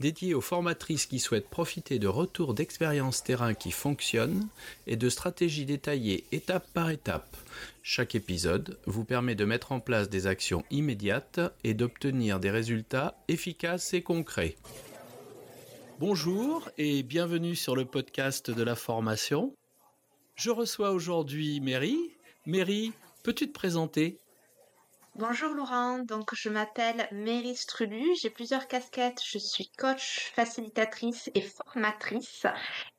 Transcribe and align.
dédié 0.00 0.34
aux 0.34 0.40
formatrices 0.40 1.06
qui 1.06 1.18
souhaitent 1.18 1.48
profiter 1.48 1.98
de 1.98 2.06
retours 2.06 2.54
d'expériences 2.54 3.24
terrain 3.24 3.54
qui 3.54 3.70
fonctionnent 3.70 4.46
et 4.86 4.96
de 4.96 5.08
stratégies 5.08 5.64
détaillées 5.64 6.24
étape 6.30 6.66
par 6.72 6.90
étape. 6.90 7.36
Chaque 7.82 8.14
épisode 8.14 8.78
vous 8.86 9.04
permet 9.04 9.34
de 9.34 9.44
mettre 9.44 9.72
en 9.72 9.80
place 9.80 10.08
des 10.08 10.26
actions 10.26 10.64
immédiates 10.70 11.40
et 11.64 11.74
d'obtenir 11.74 12.38
des 12.38 12.50
résultats 12.50 13.16
efficaces 13.28 13.92
et 13.94 14.02
concrets. 14.02 14.56
Bonjour 15.98 16.70
et 16.78 17.02
bienvenue 17.02 17.56
sur 17.56 17.74
le 17.74 17.84
podcast 17.84 18.52
de 18.52 18.62
la 18.62 18.76
formation. 18.76 19.52
Je 20.36 20.50
reçois 20.50 20.92
aujourd'hui 20.92 21.60
Mary. 21.60 21.98
Mary, 22.46 22.92
peux-tu 23.24 23.48
te 23.48 23.52
présenter? 23.52 24.20
Bonjour 25.18 25.52
Laurent, 25.52 25.98
donc 25.98 26.32
je 26.32 26.48
m'appelle 26.48 27.08
Mary 27.10 27.56
Strulu, 27.56 28.14
j'ai 28.22 28.30
plusieurs 28.30 28.68
casquettes, 28.68 29.20
je 29.20 29.38
suis 29.38 29.68
coach, 29.76 30.30
facilitatrice 30.32 31.28
et 31.34 31.40
formatrice 31.40 32.46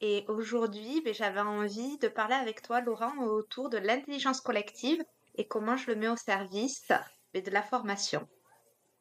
et 0.02 0.26
aujourd'hui 0.28 1.02
ben, 1.06 1.14
j'avais 1.14 1.40
envie 1.40 1.98
de 2.00 2.10
parler 2.10 2.36
avec 2.36 2.62
toi 2.62 2.82
Laurent 2.82 3.16
autour 3.20 3.70
de 3.70 3.78
l'intelligence 3.78 4.42
collective 4.42 5.02
et 5.36 5.48
comment 5.48 5.78
je 5.78 5.88
le 5.88 5.96
mets 5.96 6.10
au 6.10 6.18
service 6.18 6.92
ben, 7.34 7.42
de 7.42 7.52
la 7.52 7.64
formation. 7.64 8.28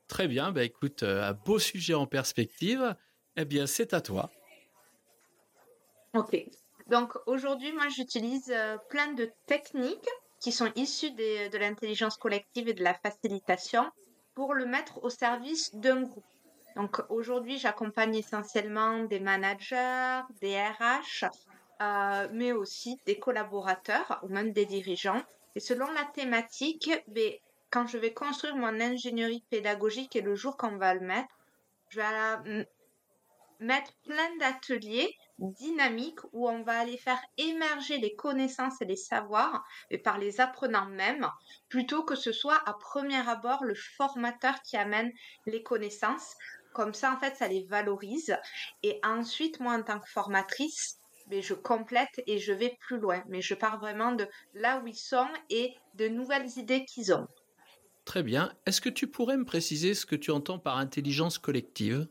Très 0.07 0.29
bien, 0.29 0.53
ben, 0.53 0.63
écoute, 0.63 1.03
euh, 1.03 1.29
un 1.29 1.33
beau 1.33 1.59
sujet 1.59 1.95
en 1.95 2.07
perspective, 2.07 2.95
eh 3.35 3.45
bien 3.45 3.67
c'est 3.67 3.95
à 3.95 4.01
toi. 4.01 4.31
Ok, 6.15 6.37
donc 6.87 7.15
aujourd'hui 7.27 7.73
moi 7.73 7.89
j'utilise 7.89 8.49
euh, 8.53 8.77
plein 8.91 9.13
de 9.15 9.29
techniques 9.47 10.09
qui 10.41 10.53
sont 10.53 10.71
issus 10.77 11.11
de 11.11 11.59
l'intelligence 11.59 12.17
collective 12.17 12.69
et 12.69 12.75
de 12.75 12.85
la 12.85 12.95
facilitation 12.95 13.85
pour 14.35 14.55
le 14.55 14.67
mettre 14.67 15.03
au 15.03 15.11
service 15.11 15.75
d'un 15.75 16.03
groupe. 16.03 16.25
Donc 16.77 17.01
aujourd'hui, 17.09 17.59
j'accompagne 17.59 18.15
essentiellement 18.15 19.03
des 19.05 19.19
managers, 19.19 20.21
des 20.41 20.57
RH, 20.57 21.25
euh, 21.81 22.29
mais 22.33 22.53
aussi 22.53 23.01
des 23.05 23.19
collaborateurs 23.19 24.21
ou 24.23 24.29
même 24.29 24.53
des 24.53 24.65
dirigeants. 24.65 25.21
Et 25.57 25.61
selon 25.61 25.91
la 25.91 26.05
thématique, 26.15 26.91
ben, 27.09 27.33
quand 27.71 27.89
je 27.89 27.99
vais 27.99 28.13
construire 28.13 28.55
mon 28.55 28.81
ingénierie 28.81 29.45
pédagogique 29.51 30.15
et 30.15 30.21
le 30.21 30.37
jour 30.37 30.57
qu'on 30.57 30.77
va 30.77 30.95
le 30.95 31.01
mettre, 31.01 31.35
je 31.89 32.01
vais 32.01 32.67
mettre 33.59 33.93
plein 34.05 34.37
d'ateliers 34.39 35.13
dynamiques 35.39 36.23
où 36.33 36.49
on 36.49 36.63
va 36.63 36.79
aller 36.79 36.97
faire 36.97 37.21
émerger 37.37 37.99
les 37.99 38.15
connaissances 38.15 38.81
et 38.81 38.85
les 38.85 38.97
savoirs 38.97 39.65
par 40.05 40.19
les 40.19 40.41
apprenants 40.41 40.89
même, 40.89 41.29
plutôt 41.69 42.03
que 42.03 42.15
ce 42.15 42.33
soit 42.33 42.61
à 42.67 42.75
premier 42.75 43.29
abord 43.29 43.65
le 43.65 43.75
formateur 43.75 44.61
qui 44.63 44.77
amène 44.77 45.13
les 45.47 45.63
connaissances. 45.63 46.35
Comme 46.73 46.95
ça, 46.95 47.13
en 47.13 47.19
fait, 47.19 47.37
ça 47.37 47.49
les 47.49 47.65
valorise. 47.65 48.37
Et 48.83 49.01
ensuite, 49.03 49.59
moi, 49.61 49.75
en 49.75 49.83
tant 49.83 49.99
que 49.99 50.09
formatrice, 50.09 50.99
mais 51.29 51.37
ben, 51.37 51.43
je 51.43 51.55
complète 51.55 52.23
et 52.27 52.39
je 52.39 52.53
vais 52.53 52.77
plus 52.81 52.99
loin. 52.99 53.23
Mais 53.29 53.43
je 53.43 53.55
pars 53.55 53.79
vraiment 53.79 54.13
de 54.13 54.27
là 54.55 54.81
où 54.81 54.87
ils 54.87 54.95
sont 54.95 55.29
et 55.51 55.75
de 55.95 56.09
nouvelles 56.09 56.49
idées 56.57 56.85
qu'ils 56.85 57.13
ont. 57.13 57.27
Très 58.05 58.23
bien. 58.23 58.55
Est-ce 58.65 58.81
que 58.81 58.89
tu 58.89 59.07
pourrais 59.07 59.37
me 59.37 59.45
préciser 59.45 59.93
ce 59.93 60.07
que 60.07 60.17
tu 60.17 60.31
entends 60.31 60.59
par 60.59 60.79
intelligence 60.79 61.39
collective? 61.39 62.09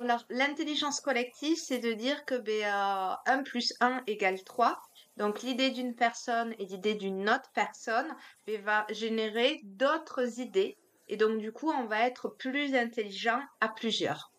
Alors, 0.00 0.24
l'intelligence 0.30 1.00
collective, 1.00 1.56
c'est 1.56 1.78
de 1.78 1.92
dire 1.92 2.24
que 2.24 2.34
ben, 2.34 3.16
1 3.26 3.38
euh, 3.38 3.42
plus 3.42 3.74
1 3.80 4.02
égale 4.06 4.42
3. 4.44 4.80
Donc, 5.16 5.42
l'idée 5.42 5.70
d'une 5.70 5.94
personne 5.94 6.54
et 6.58 6.66
l'idée 6.66 6.94
d'une 6.94 7.28
autre 7.28 7.50
personne 7.54 8.08
ben, 8.46 8.60
va 8.62 8.86
générer 8.90 9.60
d'autres 9.64 10.40
idées. 10.40 10.76
Et 11.08 11.16
donc, 11.16 11.38
du 11.38 11.52
coup, 11.52 11.70
on 11.70 11.86
va 11.86 12.06
être 12.06 12.28
plus 12.28 12.74
intelligent 12.74 13.40
à 13.60 13.68
plusieurs. 13.68 14.32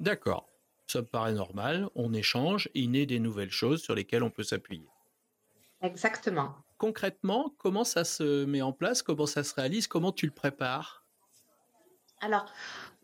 D'accord. 0.00 0.48
Ça 0.86 1.00
me 1.00 1.06
paraît 1.06 1.32
normal. 1.32 1.88
On 1.94 2.12
échange, 2.14 2.68
il 2.74 2.92
naît 2.92 3.06
des 3.06 3.18
nouvelles 3.18 3.50
choses 3.50 3.82
sur 3.82 3.94
lesquelles 3.94 4.22
on 4.22 4.30
peut 4.30 4.42
s'appuyer. 4.42 4.88
Exactement. 5.82 6.54
Concrètement, 6.78 7.54
comment 7.58 7.84
ça 7.84 8.04
se 8.04 8.44
met 8.44 8.62
en 8.62 8.72
place? 8.72 9.02
Comment 9.02 9.26
ça 9.26 9.42
se 9.42 9.54
réalise? 9.54 9.86
Comment 9.86 10.12
tu 10.12 10.26
le 10.26 10.32
prépares? 10.32 11.04
Alors, 12.20 12.46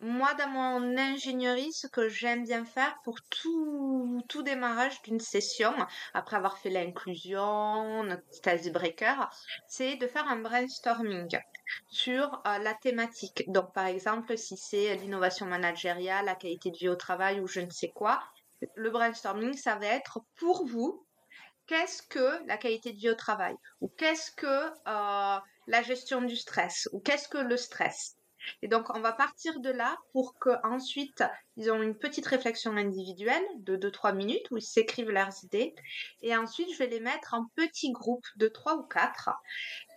moi, 0.05 0.35
dans 0.35 0.49
mon 0.49 0.99
ingénierie, 0.99 1.73
ce 1.73 1.87
que 1.87 2.11
j'aime 2.11 2.45
bien 2.45 2.67
faire 2.67 2.95
pour 3.05 3.23
tout, 3.23 4.23
tout 4.29 4.43
démarrage 4.43 5.01
d'une 5.03 5.19
session, 5.19 5.73
après 6.13 6.37
avoir 6.37 6.59
fait 6.59 6.69
l'inclusion, 6.69 8.05
notre 8.05 8.47
icebreaker, 8.47 9.31
c'est 9.67 9.97
de 9.97 10.07
faire 10.07 10.29
un 10.29 10.37
brainstorming 10.37 11.29
sur 11.89 12.43
euh, 12.47 12.59
la 12.59 12.75
thématique. 12.75 13.45
Donc, 13.51 13.73
par 13.73 13.87
exemple, 13.87 14.37
si 14.37 14.59
c'est 14.59 14.95
l'innovation 14.97 15.47
managériale, 15.47 16.27
la 16.27 16.35
qualité 16.35 16.71
de 16.71 16.77
vie 16.77 16.89
au 16.91 16.97
travail 16.97 17.41
ou 17.41 17.47
je 17.47 17.61
ne 17.61 17.71
sais 17.71 17.91
quoi, 17.91 18.23
le 18.75 18.91
brainstorming, 18.91 19.55
ça 19.55 19.77
va 19.77 19.87
être 19.87 20.21
pour 20.37 20.67
vous, 20.67 21.07
qu'est-ce 21.67 22.03
que 22.03 22.47
la 22.47 22.59
qualité 22.59 22.93
de 22.93 22.99
vie 22.99 23.11
au 23.11 23.15
travail 23.15 23.57
Ou 23.81 23.89
qu'est-ce 23.97 24.31
que 24.33 24.71
euh, 24.87 25.41
la 25.67 25.83
gestion 25.83 26.21
du 26.21 26.37
stress 26.37 26.91
Ou 26.93 27.01
qu'est-ce 27.01 27.29
que 27.29 27.39
le 27.39 27.57
stress? 27.57 28.19
Et 28.63 28.69
donc, 28.69 28.95
on 28.95 29.01
va 29.01 29.13
partir 29.13 29.61
de 29.61 29.71
là 29.71 29.97
pour 30.13 30.39
qu'ensuite, 30.39 31.25
ils 31.57 31.71
ont 31.71 31.83
une 31.83 31.97
petite 31.97 32.27
réflexion 32.27 32.77
individuelle 32.77 33.45
de 33.59 33.77
2-3 33.77 34.15
minutes 34.15 34.51
où 34.51 34.57
ils 34.57 34.63
s'écrivent 34.63 35.11
leurs 35.11 35.45
idées. 35.45 35.75
Et 36.23 36.37
ensuite, 36.37 36.73
je 36.73 36.79
vais 36.79 36.87
les 36.87 37.01
mettre 37.01 37.35
en 37.35 37.47
petits 37.55 37.93
groupes 37.93 38.27
de 38.37 38.49
3 38.49 38.77
ou 38.77 38.83
4. 38.83 39.31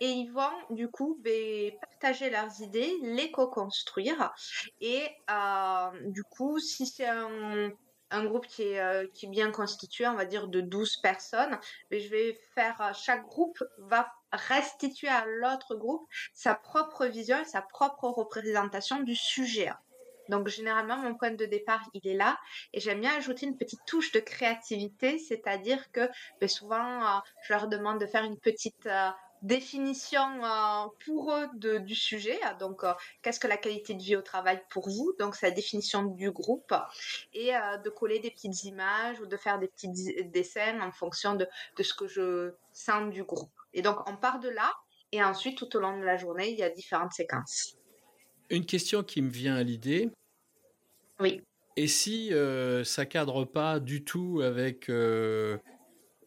Et 0.00 0.10
ils 0.10 0.30
vont, 0.30 0.52
du 0.70 0.88
coup, 0.88 1.18
ben, 1.22 1.72
partager 1.80 2.30
leurs 2.30 2.60
idées, 2.60 2.92
les 3.02 3.30
co-construire. 3.30 4.32
Et 4.80 5.08
euh, 5.30 5.90
du 6.10 6.22
coup, 6.24 6.58
si 6.58 6.86
c'est 6.86 7.06
un 7.06 7.72
un 8.10 8.24
groupe 8.24 8.46
qui 8.46 8.62
est, 8.62 8.80
euh, 8.80 9.06
qui 9.14 9.26
est 9.26 9.28
bien 9.28 9.50
constitué, 9.50 10.06
on 10.06 10.14
va 10.14 10.24
dire 10.24 10.48
de 10.48 10.60
12 10.60 10.98
personnes, 10.98 11.58
mais 11.90 12.00
je 12.00 12.08
vais 12.08 12.38
faire, 12.54 12.80
euh, 12.80 12.92
chaque 12.94 13.26
groupe 13.26 13.62
va 13.78 14.12
restituer 14.32 15.08
à 15.08 15.24
l'autre 15.26 15.74
groupe 15.74 16.06
sa 16.34 16.54
propre 16.54 17.06
vision 17.06 17.36
sa 17.44 17.62
propre 17.62 18.08
représentation 18.08 19.00
du 19.00 19.14
sujet. 19.14 19.70
Donc 20.28 20.48
généralement, 20.48 20.98
mon 20.98 21.14
point 21.14 21.30
de 21.30 21.46
départ, 21.46 21.88
il 21.94 22.06
est 22.06 22.14
là. 22.14 22.38
Et 22.74 22.80
j'aime 22.80 23.00
bien 23.00 23.16
ajouter 23.16 23.46
une 23.46 23.56
petite 23.56 23.80
touche 23.86 24.12
de 24.12 24.20
créativité, 24.20 25.18
c'est-à-dire 25.18 25.90
que 25.92 26.08
ben, 26.40 26.48
souvent, 26.48 27.02
euh, 27.02 27.20
je 27.42 27.52
leur 27.54 27.68
demande 27.68 27.98
de 27.98 28.06
faire 28.06 28.24
une 28.24 28.38
petite 28.38 28.86
définition 29.42 30.44
euh, 30.44 30.86
pour 31.04 31.32
eux 31.32 31.46
de, 31.54 31.78
du 31.78 31.94
sujet. 31.94 32.38
Donc, 32.58 32.84
euh, 32.84 32.92
qu'est-ce 33.22 33.40
que 33.40 33.46
la 33.46 33.56
qualité 33.56 33.94
de 33.94 34.02
vie 34.02 34.16
au 34.16 34.22
travail 34.22 34.60
pour 34.70 34.88
vous 34.88 35.14
Donc, 35.18 35.36
c'est 35.36 35.48
la 35.48 35.54
définition 35.54 36.04
du 36.04 36.30
groupe. 36.30 36.74
Et 37.34 37.54
euh, 37.54 37.76
de 37.78 37.90
coller 37.90 38.18
des 38.18 38.30
petites 38.30 38.64
images 38.64 39.20
ou 39.20 39.26
de 39.26 39.36
faire 39.36 39.58
des 39.58 39.68
petits 39.68 39.88
dessins 40.32 40.80
en 40.80 40.92
fonction 40.92 41.34
de, 41.34 41.46
de 41.76 41.82
ce 41.82 41.94
que 41.94 42.06
je 42.06 42.52
sens 42.72 43.12
du 43.12 43.24
groupe. 43.24 43.52
Et 43.74 43.82
donc, 43.82 44.08
on 44.08 44.16
part 44.16 44.40
de 44.40 44.48
là. 44.48 44.72
Et 45.12 45.22
ensuite, 45.22 45.58
tout 45.58 45.74
au 45.76 45.80
long 45.80 45.98
de 45.98 46.04
la 46.04 46.16
journée, 46.16 46.50
il 46.50 46.58
y 46.58 46.62
a 46.62 46.70
différentes 46.70 47.12
séquences. 47.12 47.76
Une 48.50 48.66
question 48.66 49.02
qui 49.02 49.22
me 49.22 49.30
vient 49.30 49.56
à 49.56 49.62
l'idée. 49.62 50.10
Oui. 51.20 51.42
Et 51.76 51.86
si 51.86 52.32
ça 52.84 53.06
cadre 53.06 53.44
pas 53.44 53.78
du 53.78 54.04
tout 54.04 54.40
avec 54.42 54.90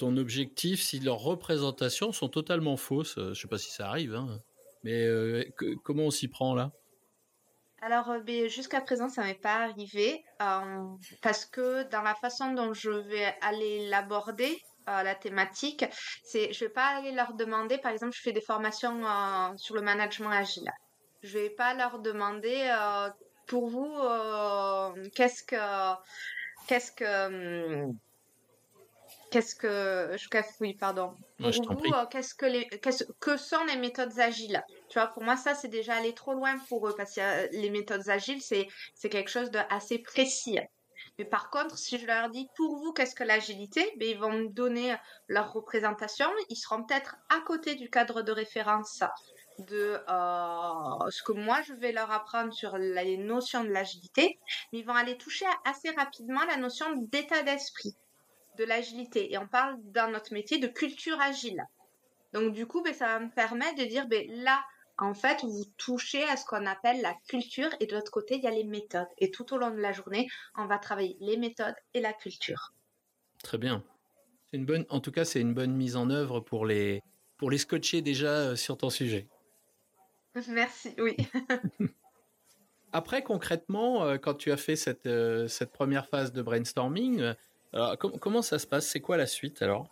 ton 0.01 0.17
objectif 0.17 0.81
si 0.81 0.99
leurs 0.99 1.19
représentations 1.19 2.11
sont 2.11 2.27
totalement 2.27 2.75
fausses. 2.75 3.19
Euh, 3.19 3.35
Je 3.35 3.41
sais 3.41 3.47
pas 3.47 3.59
si 3.59 3.71
ça 3.71 3.87
arrive, 3.87 4.15
hein, 4.15 4.39
mais 4.83 5.05
euh, 5.05 5.43
comment 5.83 6.05
on 6.05 6.11
s'y 6.11 6.27
prend 6.27 6.55
là? 6.55 6.71
Alors, 7.83 8.09
euh, 8.09 8.19
ben, 8.19 8.47
jusqu'à 8.47 8.81
présent, 8.81 9.09
ça 9.09 9.23
m'est 9.23 9.35
pas 9.35 9.57
arrivé 9.63 10.23
parce 11.21 11.45
que 11.45 11.83
dans 11.89 12.01
la 12.01 12.15
façon 12.15 12.53
dont 12.53 12.73
je 12.73 12.89
vais 12.89 13.35
aller 13.41 13.87
l'aborder, 13.89 14.57
la 14.87 15.13
thématique, 15.13 15.85
c'est 16.23 16.51
je 16.51 16.65
vais 16.65 16.71
pas 16.71 16.87
aller 16.97 17.11
leur 17.11 17.33
demander, 17.35 17.77
par 17.77 17.91
exemple, 17.91 18.13
je 18.15 18.21
fais 18.21 18.33
des 18.33 18.41
formations 18.41 19.03
sur 19.55 19.75
le 19.75 19.81
management 19.81 20.31
agile. 20.31 20.69
Je 21.21 21.37
vais 21.37 21.51
pas 21.51 21.75
leur 21.75 21.99
demander 21.99 22.59
pour 23.47 23.69
vous 23.69 23.93
qu'est-ce 25.15 25.43
que 25.43 25.55
qu'est-ce 26.67 26.91
que 26.91 27.85
hum, 27.85 27.97
Qu'est-ce 29.31 29.55
que 29.55 30.11
je 30.17 30.27
oui 30.59 30.73
pardon. 30.73 31.15
Pour 31.39 31.49
vous, 31.49 31.93
euh, 31.93 32.05
qu'est-ce 32.11 32.35
que 32.35 32.45
les 32.45 32.67
que 33.21 33.37
sont 33.37 33.63
les 33.63 33.77
méthodes 33.77 34.19
agiles? 34.19 34.61
Tu 34.89 34.99
vois, 34.99 35.07
pour 35.07 35.23
moi 35.23 35.37
ça 35.37 35.55
c'est 35.55 35.69
déjà 35.69 35.95
aller 35.95 36.13
trop 36.13 36.33
loin 36.33 36.57
pour 36.67 36.87
eux 36.89 36.93
parce 36.97 37.15
que 37.15 37.49
les 37.55 37.69
méthodes 37.69 38.09
agiles 38.09 38.41
c'est 38.41 38.67
c'est 38.93 39.07
quelque 39.07 39.29
chose 39.29 39.49
de 39.49 39.59
assez 39.69 39.99
précis. 39.99 40.59
Mais 41.17 41.23
par 41.23 41.49
contre, 41.49 41.77
si 41.77 41.97
je 41.97 42.05
leur 42.05 42.29
dis 42.29 42.47
pour 42.57 42.77
vous, 42.77 42.91
qu'est-ce 42.91 43.15
que 43.15 43.23
l'agilité? 43.23 43.89
Ben, 43.97 44.09
Ils 44.09 44.19
vont 44.19 44.31
me 44.33 44.49
donner 44.49 44.95
leur 45.27 45.53
représentation. 45.53 46.27
Ils 46.49 46.57
seront 46.57 46.83
peut-être 46.83 47.15
à 47.29 47.39
côté 47.41 47.75
du 47.75 47.89
cadre 47.89 48.21
de 48.21 48.31
référence 48.33 49.01
de 49.59 49.97
euh, 50.09 51.09
ce 51.09 51.23
que 51.23 51.31
moi 51.31 51.61
je 51.61 51.73
vais 51.73 51.93
leur 51.93 52.11
apprendre 52.11 52.53
sur 52.53 52.77
les 52.77 53.17
notions 53.17 53.63
de 53.63 53.69
l'agilité, 53.69 54.39
mais 54.73 54.79
ils 54.79 54.85
vont 54.85 54.93
aller 54.93 55.17
toucher 55.17 55.45
assez 55.63 55.89
rapidement 55.91 56.43
la 56.45 56.57
notion 56.57 56.87
d'état 56.97 57.43
d'esprit 57.43 57.95
de 58.61 58.67
l'agilité. 58.67 59.33
Et 59.33 59.37
on 59.37 59.47
parle 59.47 59.77
dans 59.85 60.09
notre 60.11 60.33
métier 60.33 60.59
de 60.59 60.67
culture 60.67 61.19
agile. 61.19 61.63
Donc 62.33 62.53
du 62.53 62.65
coup, 62.65 62.81
ben, 62.81 62.93
ça 62.93 63.07
va 63.07 63.19
me 63.19 63.29
permettre 63.29 63.75
de 63.75 63.85
dire, 63.85 64.07
ben, 64.07 64.25
là, 64.29 64.63
en 64.97 65.13
fait, 65.13 65.41
vous 65.43 65.65
touchez 65.77 66.23
à 66.25 66.37
ce 66.37 66.45
qu'on 66.45 66.65
appelle 66.65 67.01
la 67.01 67.15
culture 67.27 67.69
et 67.79 67.87
de 67.87 67.95
l'autre 67.95 68.11
côté, 68.11 68.35
il 68.35 68.43
y 68.43 68.47
a 68.47 68.51
les 68.51 68.63
méthodes. 68.63 69.07
Et 69.17 69.31
tout 69.31 69.51
au 69.53 69.57
long 69.57 69.71
de 69.71 69.79
la 69.79 69.93
journée, 69.93 70.27
on 70.55 70.67
va 70.67 70.77
travailler 70.77 71.17
les 71.19 71.37
méthodes 71.37 71.75
et 71.93 72.01
la 72.01 72.13
culture. 72.13 72.73
Très 73.43 73.57
bien. 73.57 73.83
Une 74.53 74.65
bonne, 74.65 74.85
en 74.89 74.99
tout 74.99 75.11
cas, 75.11 75.25
c'est 75.25 75.41
une 75.41 75.53
bonne 75.53 75.73
mise 75.73 75.95
en 75.95 76.09
œuvre 76.09 76.39
pour 76.39 76.65
les, 76.65 77.01
pour 77.37 77.49
les 77.49 77.57
scotcher 77.57 78.01
déjà 78.01 78.27
euh, 78.27 78.55
sur 78.55 78.77
ton 78.77 78.89
sujet. 78.89 79.27
Merci, 80.49 80.93
oui. 80.99 81.15
Après, 82.93 83.23
concrètement, 83.23 84.03
euh, 84.03 84.17
quand 84.17 84.35
tu 84.35 84.51
as 84.51 84.57
fait 84.57 84.75
cette, 84.75 85.07
euh, 85.07 85.47
cette 85.47 85.71
première 85.71 86.07
phase 86.07 86.33
de 86.33 86.41
brainstorming, 86.41 87.33
comment 88.19 88.41
ça 88.41 88.59
se 88.59 88.67
passe? 88.67 88.87
C'est 88.87 89.01
quoi 89.01 89.17
la 89.17 89.27
suite 89.27 89.61
alors? 89.61 89.87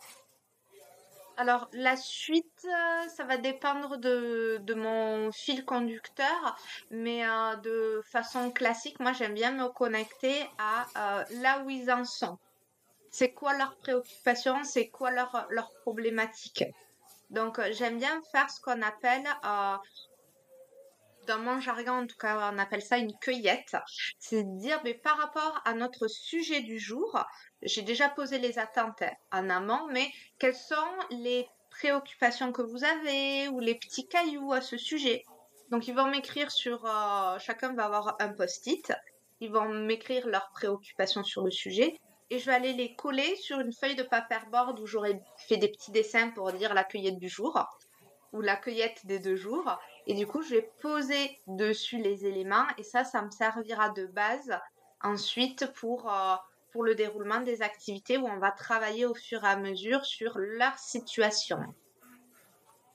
Alors, 1.40 1.70
la 1.72 1.96
suite, 1.96 2.66
euh, 2.66 3.08
ça 3.08 3.24
va 3.24 3.38
dépendre 3.38 3.96
de, 3.96 4.74
mon 4.74 5.32
fil 5.32 5.64
conducteur, 5.64 6.58
mais 6.90 7.26
euh, 7.26 7.56
de 7.56 8.02
façon 8.04 8.50
classique, 8.50 9.00
moi, 9.00 9.14
j'aime 9.14 9.32
bien 9.32 9.52
me 9.52 9.70
connecter 9.70 10.44
à 10.58 11.20
euh, 11.20 11.24
là 11.40 11.62
où 11.64 11.70
ils 11.70 11.90
en 11.90 12.04
sont. 12.04 12.36
C'est 13.10 13.32
quoi 13.32 13.56
leurs 13.56 13.74
préoccupations, 13.76 14.64
c'est 14.64 14.88
quoi 14.88 15.12
leur, 15.12 15.46
leur 15.48 15.72
problématique. 15.80 16.62
Donc, 17.30 17.58
j'aime 17.72 17.96
bien 17.96 18.20
faire 18.32 18.50
ce 18.50 18.60
qu'on 18.60 18.82
appelle 18.82 19.24
dans 21.30 21.38
mon 21.38 21.60
jargon, 21.60 21.92
en 21.92 22.06
tout 22.08 22.16
cas, 22.16 22.50
on 22.52 22.58
appelle 22.58 22.82
ça 22.82 22.98
une 22.98 23.16
cueillette. 23.18 23.76
C'est 24.18 24.42
dire, 24.58 24.80
mais 24.82 24.94
par 24.94 25.16
rapport 25.16 25.60
à 25.64 25.74
notre 25.74 26.08
sujet 26.08 26.60
du 26.60 26.80
jour, 26.80 27.24
j'ai 27.62 27.82
déjà 27.82 28.08
posé 28.08 28.38
les 28.38 28.58
attentes 28.58 29.04
en 29.30 29.48
amont, 29.48 29.86
mais 29.92 30.10
quelles 30.40 30.56
sont 30.56 30.74
les 31.10 31.46
préoccupations 31.70 32.50
que 32.50 32.62
vous 32.62 32.82
avez 32.82 33.48
ou 33.48 33.60
les 33.60 33.76
petits 33.76 34.08
cailloux 34.08 34.52
à 34.52 34.60
ce 34.60 34.76
sujet? 34.76 35.24
Donc, 35.70 35.86
ils 35.86 35.94
vont 35.94 36.10
m'écrire 36.10 36.50
sur, 36.50 36.84
euh, 36.84 37.38
chacun 37.38 37.74
va 37.74 37.84
avoir 37.84 38.16
un 38.18 38.30
post-it. 38.30 38.92
Ils 39.38 39.52
vont 39.52 39.68
m'écrire 39.68 40.26
leurs 40.26 40.50
préoccupations 40.50 41.22
sur 41.22 41.44
le 41.44 41.52
sujet 41.52 41.96
et 42.30 42.40
je 42.40 42.46
vais 42.46 42.54
aller 42.54 42.72
les 42.72 42.96
coller 42.96 43.36
sur 43.36 43.60
une 43.60 43.72
feuille 43.72 43.94
de 43.94 44.02
paperboard 44.02 44.80
où 44.80 44.86
j'aurais 44.86 45.22
fait 45.36 45.58
des 45.58 45.68
petits 45.68 45.92
dessins 45.92 46.30
pour 46.30 46.52
dire 46.52 46.74
la 46.74 46.82
cueillette 46.82 47.18
du 47.18 47.28
jour 47.28 47.56
ou 48.32 48.40
la 48.40 48.56
cueillette 48.56 49.06
des 49.06 49.18
deux 49.18 49.36
jours. 49.36 49.78
Et 50.06 50.14
du 50.14 50.26
coup, 50.26 50.42
je 50.42 50.56
vais 50.56 50.70
poser 50.80 51.38
dessus 51.46 51.98
les 51.98 52.26
éléments 52.26 52.66
et 52.78 52.82
ça, 52.82 53.04
ça 53.04 53.22
me 53.22 53.30
servira 53.30 53.90
de 53.90 54.06
base 54.06 54.52
ensuite 55.02 55.72
pour, 55.74 56.12
euh, 56.12 56.36
pour 56.72 56.84
le 56.84 56.94
déroulement 56.94 57.40
des 57.40 57.62
activités 57.62 58.18
où 58.18 58.26
on 58.26 58.38
va 58.38 58.50
travailler 58.50 59.06
au 59.06 59.14
fur 59.14 59.44
et 59.44 59.48
à 59.48 59.56
mesure 59.56 60.04
sur 60.04 60.38
leur 60.38 60.78
situation. 60.78 61.58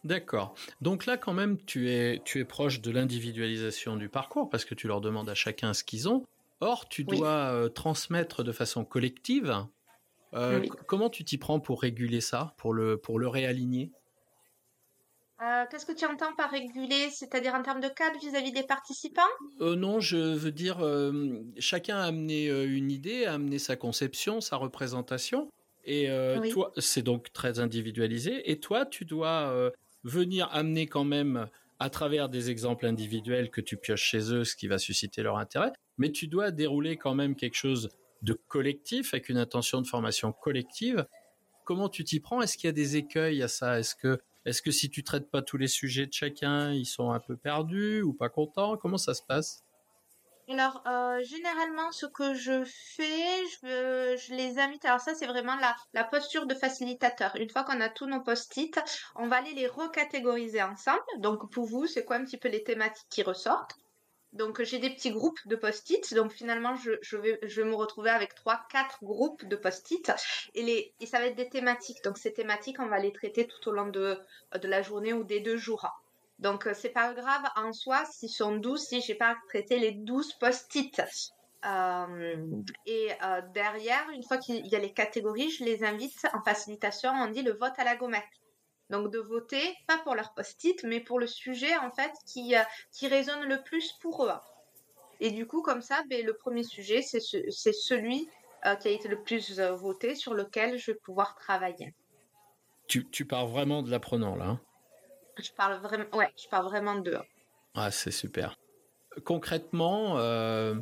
D'accord. 0.04 0.54
Donc 0.82 1.08
là, 1.08 1.18
quand 1.18 1.34
même, 1.34 1.58
tu 1.66 1.90
es, 1.90 2.22
tu 2.24 2.40
es 2.40 2.46
proche 2.46 2.80
de 2.80 2.92
l'individualisation 2.92 3.96
du 3.96 4.08
parcours 4.08 4.50
parce 4.50 4.64
que 4.64 4.76
tu 4.76 4.88
leur 4.88 5.02
demandes 5.02 5.30
à 5.30 5.34
chacun 5.34 5.74
ce 5.74 5.84
qu'ils 5.84 6.08
ont. 6.08 6.24
Or, 6.62 6.88
tu 6.88 7.04
dois 7.04 7.52
euh, 7.52 7.70
transmettre 7.70 8.44
de 8.44 8.52
façon 8.52 8.86
collective. 8.86 9.66
Euh, 10.36 10.66
comment 10.88 11.10
tu 11.10 11.24
t'y 11.24 11.38
prends 11.38 11.60
pour 11.60 11.82
réguler 11.82 12.22
ça, 12.22 12.54
pour 12.58 12.74
le, 12.74 12.98
pour 12.98 13.20
le 13.20 13.28
réaligner? 13.28 13.92
Euh, 15.42 15.66
qu'est-ce 15.70 15.86
que 15.86 15.94
tu 15.94 16.06
entends 16.06 16.34
par 16.36 16.52
réguler 16.52 17.10
C'est-à-dire 17.12 17.54
en 17.54 17.62
termes 17.62 17.82
de 17.82 17.90
cadre 17.90 18.18
vis-à-vis 18.20 18.52
des 18.52 18.64
participants? 18.64 19.22
Euh, 19.62 19.76
Non, 19.76 20.00
je 20.00 20.18
veux 20.18 20.52
dire, 20.52 20.80
euh, 20.80 21.42
chacun 21.60 21.98
a 21.98 22.06
amené 22.06 22.48
une 22.50 22.92
idée, 22.92 23.26
a 23.26 23.34
amené 23.34 23.60
sa 23.60 23.76
conception, 23.76 24.42
sa 24.42 24.58
représentation. 24.58 25.50
Et 25.84 26.10
toi, 26.52 26.72
c'est 26.78 27.04
donc 27.04 27.32
très 27.34 27.60
individualisé. 27.60 28.50
Et 28.50 28.60
toi, 28.60 28.86
tu 28.86 29.06
dois 29.06 29.72
venir 30.04 30.50
amener 30.52 30.88
quand 30.88 31.04
même, 31.04 31.48
à 31.80 31.90
travers 31.90 32.30
des 32.30 32.50
exemples 32.50 32.86
individuels 32.86 33.52
que 33.52 33.62
tu 33.62 33.78
pioches 33.78 34.04
chez 34.04 34.32
eux, 34.34 34.46
ce 34.46 34.56
qui 34.56 34.68
va 34.68 34.78
susciter 34.78 35.22
leur 35.22 35.38
intérêt. 35.38 35.72
Mais 35.98 36.12
tu 36.12 36.28
dois 36.28 36.52
dérouler 36.52 36.98
quand 36.98 37.14
même 37.14 37.36
quelque 37.36 37.56
chose 37.56 37.90
de 38.22 38.34
collectif, 38.48 39.14
avec 39.14 39.30
une 39.30 39.38
intention 39.38 39.82
de 39.82 39.88
formation 39.88 40.32
collective. 40.32 41.06
Comment 41.66 41.90
tu 41.90 42.04
t'y 42.04 42.20
prends? 42.20 42.42
Est-ce 42.42 42.58
qu'il 42.58 42.68
y 42.68 42.70
a 42.70 42.74
des 42.74 42.96
écueils 42.96 43.44
à 43.44 43.48
ça? 43.48 43.78
Est-ce 43.78 43.96
que 43.96 44.20
est-ce 44.46 44.62
que 44.62 44.72
si 44.72 44.90
tu 44.90 45.04
traites 45.04 45.30
pas 45.30 45.42
tous 45.42 45.58
les 45.58 45.68
sujets 45.68 46.06
de 46.06 46.14
chacun, 46.14 46.72
ils 46.72 46.86
sont 46.86 47.12
un 47.12 47.20
peu 47.20 47.36
perdus 47.36 48.02
ou 48.02 48.14
pas 48.14 48.30
contents? 48.30 48.78
Comment 48.78 48.98
ça 48.98 49.14
se 49.14 49.24
passe? 49.24 49.64
Alors, 50.48 50.84
euh, 50.86 51.24
généralement, 51.24 51.92
ce 51.92 52.06
que 52.06 52.36
je 52.36 52.64
fais, 52.66 53.44
je, 53.64 54.16
je 54.16 54.36
les 54.36 54.60
invite. 54.60 54.86
Alors 54.86 55.00
ça, 55.00 55.16
c'est 55.16 55.26
vraiment 55.26 55.56
la, 55.56 55.76
la 55.94 56.04
posture 56.04 56.46
de 56.46 56.54
facilitateur. 56.54 57.36
Une 57.38 57.50
fois 57.50 57.64
qu'on 57.64 57.82
a 57.82 57.90
tous 57.90 58.06
nos 58.06 58.22
post-it, 58.22 58.80
on 59.16 59.28
va 59.28 59.38
aller 59.38 59.54
les 59.56 59.66
recatégoriser 59.66 60.62
ensemble. 60.62 61.02
Donc, 61.18 61.52
pour 61.52 61.66
vous, 61.66 61.88
c'est 61.88 62.06
quoi 62.06 62.18
un 62.18 62.26
petit 62.26 62.38
peu 62.38 62.50
les 62.50 62.64
thématiques 62.64 63.08
qui 63.10 63.24
ressortent? 63.24 63.76
Donc 64.36 64.62
j'ai 64.62 64.80
des 64.80 64.90
petits 64.90 65.12
groupes 65.12 65.40
de 65.46 65.56
post-it. 65.56 66.14
Donc 66.14 66.32
finalement, 66.32 66.76
je, 66.76 67.18
vais, 67.18 67.40
je 67.42 67.62
vais 67.62 67.68
me 67.68 67.76
retrouver 67.76 68.10
avec 68.10 68.36
trois, 68.36 68.62
quatre 68.70 69.04
groupes 69.04 69.46
de 69.46 69.56
post-it. 69.56 70.12
Et, 70.54 70.94
et 71.00 71.06
ça 71.06 71.20
va 71.20 71.28
être 71.28 71.36
des 71.36 71.50
thématiques. 71.50 72.04
Donc 72.04 72.18
ces 72.18 72.34
thématiques, 72.34 72.80
on 72.80 72.88
va 72.88 73.00
les 73.00 73.14
traiter 73.14 73.48
tout 73.48 73.70
au 73.70 73.72
long 73.72 73.88
de, 73.88 74.20
de 74.62 74.68
la 74.68 74.82
journée 74.82 75.14
ou 75.14 75.24
des 75.24 75.40
deux 75.40 75.58
jours. 75.58 75.90
Donc 76.40 76.68
c'est 76.74 76.90
pas 76.90 77.14
grave 77.14 77.44
en 77.56 77.72
soi 77.72 78.04
s'ils 78.06 78.30
sont 78.30 78.58
12, 78.58 78.82
si 78.82 79.02
j'ai 79.02 79.16
pas 79.16 79.38
traité 79.48 79.80
les 79.80 79.92
12 79.92 80.34
post-it. 80.34 81.02
Euh, 81.66 82.62
et 82.86 83.10
euh, 83.24 83.42
derrière, 83.54 84.08
une 84.14 84.24
fois 84.24 84.38
qu'il 84.38 84.68
y 84.68 84.76
a 84.76 84.80
les 84.80 84.92
catégories, 84.92 85.50
je 85.50 85.64
les 85.64 85.84
invite 85.84 86.28
en 86.34 86.42
facilitation, 86.44 87.10
on 87.10 87.32
dit 87.32 87.42
le 87.42 87.54
vote 87.54 87.74
à 87.78 87.84
la 87.84 87.96
gommette. 87.96 88.24
Donc 88.90 89.12
de 89.12 89.20
voter, 89.20 89.76
pas 89.88 89.98
pour 90.00 90.16
leur 90.16 90.34
post-it, 90.34 90.84
mais 90.84 91.00
pour 91.00 91.20
le 91.20 91.28
sujet 91.28 91.76
en 91.78 91.90
fait 91.92 92.12
qui, 92.28 92.56
euh, 92.56 92.62
qui 92.92 93.08
résonne 93.08 93.44
le 93.44 93.62
plus 93.64 93.94
pour 94.02 94.26
eux. 94.26 94.32
Et 95.20 95.32
du 95.32 95.48
coup, 95.48 95.62
comme 95.62 95.82
ça, 95.82 96.04
ben, 96.10 96.26
le 96.26 96.34
premier 96.34 96.64
sujet, 96.64 97.02
c'est 97.02 97.20
celui 97.20 98.30
euh, 98.66 98.76
qui 98.76 98.88
a 98.88 98.92
été 98.92 99.08
le 99.08 99.22
plus 99.22 99.60
euh, 99.60 99.74
voté, 99.74 100.14
sur 100.16 100.34
lequel 100.34 100.78
je 100.78 100.92
vais 100.92 100.98
pouvoir 100.98 101.36
travailler. 101.36 101.94
Tu, 102.88 103.10
tu 103.10 103.26
pars 103.26 103.48
vraiment 103.48 103.82
de 103.82 103.90
l'apprenant 103.90 104.36
là 104.36 104.46
hein? 104.46 104.62
Je 105.38 105.52
parle 105.52 105.82
vraiment, 105.82 106.06
ouais, 106.14 106.32
je 106.42 106.48
parle 106.48 106.66
vraiment 106.66 106.96
de. 106.96 107.18
Ah, 107.74 107.92
c'est 107.92 108.12
super. 108.12 108.56
Concrètement, 109.26 110.18
euh, 110.18 110.76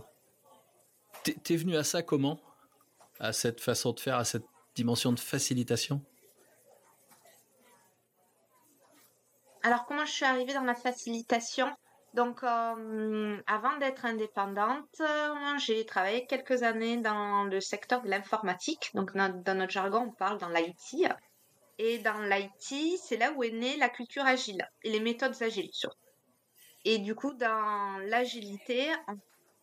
t'es 1.23 1.55
venu 1.55 1.75
à 1.75 1.83
ça 1.83 2.03
comment? 2.03 2.39
À 3.19 3.33
cette 3.33 3.61
façon 3.61 3.93
de 3.93 3.99
faire, 3.99 4.17
à 4.17 4.25
cette 4.25 4.45
dimension 4.75 5.11
de 5.11 5.19
facilitation? 5.19 6.01
Alors, 9.65 9.85
comment 9.85 10.05
je 10.05 10.11
suis 10.11 10.25
arrivée 10.25 10.53
dans 10.53 10.65
la 10.65 10.75
facilitation? 10.75 11.71
Donc, 12.13 12.43
euh, 12.43 13.41
avant 13.47 13.77
d'être 13.77 14.05
indépendante, 14.05 14.99
euh, 14.99 15.57
j'ai 15.57 15.85
travaillé 15.85 16.25
quelques 16.27 16.63
années 16.63 16.97
dans 16.97 17.45
le 17.45 17.61
secteur 17.61 18.01
de 18.01 18.09
l'informatique. 18.09 18.91
Donc, 18.93 19.15
dans, 19.15 19.57
notre 19.57 19.71
jargon, 19.71 20.09
on 20.09 20.11
parle 20.11 20.37
dans 20.37 20.49
l'IT. 20.49 21.07
Et 21.79 21.97
dans 21.99 22.21
l'IT, 22.23 22.99
c'est 23.01 23.15
là 23.15 23.31
où 23.31 23.43
est 23.43 23.51
née 23.51 23.77
la 23.77 23.87
culture 23.87 24.25
agile 24.25 24.67
et 24.83 24.91
les 24.91 24.99
méthodes 24.99 25.41
agiles 25.41 25.69
surtout. 25.71 25.97
Et 26.83 26.99
du 26.99 27.15
coup, 27.15 27.33
dans 27.33 27.97
l'agilité, 28.09 28.91
on 29.07 29.17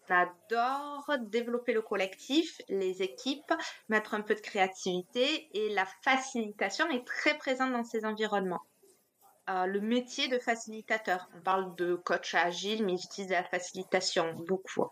adore 0.08 1.12
développer 1.20 1.74
le 1.74 1.82
collectif, 1.82 2.60
les 2.68 3.02
équipes, 3.02 3.52
mettre 3.90 4.14
un 4.14 4.22
peu 4.22 4.34
de 4.34 4.40
créativité 4.40 5.50
et 5.52 5.68
la 5.74 5.84
facilitation 6.02 6.88
est 6.88 7.06
très 7.06 7.36
présente 7.36 7.72
dans 7.72 7.84
ces 7.84 8.06
environnements 8.06 8.62
le 9.48 9.80
métier 9.80 10.28
de 10.28 10.38
facilitateur. 10.38 11.28
On 11.36 11.40
parle 11.40 11.74
de 11.74 11.96
coach 11.96 12.34
agile, 12.34 12.84
mais 12.84 12.96
j'utilise 12.96 13.30
la 13.30 13.44
facilitation 13.44 14.32
beaucoup. 14.34 14.86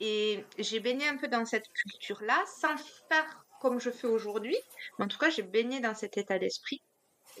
Et 0.00 0.44
j'ai 0.58 0.80
baigné 0.80 1.06
un 1.06 1.16
peu 1.16 1.28
dans 1.28 1.44
cette 1.44 1.68
culture-là, 1.68 2.42
sans 2.46 2.76
faire 3.08 3.44
comme 3.62 3.78
je 3.78 3.90
fais 3.90 4.08
aujourd'hui. 4.08 4.56
En 4.98 5.06
tout 5.06 5.18
cas, 5.18 5.30
j'ai 5.30 5.44
baigné 5.44 5.78
dans 5.78 5.94
cet 5.94 6.18
état 6.18 6.36
d'esprit. 6.36 6.82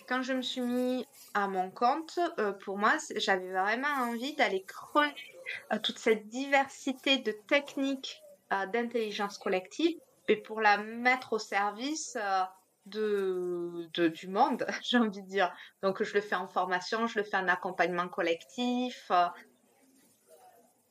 Quand 0.08 0.22
je 0.22 0.32
me 0.32 0.42
suis 0.42 0.60
mis 0.60 1.04
à 1.34 1.48
mon 1.48 1.70
compte, 1.70 2.20
euh, 2.38 2.52
pour 2.52 2.78
moi, 2.78 2.96
j'avais 3.16 3.50
vraiment 3.50 3.88
envie 3.88 4.34
d'aller 4.34 4.62
creuser 4.62 5.12
euh, 5.72 5.78
toute 5.82 5.98
cette 5.98 6.28
diversité 6.28 7.18
de 7.18 7.32
techniques 7.48 8.22
euh, 8.52 8.66
d'intelligence 8.66 9.36
collective 9.36 9.98
et 10.28 10.36
pour 10.36 10.60
la 10.60 10.78
mettre 10.78 11.32
au 11.32 11.38
service 11.40 12.16
de, 12.86 14.08
du 14.08 14.28
monde, 14.28 14.66
j'ai 14.82 14.98
envie 14.98 15.22
de 15.22 15.28
dire. 15.28 15.52
Donc 15.82 16.02
je 16.02 16.14
le 16.14 16.20
fais 16.20 16.34
en 16.34 16.48
formation, 16.48 17.06
je 17.06 17.18
le 17.18 17.24
fais 17.24 17.36
en 17.36 17.48
accompagnement 17.48 18.08
collectif. 18.08 19.10
Euh. 19.10 19.26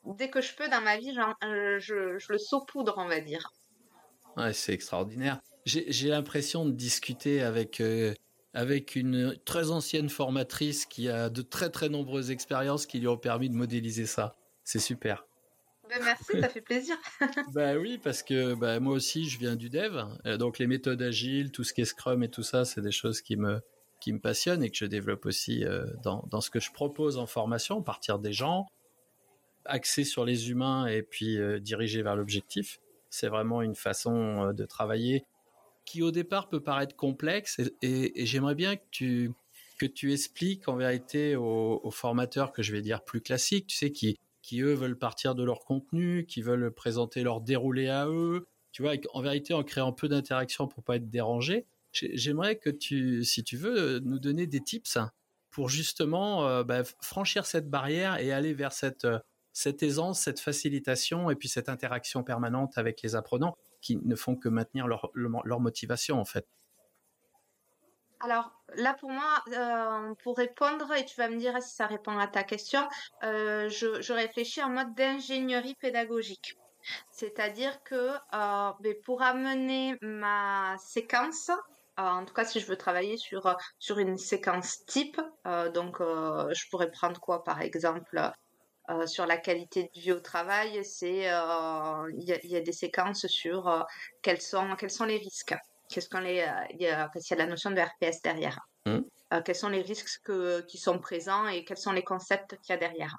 dès 0.05 0.29
que 0.29 0.41
je 0.41 0.55
peux 0.55 0.69
dans 0.69 0.81
ma 0.81 0.97
vie, 0.97 1.17
euh, 1.43 1.79
je, 1.79 2.17
je, 2.17 2.31
le 2.31 2.37
saupoudre, 2.37 2.95
on 2.97 3.07
va 3.07 3.19
dire. 3.19 3.51
Ouais, 4.37 4.53
c'est 4.53 4.73
extraordinaire. 4.73 5.39
J'ai 5.65 6.07
l'impression 6.07 6.65
de 6.65 6.71
discuter 6.71 7.41
avec 7.41 7.81
euh, 7.81 8.13
avec 8.53 8.95
une 8.95 9.37
très 9.45 9.69
ancienne 9.69 10.09
formatrice 10.09 10.85
qui 10.85 11.07
a 11.07 11.29
de 11.29 11.41
très 11.41 11.69
très 11.69 11.87
nombreuses 11.87 12.31
expériences 12.31 12.85
qui 12.85 12.99
lui 12.99 13.07
ont 13.07 13.17
permis 13.17 13.49
de 13.49 13.55
modéliser 13.55 14.05
ça. 14.05 14.35
C'est 14.63 14.79
super. 14.79 15.25
Ben 15.91 16.01
merci, 16.05 16.39
ça 16.39 16.47
fait 16.47 16.61
plaisir. 16.61 16.95
bah 17.53 17.75
oui, 17.75 17.97
parce 18.01 18.23
que 18.23 18.53
bah, 18.53 18.79
moi 18.79 18.93
aussi, 18.93 19.27
je 19.27 19.37
viens 19.37 19.57
du 19.57 19.69
dev. 19.69 20.01
Euh, 20.25 20.37
donc 20.37 20.57
les 20.57 20.65
méthodes 20.65 21.01
agiles, 21.01 21.51
tout 21.51 21.65
ce 21.65 21.73
qui 21.73 21.81
est 21.81 21.85
Scrum 21.85 22.23
et 22.23 22.29
tout 22.29 22.43
ça, 22.43 22.63
c'est 22.63 22.79
des 22.79 22.93
choses 22.93 23.21
qui 23.21 23.35
me, 23.35 23.59
qui 23.99 24.13
me 24.13 24.19
passionnent 24.19 24.63
et 24.63 24.69
que 24.69 24.77
je 24.77 24.85
développe 24.85 25.25
aussi 25.25 25.65
euh, 25.65 25.85
dans, 26.01 26.23
dans, 26.31 26.39
ce 26.39 26.49
que 26.49 26.61
je 26.61 26.71
propose 26.71 27.17
en 27.17 27.25
formation, 27.25 27.81
partir 27.81 28.19
des 28.19 28.31
gens, 28.31 28.67
axé 29.65 30.05
sur 30.05 30.23
les 30.23 30.49
humains 30.49 30.87
et 30.87 31.01
puis 31.01 31.37
euh, 31.37 31.59
dirigé 31.59 32.03
vers 32.03 32.15
l'objectif. 32.15 32.79
C'est 33.09 33.27
vraiment 33.27 33.61
une 33.61 33.75
façon 33.75 34.53
de 34.53 34.65
travailler 34.65 35.25
qui 35.83 36.01
au 36.03 36.11
départ 36.11 36.47
peut 36.47 36.63
paraître 36.63 36.95
complexe 36.95 37.59
et, 37.81 38.25
j'aimerais 38.25 38.55
bien 38.55 38.77
que 38.77 38.85
tu 38.91 39.31
que 39.77 39.85
tu 39.87 40.13
expliques 40.13 40.69
en 40.69 40.75
vérité 40.75 41.35
aux, 41.35 41.81
aux, 41.83 41.91
formateurs 41.91 42.53
que 42.53 42.61
je 42.61 42.71
vais 42.71 42.81
dire 42.81 43.03
plus 43.03 43.19
classiques, 43.19 43.65
tu 43.65 43.75
sais, 43.75 43.91
qui 43.91 44.19
qui 44.41 44.61
eux 44.61 44.73
veulent 44.73 44.97
partir 44.97 45.35
de 45.35 45.43
leur 45.43 45.59
contenu, 45.65 46.25
qui 46.25 46.41
veulent 46.41 46.71
présenter 46.71 47.23
leur 47.23 47.41
déroulé 47.41 47.87
à 47.87 48.07
eux, 48.07 48.47
tu 48.71 48.81
vois, 48.81 48.93
en 49.13 49.21
vérité 49.21 49.53
en 49.53 49.63
créant 49.63 49.93
peu 49.93 50.07
d'interaction 50.07 50.67
pour 50.67 50.83
pas 50.83 50.95
être 50.95 51.09
dérangé. 51.09 51.65
J'aimerais 51.91 52.57
que 52.57 52.69
tu, 52.69 53.23
si 53.23 53.43
tu 53.43 53.57
veux, 53.57 53.99
nous 53.99 54.19
donner 54.19 54.47
des 54.47 54.61
tips 54.61 54.97
pour 55.49 55.69
justement 55.69 56.47
euh, 56.47 56.63
bah, 56.63 56.83
franchir 57.01 57.45
cette 57.45 57.69
barrière 57.69 58.17
et 58.19 58.31
aller 58.31 58.53
vers 58.53 58.71
cette, 58.71 59.05
euh, 59.05 59.19
cette 59.51 59.83
aisance, 59.83 60.21
cette 60.21 60.39
facilitation 60.39 61.29
et 61.29 61.35
puis 61.35 61.49
cette 61.49 61.67
interaction 61.67 62.23
permanente 62.23 62.77
avec 62.77 63.01
les 63.01 63.15
apprenants 63.15 63.57
qui 63.81 63.97
ne 63.97 64.15
font 64.15 64.35
que 64.35 64.47
maintenir 64.47 64.87
leur, 64.87 65.11
leur 65.13 65.59
motivation 65.59 66.19
en 66.19 66.25
fait. 66.25 66.47
Alors 68.23 68.51
là, 68.75 68.93
pour 68.93 69.09
moi, 69.09 69.43
euh, 69.47 70.13
pour 70.23 70.37
répondre, 70.37 70.93
et 70.93 71.05
tu 71.05 71.15
vas 71.17 71.27
me 71.27 71.37
dire 71.37 71.61
si 71.61 71.75
ça 71.75 71.87
répond 71.87 72.17
à 72.17 72.27
ta 72.27 72.43
question, 72.43 72.81
euh, 73.23 73.67
je, 73.69 74.13
réfléchis 74.13 74.61
en 74.61 74.69
mode 74.69 74.93
d'ingénierie 74.93 75.75
pédagogique. 75.75 76.57
C'est-à-dire 77.11 77.81
que 77.83 78.11
euh, 78.33 78.71
ben, 78.79 78.95
pour 79.03 79.21
amener 79.21 79.97
ma 80.01 80.75
séquence, 80.77 81.49
en 81.97 82.25
tout 82.25 82.33
cas 82.33 82.45
si 82.45 82.59
je 82.59 82.65
veux 82.67 82.77
travailler 82.77 83.17
sur, 83.17 83.55
une 83.97 84.17
séquence 84.17 84.85
type, 84.85 85.19
donc 85.73 85.97
je 85.99 86.69
pourrais 86.69 86.89
prendre 86.89 87.19
quoi 87.19 87.43
par 87.43 87.61
exemple 87.61 88.19
sur 89.05 89.27
la 89.27 89.37
qualité 89.37 89.83
de 89.83 89.99
vie 89.99 90.11
au 90.11 90.19
travail, 90.19 90.83
c'est 90.83 91.27
il 91.27 92.23
y, 92.23 92.47
y, 92.47 92.55
a 92.55 92.61
des 92.61 92.71
séquences 92.71 93.27
sur 93.27 93.85
quels 94.23 94.41
sont 94.41 94.75
quels 94.75 94.89
sont 94.89 95.05
les 95.05 95.17
risques 95.17 95.55
qu'est-ce 95.91 96.09
qu'on 96.09 96.19
les, 96.19 96.41
euh, 96.41 96.65
il 96.71 96.81
y 96.81 96.87
a, 96.87 97.11
la 97.37 97.45
notion 97.45 97.71
de 97.71 97.79
RPS 97.79 98.21
derrière. 98.23 98.59
Mmh. 98.85 98.99
Euh, 99.33 99.41
quels 99.41 99.55
sont 99.55 99.69
les 99.69 99.81
risques 99.81 100.31
qui 100.67 100.77
sont 100.77 100.99
présents 100.99 101.47
et 101.47 101.63
quels 101.63 101.77
sont 101.77 101.91
les 101.91 102.03
concepts 102.03 102.57
qu'il 102.61 102.73
y 102.73 102.73
a 102.73 102.77
derrière. 102.77 103.17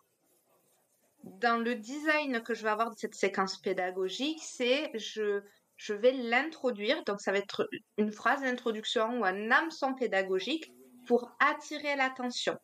Dans 1.25 1.63
le 1.63 1.77
design 1.77 2.43
que 2.43 2.53
je 2.53 2.63
vais 2.65 2.71
avoir 2.71 2.91
de 2.91 2.99
cette 2.99 3.15
séquence 3.15 3.59
pédagogique, 3.59 4.41
c'est 4.43 4.91
je, 4.95 5.41
je 5.77 5.95
vais 5.95 6.13
l'introduire, 6.13 7.03
donc 7.05 7.21
ça 7.21 7.33
va 7.33 7.39
être 7.39 7.69
une 7.97 8.13
phrase 8.13 8.43
d'introduction 8.43 9.21
ou 9.21 9.25
un 9.25 9.51
hameçon 9.51 9.95
pédagogique 9.95 10.73
pour 11.07 11.31
attirer 11.39 11.97
l'attention. 11.97 12.59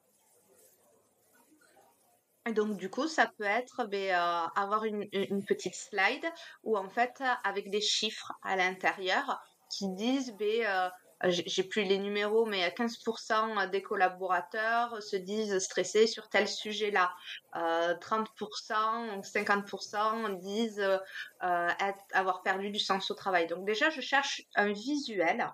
Et 2.47 2.53
donc 2.53 2.77
du 2.79 2.88
coup, 2.88 3.07
ça 3.07 3.31
peut 3.38 3.45
être 3.45 3.85
ben, 3.85 4.11
euh, 4.11 4.47
avoir 4.57 4.85
une, 4.85 5.07
une, 5.12 5.45
petite 5.45 5.75
slide 5.75 6.25
où 6.62 6.79
en 6.79 6.88
fait, 6.88 7.23
avec 7.45 7.71
des 7.71 7.83
chiffres 7.83 8.33
à 8.43 8.57
l'intérieur, 8.57 9.38
qui 9.71 9.89
disent, 9.89 10.35
ben, 10.39 10.65
euh, 10.67 10.89
j'ai 11.25 11.65
plus 11.65 11.83
les 11.83 11.99
numéros, 11.99 12.47
mais 12.47 12.69
15% 12.71 13.71
des 13.71 13.83
collaborateurs 13.83 15.03
se 15.03 15.17
disent 15.17 15.59
stressés 15.59 16.07
sur 16.07 16.29
tel 16.29 16.47
sujet-là. 16.47 17.13
Euh, 17.57 17.95
30%, 17.95 19.21
50% 19.23 20.39
disent 20.39 20.79
euh, 20.81 21.69
être, 21.81 22.05
avoir 22.13 22.43
perdu 22.43 22.71
du 22.71 22.79
sens 22.79 23.11
au 23.11 23.15
travail. 23.15 23.49
Donc 23.49 23.65
déjà, 23.65 23.91
je 23.91 24.01
cherche 24.01 24.43
un 24.55 24.73
visuel 24.73 25.51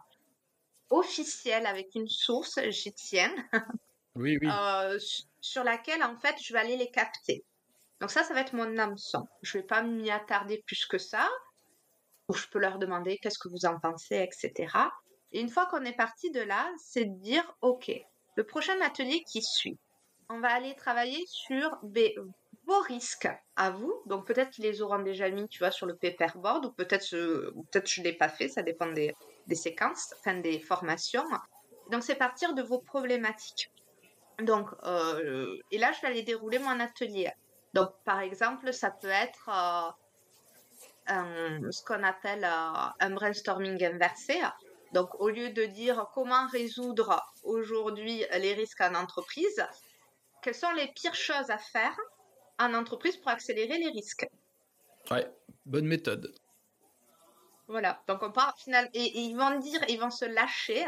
officiel 0.90 1.66
avec 1.66 1.94
une 1.94 2.08
source, 2.08 2.58
j'y 2.68 2.92
tiens. 2.92 3.34
Oui, 4.16 4.38
oui. 4.40 4.48
Euh, 4.48 4.96
sur 5.40 5.64
laquelle, 5.64 6.02
en 6.04 6.16
fait, 6.16 6.36
je 6.40 6.52
vais 6.52 6.60
aller 6.60 6.76
les 6.76 6.90
capter. 6.90 7.44
Donc 8.00 8.10
ça, 8.10 8.22
ça 8.22 8.32
va 8.34 8.42
être 8.42 8.52
mon 8.52 8.78
hameçon. 8.78 9.26
Je 9.42 9.58
vais 9.58 9.64
pas 9.64 9.82
m'y 9.82 10.10
attarder 10.10 10.62
plus 10.66 10.86
que 10.86 10.98
ça 10.98 11.28
où 12.28 12.34
je 12.34 12.46
peux 12.48 12.58
leur 12.58 12.78
demander 12.78 13.18
qu'est-ce 13.18 13.38
que 13.38 13.48
vous 13.48 13.66
en 13.66 13.78
pensez, 13.78 14.16
etc. 14.16 14.72
Et 15.32 15.40
une 15.40 15.48
fois 15.48 15.66
qu'on 15.66 15.84
est 15.84 15.96
parti 15.96 16.30
de 16.30 16.40
là, 16.40 16.70
c'est 16.78 17.04
de 17.04 17.20
dire, 17.20 17.44
OK, 17.60 17.90
le 18.36 18.44
prochain 18.44 18.80
atelier 18.80 19.22
qui 19.24 19.42
suit, 19.42 19.78
on 20.28 20.40
va 20.40 20.52
aller 20.52 20.74
travailler 20.74 21.22
sur 21.26 21.78
vos 22.66 22.80
risques 22.80 23.28
à 23.56 23.70
vous. 23.70 23.92
Donc 24.06 24.26
peut-être 24.26 24.50
qu'ils 24.50 24.64
les 24.64 24.80
auront 24.80 25.00
déjà 25.00 25.28
mis, 25.28 25.48
tu 25.48 25.58
vois, 25.58 25.70
sur 25.70 25.86
le 25.86 25.96
paperboard, 25.96 26.66
ou 26.66 26.72
peut-être 26.72 27.08
peut-être 27.70 27.90
je 27.90 28.02
l'ai 28.02 28.12
pas 28.12 28.28
fait, 28.28 28.48
ça 28.48 28.62
dépend 28.62 28.90
des, 28.90 29.14
des 29.46 29.54
séquences, 29.54 30.14
enfin 30.18 30.38
des 30.38 30.58
formations. 30.58 31.24
Donc 31.90 32.02
c'est 32.02 32.14
partir 32.14 32.54
de 32.54 32.62
vos 32.62 32.78
problématiques. 32.78 33.70
Donc 34.40 34.70
euh, 34.84 35.56
et 35.70 35.78
là 35.78 35.92
je 35.92 36.00
vais 36.00 36.08
aller 36.08 36.22
dérouler 36.22 36.58
mon 36.58 36.80
atelier. 36.80 37.30
Donc 37.72 37.90
par 38.04 38.20
exemple 38.20 38.72
ça 38.72 38.90
peut 38.90 39.08
être 39.08 39.48
euh, 39.48 39.90
ce 41.06 41.84
qu'on 41.84 42.02
appelle 42.02 42.44
euh, 42.44 42.88
un 43.00 43.10
brainstorming 43.10 43.82
inversé. 43.84 44.40
Donc, 44.92 45.20
au 45.20 45.28
lieu 45.28 45.50
de 45.50 45.64
dire 45.64 46.06
comment 46.14 46.46
résoudre 46.48 47.20
aujourd'hui 47.42 48.24
les 48.38 48.54
risques 48.54 48.80
en 48.80 48.94
entreprise, 48.94 49.66
quelles 50.42 50.54
sont 50.54 50.72
les 50.72 50.88
pires 50.88 51.14
choses 51.14 51.50
à 51.50 51.58
faire 51.58 51.96
en 52.58 52.74
entreprise 52.74 53.16
pour 53.16 53.28
accélérer 53.28 53.78
les 53.78 53.88
risques? 53.88 54.28
Ouais, 55.10 55.28
bonne 55.66 55.86
méthode. 55.86 56.32
Voilà, 57.66 58.02
donc 58.06 58.22
on 58.22 58.30
part 58.30 58.56
final 58.58 58.88
et, 58.92 59.18
ils 59.20 59.34
vont 59.34 59.58
dire, 59.58 59.80
ils 59.88 59.98
vont 59.98 60.10
se 60.10 60.26
lâcher. 60.26 60.84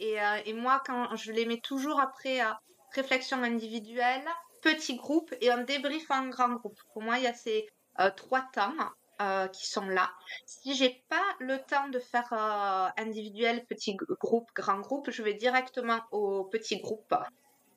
Et, 0.00 0.20
euh, 0.20 0.40
et 0.44 0.52
moi, 0.54 0.82
quand 0.84 1.14
je 1.16 1.32
les 1.32 1.44
mets 1.44 1.60
toujours 1.60 2.00
après 2.00 2.40
euh, 2.40 2.50
réflexion 2.94 3.42
individuelle, 3.42 4.24
petit 4.62 4.96
groupe 4.96 5.32
et 5.40 5.50
un 5.50 5.62
débrief 5.62 6.10
en 6.10 6.28
grand 6.28 6.54
groupe. 6.54 6.78
Pour 6.92 7.02
moi, 7.02 7.18
il 7.18 7.24
y 7.24 7.28
a 7.28 7.34
ces 7.34 7.68
trois 8.16 8.42
temps 8.52 8.74
euh, 9.20 9.48
qui 9.48 9.66
sont 9.68 9.86
là. 9.86 10.10
Si 10.46 10.74
j'ai 10.74 11.04
pas 11.08 11.24
le 11.40 11.58
temps 11.58 11.88
de 11.88 11.98
faire 11.98 12.32
euh, 12.32 12.88
individuel, 13.02 13.64
petit 13.66 13.96
groupe, 13.96 14.48
grand 14.54 14.80
groupe, 14.80 15.10
je 15.10 15.22
vais 15.22 15.34
directement 15.34 16.00
au 16.12 16.44
petit 16.44 16.78
groupe. 16.80 17.14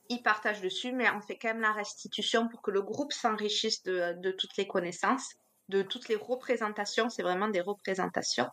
Ils 0.10 0.22
partagent 0.22 0.62
dessus, 0.62 0.92
mais 0.92 1.10
on 1.10 1.22
fait 1.22 1.38
quand 1.38 1.50
même 1.50 1.62
la 1.62 1.72
restitution 1.72 2.48
pour 2.48 2.62
que 2.62 2.72
le 2.72 2.82
groupe 2.82 3.14
s'enrichisse 3.14 3.84
de, 3.84 4.14
de 4.20 4.32
toutes 4.32 4.58
les 4.58 4.68
connaissances, 4.68 5.36
de 5.70 5.82
toutes 5.82 6.10
les 6.10 6.16
représentations. 6.16 7.10
C'est 7.10 7.24
vraiment 7.24 7.48
des 7.48 7.62
représentations. 7.62 8.50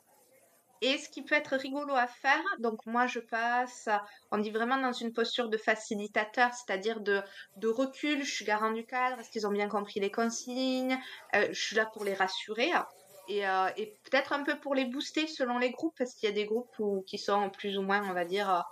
Et 0.81 0.99
ce 0.99 1.09
qui 1.09 1.23
peut 1.23 1.35
être 1.35 1.57
rigolo 1.57 1.95
à 1.95 2.07
faire, 2.07 2.45
donc 2.59 2.87
moi 2.87 3.07
je 3.07 3.21
passe, 3.21 3.89
on 4.31 4.39
dit 4.39 4.51
vraiment 4.51 4.79
dans 4.79 4.93
une 4.93 5.13
posture 5.13 5.49
de 5.49 5.57
facilitateur, 5.57 6.53
c'est-à-dire 6.55 7.01
de, 7.01 7.23
recul, 7.65 8.25
je 8.25 8.31
suis 8.33 8.45
garant 8.45 8.71
du 8.71 8.87
cadre, 8.87 9.19
est-ce 9.21 9.31
qu'ils 9.31 9.47
ont 9.47 9.53
bien 9.53 9.69
compris 9.69 10.01
les 10.01 10.11
consignes, 10.11 10.99
euh, 11.35 11.49
je 11.51 11.61
suis 11.61 11.77
là 11.77 11.87
pour 11.87 12.05
les 12.05 12.15
rassurer 12.15 12.71
et, 13.29 13.47
euh, 13.47 13.69
et 13.77 13.99
peut-être 14.05 14.33
un 14.33 14.43
peu 14.43 14.59
pour 14.59 14.75
les 14.75 14.87
booster 14.87 15.27
selon 15.27 15.59
les 15.59 15.71
groupes, 15.71 15.95
parce 15.99 16.15
qu'il 16.15 16.29
y 16.29 16.33
a 16.33 16.35
des 16.35 16.47
groupes 16.47 17.05
qui 17.07 17.19
sont 17.19 17.51
plus 17.51 17.77
ou 17.77 17.83
moins, 17.83 18.09
on 18.09 18.15
va 18.15 18.25
dire, 18.25 18.65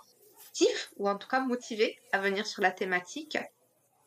actifs 0.47 0.91
ou 0.97 1.07
en 1.09 1.17
tout 1.17 1.27
cas 1.27 1.39
motivés 1.39 1.99
à 2.11 2.19
venir 2.19 2.45
sur 2.47 2.61
la 2.61 2.71
thématique. 2.71 3.37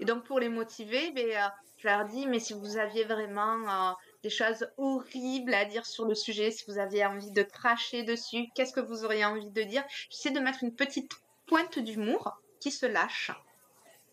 Et 0.00 0.04
donc 0.04 0.24
pour 0.24 0.40
les 0.40 0.48
motiver, 0.48 1.12
ben, 1.12 1.26
euh, 1.28 1.48
je 1.78 1.88
leur 1.88 2.04
dis, 2.06 2.26
mais 2.26 2.40
si 2.40 2.54
vous 2.54 2.76
aviez 2.78 3.04
vraiment 3.04 3.94
des 4.22 4.30
choses 4.30 4.68
horribles 4.76 5.54
à 5.54 5.64
dire 5.64 5.86
sur 5.86 6.04
le 6.04 6.14
sujet, 6.14 6.50
si 6.50 6.64
vous 6.68 6.78
aviez 6.78 7.06
envie 7.06 7.30
de 7.30 7.42
cracher 7.42 8.02
dessus, 8.02 8.48
qu'est-ce 8.54 8.72
que 8.72 8.80
vous 8.80 9.04
auriez 9.04 9.24
envie 9.24 9.48
de 9.48 9.62
dire? 9.62 9.82
J'essaie 10.10 10.30
de 10.30 10.40
mettre 10.40 10.62
une 10.62 10.74
petite 10.74 11.12
pointe 11.46 11.78
d'humour 11.78 12.40
qui 12.60 12.70
se 12.70 12.86
lâche. 12.86 13.30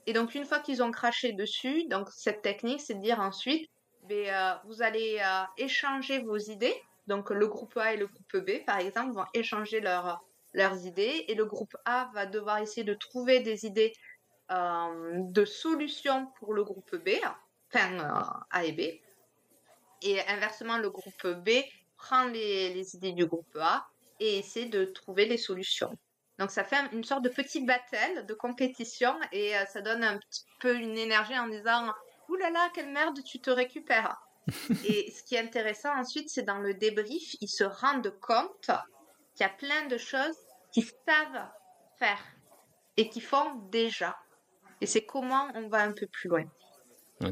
Et 0.06 0.14
donc 0.14 0.36
une 0.36 0.46
fois 0.46 0.60
qu'ils 0.60 0.82
ont 0.82 0.92
craché 0.92 1.34
dessus, 1.34 1.86
donc 1.90 2.10
cette 2.10 2.42
technique, 2.42 2.82
c'est 2.82 2.96
de 2.96 3.02
dire 3.02 3.20
ensuite, 3.20 3.70
ben, 4.04 4.28
euh, 4.30 4.54
vous 4.66 4.82
allez 4.82 5.20
euh, 5.20 5.44
échanger 5.58 6.20
vos 6.20 6.38
idées. 6.38 6.76
Donc 7.08 7.30
le 7.30 7.48
groupe 7.48 7.76
A 7.78 7.94
et 7.94 7.98
le 7.98 8.08
groupe 8.08 8.38
B, 8.38 8.66
par 8.66 8.80
exemple, 8.80 9.14
vont 9.14 9.26
échanger 9.34 9.82
leurs 9.82 10.24
leurs 10.54 10.86
idées 10.86 11.26
et 11.28 11.36
le 11.36 11.46
groupe 11.46 11.76
A 11.86 12.10
va 12.14 12.26
devoir 12.26 12.60
essayer 12.60 12.86
de 12.86 12.94
trouver 12.94 13.42
des 13.42 13.66
idées 13.66 13.94
euh, 14.50 15.20
de 15.32 15.46
solutions 15.46 16.28
pour 16.40 16.54
le 16.54 16.64
groupe 16.64 16.96
B, 16.96 17.10
enfin 17.70 18.44
A 18.50 18.64
et 18.64 18.72
B. 18.72 18.82
Et 20.02 20.20
inversement, 20.28 20.78
le 20.78 20.90
groupe 20.90 21.28
B 21.28 21.50
prend 21.98 22.26
les, 22.26 22.96
idées 22.96 23.14
du 23.14 23.26
groupe 23.26 23.58
A 23.60 23.88
et 24.20 24.40
essaie 24.40 24.66
de 24.66 24.86
trouver 24.86 25.26
des 25.26 25.38
solutions. 25.38 25.92
Donc 26.40 26.52
ça 26.52 26.64
fait 26.64 26.78
une 26.92 27.04
sorte 27.04 27.24
de 27.24 27.30
petit 27.30 27.66
battle, 27.66 28.26
de 28.28 28.34
compétition, 28.34 29.16
et 29.32 29.58
euh, 29.58 29.66
ça 29.66 29.82
donne 29.82 30.04
un 30.04 30.18
petit 30.18 30.46
peu 30.60 30.76
une 30.76 30.98
énergie 30.98 31.38
en 31.38 31.48
disant 31.48 31.92
Ouh 32.30 32.36
là 32.36 32.52
là, 32.52 32.70
quelle 32.74 32.92
merde, 32.92 33.20
tu 33.24 33.40
te 33.40 33.50
récupères. 33.50 34.16
et 34.88 35.12
ce 35.12 35.24
qui 35.24 35.36
est 35.36 35.40
intéressant 35.40 35.94
ensuite, 35.98 36.30
c'est 36.30 36.44
dans 36.44 36.60
le 36.60 36.74
débrief, 36.74 37.36
ils 37.42 37.50
se 37.50 37.64
rendent 37.64 38.14
compte 38.20 38.70
qu'il 39.36 39.42
y 39.42 39.44
a 39.44 39.50
plein 39.50 39.88
de 39.88 39.98
choses 39.98 40.38
qu'ils 40.72 40.86
savent 40.86 41.50
faire 41.98 42.24
et 42.96 43.10
qu'ils 43.10 43.24
font 43.24 43.56
déjà. 43.72 44.16
Et 44.80 44.86
c'est 44.86 45.06
comment 45.06 45.48
on 45.56 45.68
va 45.68 45.82
un 45.82 45.92
peu 45.92 46.08
plus 46.08 46.30
loin. 46.30 46.46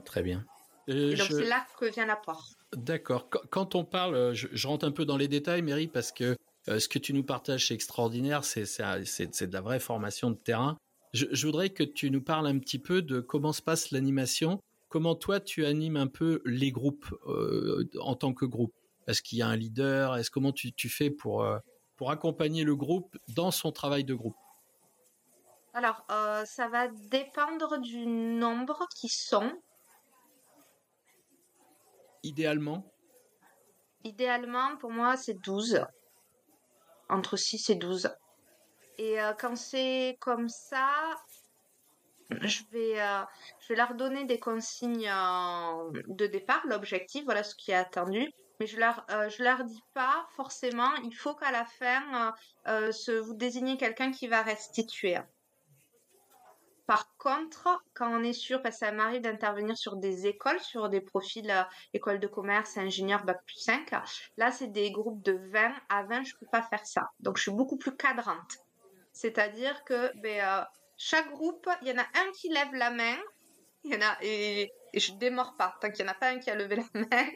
très 0.03 0.23
bien. 0.23 0.43
et 0.87 1.15
donc 1.15 1.27
c'est 1.27 1.45
là 1.45 1.65
que 1.77 1.85
vient 1.85 2.05
l'apport. 2.05 2.54
D'accord. 2.75 3.29
Quand 3.29 3.75
on 3.75 3.85
parle, 3.85 4.33
je, 4.33 4.67
rentre 4.67 4.85
un 4.85 4.91
peu 4.91 5.05
dans 5.05 5.17
les 5.17 5.27
détails, 5.27 5.61
Mary, 5.61 5.87
parce 5.87 6.11
que 6.11 6.35
euh, 6.67 6.79
ce 6.79 6.89
que 6.89 6.99
tu 6.99 7.13
nous 7.13 7.23
partages, 7.23 7.67
c'est 7.67 7.73
extraordinaire. 7.73 8.43
C'est 8.43 8.63
de 8.63 9.53
la 9.53 9.61
vraie 9.61 9.79
formation 9.79 10.29
de 10.31 10.37
terrain. 10.37 10.77
Je, 11.13 11.45
voudrais 11.45 11.69
que 11.69 11.83
tu 11.83 12.11
nous 12.11 12.21
parles 12.21 12.47
un 12.47 12.59
petit 12.59 12.79
peu 12.79 13.01
de 13.01 13.21
comment 13.21 13.53
se 13.53 13.61
passe 13.61 13.91
l'animation 13.91 14.59
comment 14.95 15.15
toi 15.15 15.41
tu 15.41 15.65
animes 15.65 15.97
un 15.97 16.07
peu 16.07 16.41
les 16.45 16.71
groupes 16.71 17.13
euh, 17.27 17.83
en 17.99 18.15
tant 18.15 18.33
que 18.33 18.45
groupe? 18.45 18.73
Est-ce 19.07 19.21
qu'il 19.21 19.37
y 19.37 19.41
a 19.41 19.47
un 19.47 19.55
leader? 19.57 20.15
Est-ce 20.15 20.31
comment 20.31 20.53
tu, 20.53 20.71
fais 20.87 21.09
pour 21.09 21.43
euh, 21.43 21.59
pour 21.97 22.11
accompagner 22.11 22.63
le 22.63 22.77
groupe 22.77 23.17
dans 23.27 23.51
son 23.51 23.73
travail 23.73 24.05
de 24.05 24.13
groupe? 24.13 24.37
Alors, 25.73 26.05
euh, 26.09 26.45
ça 26.45 26.69
va 26.69 26.87
dépendre 26.87 27.77
du 27.81 28.05
nombre 28.05 28.87
qui 28.95 29.09
sont. 29.09 29.51
Idéalement? 32.25 32.83
Idéalement, 34.03 34.77
pour 34.77 34.91
moi, 34.91 35.15
c'est 35.15 35.35
12. 35.35 35.85
Entre 37.09 37.37
6 37.37 37.69
et 37.69 37.75
12. 37.75 38.09
Et 38.97 39.17
quand 39.37 39.55
c'est 39.55 40.17
comme 40.21 40.49
ça, 40.49 41.17
je 42.29 42.63
vais, 42.71 42.99
euh, 43.01 43.21
leur 43.69 43.93
donner 43.95 44.25
des 44.25 44.39
consignes 44.39 45.09
euh, 45.09 45.91
de 46.07 46.27
départ, 46.27 46.61
l'objectif, 46.65 47.23
voilà 47.25 47.43
ce 47.43 47.55
qui 47.55 47.71
est 47.71 47.75
attendu. 47.75 48.31
Mais 48.59 48.67
je 48.67 48.79
leur, 48.79 49.05
euh, 49.11 49.29
je 49.29 49.43
leur 49.43 49.63
dis 49.65 49.83
pas 49.93 50.25
forcément, 50.35 50.95
il 51.03 51.13
faut 51.13 51.35
qu'à 51.35 51.51
la 51.51 51.65
fin, 51.65 52.33
se, 52.65 53.11
vous 53.11 53.33
désignez 53.33 53.77
quelqu'un 53.77 54.11
qui 54.11 54.27
va 54.27 54.41
restituer. 54.41 55.17
Par 56.87 57.15
contre, 57.17 57.83
quand 57.93 58.09
on 58.09 58.23
est 58.23 58.33
sûr, 58.33 58.61
parce 58.61 58.75
que 58.75 58.85
ça 58.85 58.91
m'arrive 58.91 59.21
d'intervenir 59.21 59.75
sur 59.75 59.95
des 59.95 60.27
écoles, 60.27 60.59
sur 60.59 60.89
des 60.89 61.01
profils 61.01 61.67
école 61.93 62.19
de 62.19 62.27
commerce, 62.27 62.77
ingénieur, 62.77 63.23
bac 63.25 63.39
plus 63.45 63.59
5, 63.59 63.91
là, 64.37 64.51
c'est 64.51 64.71
des 64.71 64.91
groupes 64.91 65.23
de 65.23 65.39
20 65.51 65.73
à 65.89 66.03
20, 66.03 66.23
je 66.23 66.35
peux 66.39 66.45
pas 66.51 66.61
faire 66.61 66.85
ça. 66.85 67.09
Donc, 67.19 67.37
je 67.37 67.43
suis 67.43 67.51
beaucoup 67.51 67.77
plus 67.77 67.95
cadrante. 67.95 68.59
C'est-à-dire 69.13 69.83
que 69.83 70.11
ben, 70.21 70.65
chaque 70.97 71.29
groupe, 71.31 71.67
il 71.81 71.87
y 71.87 71.91
en 71.91 71.97
a 71.97 72.05
un 72.05 72.31
qui 72.33 72.49
lève 72.49 72.73
la 72.73 72.91
main, 72.91 73.17
y 73.85 73.95
en 73.95 74.01
a 74.01 74.17
et, 74.21 74.71
et 74.93 74.99
je 74.99 75.13
démords 75.13 75.55
pas 75.57 75.75
tant 75.79 75.91
qu'il 75.91 76.05
n'y 76.05 76.09
en 76.09 76.13
a 76.13 76.17
pas 76.17 76.29
un 76.29 76.39
qui 76.39 76.49
a 76.49 76.55
levé 76.55 76.77
la 76.77 76.83
main. 76.93 77.29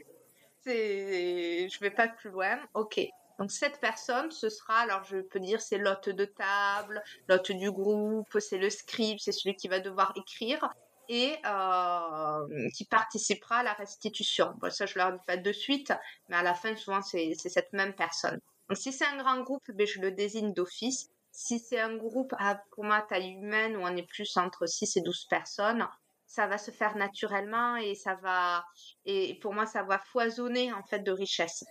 C'est, 0.61 1.69
je 1.69 1.79
vais 1.79 1.91
pas 1.91 2.07
plus 2.07 2.29
loin. 2.31 2.59
Ok. 2.73 2.99
Donc 3.39 3.51
cette 3.51 3.79
personne, 3.79 4.29
ce 4.31 4.49
sera, 4.49 4.79
alors 4.79 5.03
je 5.05 5.17
peux 5.17 5.39
dire, 5.39 5.61
c'est 5.61 5.77
l'hôte 5.77 6.09
de 6.09 6.25
table, 6.25 7.01
l'hôte 7.29 7.51
du 7.51 7.71
groupe, 7.71 8.37
c'est 8.39 8.57
le 8.57 8.69
scribe, 8.69 9.17
c'est 9.19 9.31
celui 9.31 9.55
qui 9.55 9.69
va 9.69 9.79
devoir 9.79 10.13
écrire 10.17 10.69
et 11.07 11.37
euh, 11.45 12.69
qui 12.75 12.85
participera 12.85 13.59
à 13.59 13.63
la 13.63 13.73
restitution. 13.73 14.53
Bon, 14.59 14.69
ça, 14.69 14.85
je 14.85 14.99
leur 14.99 15.13
dis 15.13 15.23
pas 15.25 15.37
de 15.37 15.51
suite, 15.53 15.93
mais 16.27 16.35
à 16.35 16.43
la 16.43 16.53
fin, 16.53 16.75
souvent, 16.75 17.01
c'est 17.01 17.33
cette 17.33 17.73
même 17.73 17.93
personne. 17.93 18.39
Donc 18.67 18.77
si 18.77 18.91
c'est 18.91 19.05
un 19.05 19.17
grand 19.17 19.41
groupe, 19.41 19.63
ben, 19.71 19.87
je 19.87 19.99
le 20.01 20.11
désigne 20.11 20.53
d'office 20.53 21.09
si 21.31 21.59
c'est 21.59 21.79
un 21.79 21.95
groupe 21.95 22.33
à, 22.37 22.55
pour 22.71 22.83
moi, 22.83 23.01
taille 23.01 23.29
humaine, 23.29 23.77
où 23.77 23.81
on 23.81 23.95
est 23.95 24.07
plus 24.07 24.35
entre 24.37 24.65
6 24.65 24.97
et 24.97 25.01
12 25.01 25.25
personnes, 25.25 25.87
ça 26.25 26.47
va 26.47 26.57
se 26.57 26.71
faire 26.71 26.95
naturellement 26.97 27.77
et 27.77 27.95
ça 27.95 28.15
va, 28.15 28.65
et 29.05 29.39
pour 29.41 29.53
moi, 29.53 29.65
ça 29.65 29.83
va 29.83 29.99
foisonner, 29.99 30.73
en 30.73 30.83
fait, 30.83 30.99
de 30.99 31.11
richesse. 31.11 31.63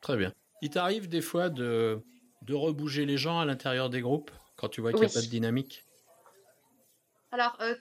Très 0.00 0.16
bien. 0.16 0.32
Il 0.60 0.70
t'arrive 0.70 1.08
des 1.08 1.20
fois 1.20 1.50
de, 1.50 2.02
de 2.42 2.54
rebouger 2.54 3.06
les 3.06 3.16
gens 3.16 3.38
à 3.38 3.44
l'intérieur 3.44 3.90
des 3.90 4.00
groupes 4.00 4.30
quand 4.56 4.68
tu 4.68 4.80
vois 4.80 4.92
qu'il 4.92 5.00
n'y 5.00 5.06
a 5.06 5.14
pas 5.14 5.20
de 5.20 5.26
dynamique? 5.26 5.84
Alors, 7.30 7.56
euh, 7.60 7.74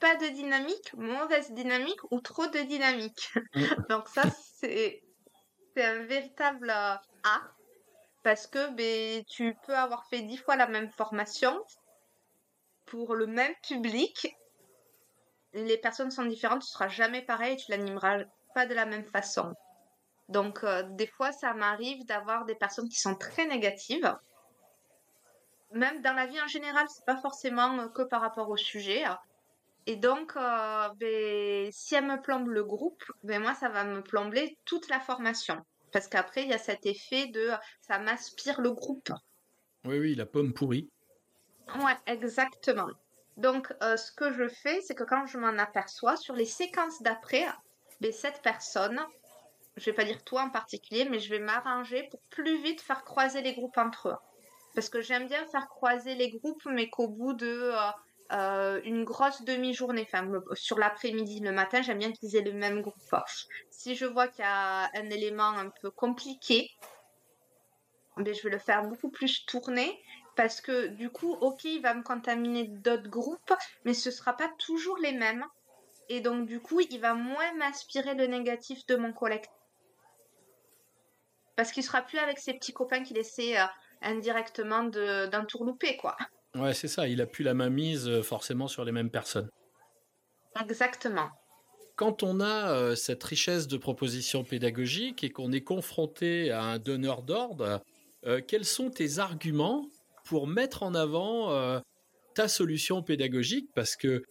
pas 0.00 0.16
de 0.16 0.28
dynamique, 0.28 0.92
mauvaise 0.94 1.52
dynamique 1.52 2.00
ou 2.10 2.20
trop 2.20 2.46
de 2.46 2.58
dynamique. 2.66 3.32
Donc 3.88 4.08
ça, 4.08 4.28
c'est 4.28 5.02
un 5.76 6.02
véritable 6.02 6.70
euh, 6.70 6.94
A 7.24 7.40
parce 8.22 8.46
que 8.46 8.72
ben, 8.74 9.24
tu 9.24 9.56
peux 9.66 9.76
avoir 9.76 10.06
fait 10.06 10.22
dix 10.22 10.36
fois 10.36 10.56
la 10.56 10.66
même 10.66 10.90
formation 10.90 11.64
pour 12.86 13.14
le 13.14 13.26
même 13.26 13.54
public. 13.66 14.36
Les 15.54 15.78
personnes 15.78 16.10
sont 16.10 16.24
différentes, 16.24 16.62
ce 16.62 16.72
sera 16.72 16.88
jamais 16.88 17.22
pareil, 17.22 17.56
tu 17.56 17.70
l'animeras 17.70 18.24
pas 18.54 18.66
de 18.66 18.74
la 18.74 18.86
même 18.86 19.04
façon. 19.04 19.54
Donc 20.32 20.64
euh, 20.64 20.82
des 20.82 21.06
fois, 21.06 21.30
ça 21.30 21.54
m'arrive 21.54 22.04
d'avoir 22.06 22.44
des 22.46 22.54
personnes 22.54 22.88
qui 22.88 22.98
sont 22.98 23.14
très 23.14 23.46
négatives. 23.46 24.16
Même 25.72 26.02
dans 26.02 26.12
la 26.14 26.26
vie 26.26 26.40
en 26.40 26.48
général, 26.48 26.86
c'est 26.88 27.04
pas 27.04 27.16
forcément 27.16 27.78
euh, 27.78 27.88
que 27.88 28.02
par 28.02 28.20
rapport 28.20 28.48
au 28.48 28.56
sujet. 28.56 29.04
Et 29.86 29.96
donc, 29.96 30.36
euh, 30.36 30.88
ben, 30.96 31.70
si 31.72 31.94
elle 31.94 32.06
me 32.06 32.20
plombe 32.20 32.48
le 32.48 32.64
groupe, 32.64 33.02
ben 33.24 33.42
moi, 33.42 33.54
ça 33.54 33.68
va 33.68 33.84
me 33.84 34.02
plomber 34.02 34.56
toute 34.64 34.88
la 34.88 35.00
formation. 35.00 35.64
Parce 35.92 36.08
qu'après, 36.08 36.42
il 36.42 36.48
y 36.48 36.54
a 36.54 36.58
cet 36.58 36.86
effet 36.86 37.26
de 37.26 37.50
ça 37.80 37.98
m'aspire 37.98 38.60
le 38.60 38.72
groupe. 38.72 39.10
Oui, 39.84 39.98
oui, 39.98 40.14
la 40.14 40.26
pomme 40.26 40.54
pourrie. 40.54 40.88
Ouais, 41.80 41.96
exactement. 42.06 42.88
Donc, 43.36 43.74
euh, 43.82 43.96
ce 43.96 44.12
que 44.12 44.32
je 44.32 44.48
fais, 44.48 44.80
c'est 44.82 44.94
que 44.94 45.04
quand 45.04 45.26
je 45.26 45.38
m'en 45.38 45.58
aperçois, 45.58 46.16
sur 46.16 46.34
les 46.34 46.46
séquences 46.46 47.02
d'après, 47.02 47.44
ben, 48.00 48.12
cette 48.12 48.40
personne, 48.42 49.00
je 49.76 49.84
vais 49.86 49.94
pas 49.94 50.04
dire 50.04 50.22
toi 50.24 50.42
en 50.42 50.50
particulier, 50.50 51.06
mais 51.06 51.18
je 51.18 51.30
vais 51.30 51.38
m'arranger 51.38 52.08
pour 52.10 52.20
plus 52.30 52.62
vite 52.62 52.80
faire 52.80 53.04
croiser 53.04 53.42
les 53.42 53.54
groupes 53.54 53.78
entre 53.78 54.08
eux. 54.08 54.16
Parce 54.74 54.88
que 54.88 55.00
j'aime 55.00 55.28
bien 55.28 55.46
faire 55.46 55.68
croiser 55.68 56.14
les 56.14 56.30
groupes, 56.30 56.64
mais 56.66 56.88
qu'au 56.88 57.08
bout 57.08 57.34
de 57.34 57.72
euh, 57.72 57.90
euh, 58.32 58.80
une 58.84 59.04
grosse 59.04 59.42
demi-journée, 59.42 60.06
enfin 60.06 60.30
sur 60.54 60.78
l'après-midi, 60.78 61.40
le 61.40 61.52
matin, 61.52 61.82
j'aime 61.82 61.98
bien 61.98 62.12
qu'ils 62.12 62.36
aient 62.36 62.42
le 62.42 62.52
même 62.52 62.80
groupe. 62.80 62.94
Si 63.70 63.94
je 63.94 64.06
vois 64.06 64.28
qu'il 64.28 64.44
y 64.44 64.48
a 64.48 64.90
un 64.94 65.10
élément 65.10 65.48
un 65.48 65.70
peu 65.80 65.90
compliqué, 65.90 66.70
ben, 68.16 68.34
je 68.34 68.42
vais 68.42 68.50
le 68.50 68.58
faire 68.58 68.84
beaucoup 68.84 69.10
plus 69.10 69.44
tourner 69.46 69.98
parce 70.36 70.60
que 70.60 70.86
du 70.86 71.10
coup, 71.10 71.32
ok, 71.32 71.64
il 71.64 71.82
va 71.82 71.94
me 71.94 72.02
contaminer 72.02 72.64
d'autres 72.68 73.08
groupes, 73.08 73.52
mais 73.84 73.94
ce 73.94 74.10
sera 74.10 74.34
pas 74.34 74.50
toujours 74.58 74.96
les 74.98 75.12
mêmes. 75.12 75.44
Et 76.08 76.20
donc 76.20 76.46
du 76.46 76.60
coup, 76.60 76.80
il 76.80 77.00
va 77.00 77.14
moins 77.14 77.52
m'inspirer 77.54 78.14
le 78.14 78.26
négatif 78.26 78.86
de 78.86 78.96
mon 78.96 79.12
collectif. 79.12 79.52
Parce 81.56 81.72
qu'il 81.72 81.82
sera 81.82 82.02
plus 82.02 82.18
avec 82.18 82.38
ses 82.38 82.54
petits 82.54 82.72
copains 82.72 83.02
qu'il 83.02 83.18
essaie 83.18 83.58
euh, 83.58 83.64
indirectement 84.00 84.84
d'un 84.84 85.44
tour 85.44 85.64
loupé, 85.64 85.96
quoi. 85.96 86.16
Ouais, 86.54 86.74
c'est 86.74 86.88
ça. 86.88 87.08
Il 87.08 87.20
a 87.20 87.26
plus 87.26 87.44
la 87.44 87.54
main 87.54 87.70
mise 87.70 88.08
euh, 88.08 88.22
forcément 88.22 88.68
sur 88.68 88.84
les 88.84 88.92
mêmes 88.92 89.10
personnes. 89.10 89.48
Exactement. 90.60 91.28
Quand 91.96 92.22
on 92.22 92.40
a 92.40 92.72
euh, 92.72 92.94
cette 92.94 93.22
richesse 93.22 93.68
de 93.68 93.76
propositions 93.76 94.44
pédagogiques 94.44 95.24
et 95.24 95.30
qu'on 95.30 95.52
est 95.52 95.62
confronté 95.62 96.50
à 96.50 96.62
un 96.62 96.78
donneur 96.78 97.22
d'ordre, 97.22 97.82
quels 98.46 98.64
sont 98.64 98.88
tes 98.88 99.18
arguments 99.18 99.84
pour 100.24 100.46
mettre 100.46 100.84
en 100.84 100.94
avant 100.94 101.80
ta 102.36 102.46
solution 102.46 103.02
pédagogique? 103.02 103.68
Parce 103.74 103.96
que 103.96 104.22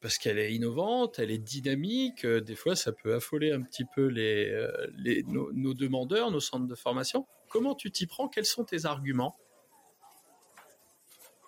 parce 0.00 0.18
qu'elle 0.18 0.38
est 0.38 0.54
innovante, 0.54 1.18
elle 1.18 1.30
est 1.30 1.38
dynamique. 1.38 2.26
des 2.26 2.54
fois, 2.54 2.74
ça 2.76 2.92
peut 2.92 3.14
affoler 3.14 3.52
un 3.52 3.62
petit 3.62 3.84
peu 3.94 4.06
les, 4.06 4.68
les 4.96 5.22
nos 5.24 5.74
demandeurs, 5.74 6.30
nos 6.30 6.40
centres 6.40 6.66
de 6.66 6.74
formation. 6.74 7.26
Comment 7.50 7.74
tu 7.74 7.90
t'y 7.90 8.06
prends? 8.06 8.28
Quels 8.28 8.46
sont 8.46 8.64
tes 8.64 8.86
arguments? 8.86 9.36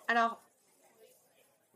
Alors, 0.07 0.43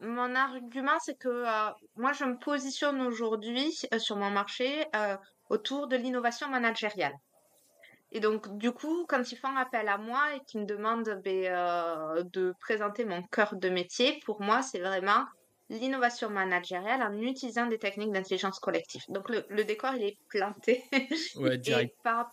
mon 0.02 0.36
argument, 0.36 1.00
c'est 1.00 1.18
que 1.18 1.28
euh, 1.28 1.72
moi, 1.96 2.14
je 2.14 2.24
me 2.26 2.38
positionne 2.38 3.02
aujourd'hui 3.02 3.80
euh, 3.94 4.00
sur 4.00 4.16
mon 4.16 4.30
marché 4.30 4.86
euh, 4.96 5.18
autour 5.50 5.88
de 5.88 5.96
l'innovation 5.96 6.48
managériale. 6.50 7.14
Et 8.12 8.20
donc, 8.20 8.58
du 8.58 8.72
coup, 8.72 9.06
quand 9.08 9.32
ils 9.32 9.38
font 9.38 9.56
appel 9.56 9.90
à 9.90 9.98
moi 9.98 10.36
et 10.36 10.40
qu'ils 10.46 10.62
me 10.62 10.66
demandent 10.66 11.20
ben, 11.24 12.24
de 12.32 12.54
présenter 12.62 13.04
mon 13.06 13.24
cœur 13.24 13.56
de 13.56 13.70
métier, 13.70 14.20
pour 14.26 14.42
moi, 14.42 14.62
c'est 14.62 14.80
vraiment 14.80 15.26
l'innovation 15.70 16.30
managériale 16.30 17.02
en 17.02 17.18
utilisant 17.22 17.66
des 17.66 17.78
techniques 17.78 18.12
d'intelligence 18.12 18.60
collective. 18.60 19.04
Donc, 19.10 19.30
le, 19.30 19.64
décor, 19.64 19.96
il 19.96 20.04
est 20.04 20.18
planté. 20.30 20.84
Ouais, 21.36 21.58
direct. 21.58 21.94
et, 21.94 22.04
par, 22.04 22.32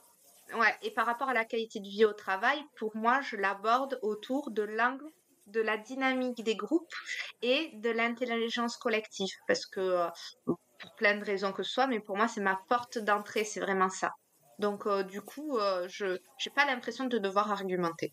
ouais, 0.55 0.75
et 0.83 0.91
par 0.91 1.07
rapport 1.07 1.29
à 1.29 1.35
la 1.35 1.45
qualité 1.45 1.81
de 1.81 1.89
vie 1.89 2.05
au 2.05 2.13
travail, 2.13 2.63
pour 2.77 2.97
moi, 2.97 3.21
je 3.23 3.37
l'aborde 3.37 3.99
autour 4.03 4.51
de 4.51 4.63
l'angle 4.63 5.11
de 5.47 5.61
la 5.61 5.77
dynamique 5.77 6.43
des 6.43 6.57
groupes 6.57 6.95
et 7.43 7.71
de 7.75 7.91
l'intelligence 7.91 8.77
collective. 8.77 9.35
Parce 9.47 9.67
que, 9.67 9.81
euh, 9.81 10.09
pour 10.47 10.95
plein 10.97 11.17
de 11.19 11.25
raisons 11.25 11.53
que 11.53 11.63
ce 11.63 11.73
soit, 11.73 11.87
mais 11.87 12.01
pour 12.01 12.17
moi, 12.17 12.29
c'est 12.29 12.41
ma 12.41 12.59
porte 12.69 12.99
d'entrée, 12.99 13.45
c'est 13.45 13.61
vraiment 13.61 13.91
ça. 13.91 14.13
Donc, 14.59 14.87
euh, 14.87 15.03
du 15.03 15.21
coup, 15.21 15.59
euh, 15.59 15.87
je 15.89 16.07
n'ai 16.07 16.53
pas 16.55 16.65
l'impression 16.65 17.07
de 17.07 17.19
devoir 17.19 17.51
argumenter. 17.51 18.13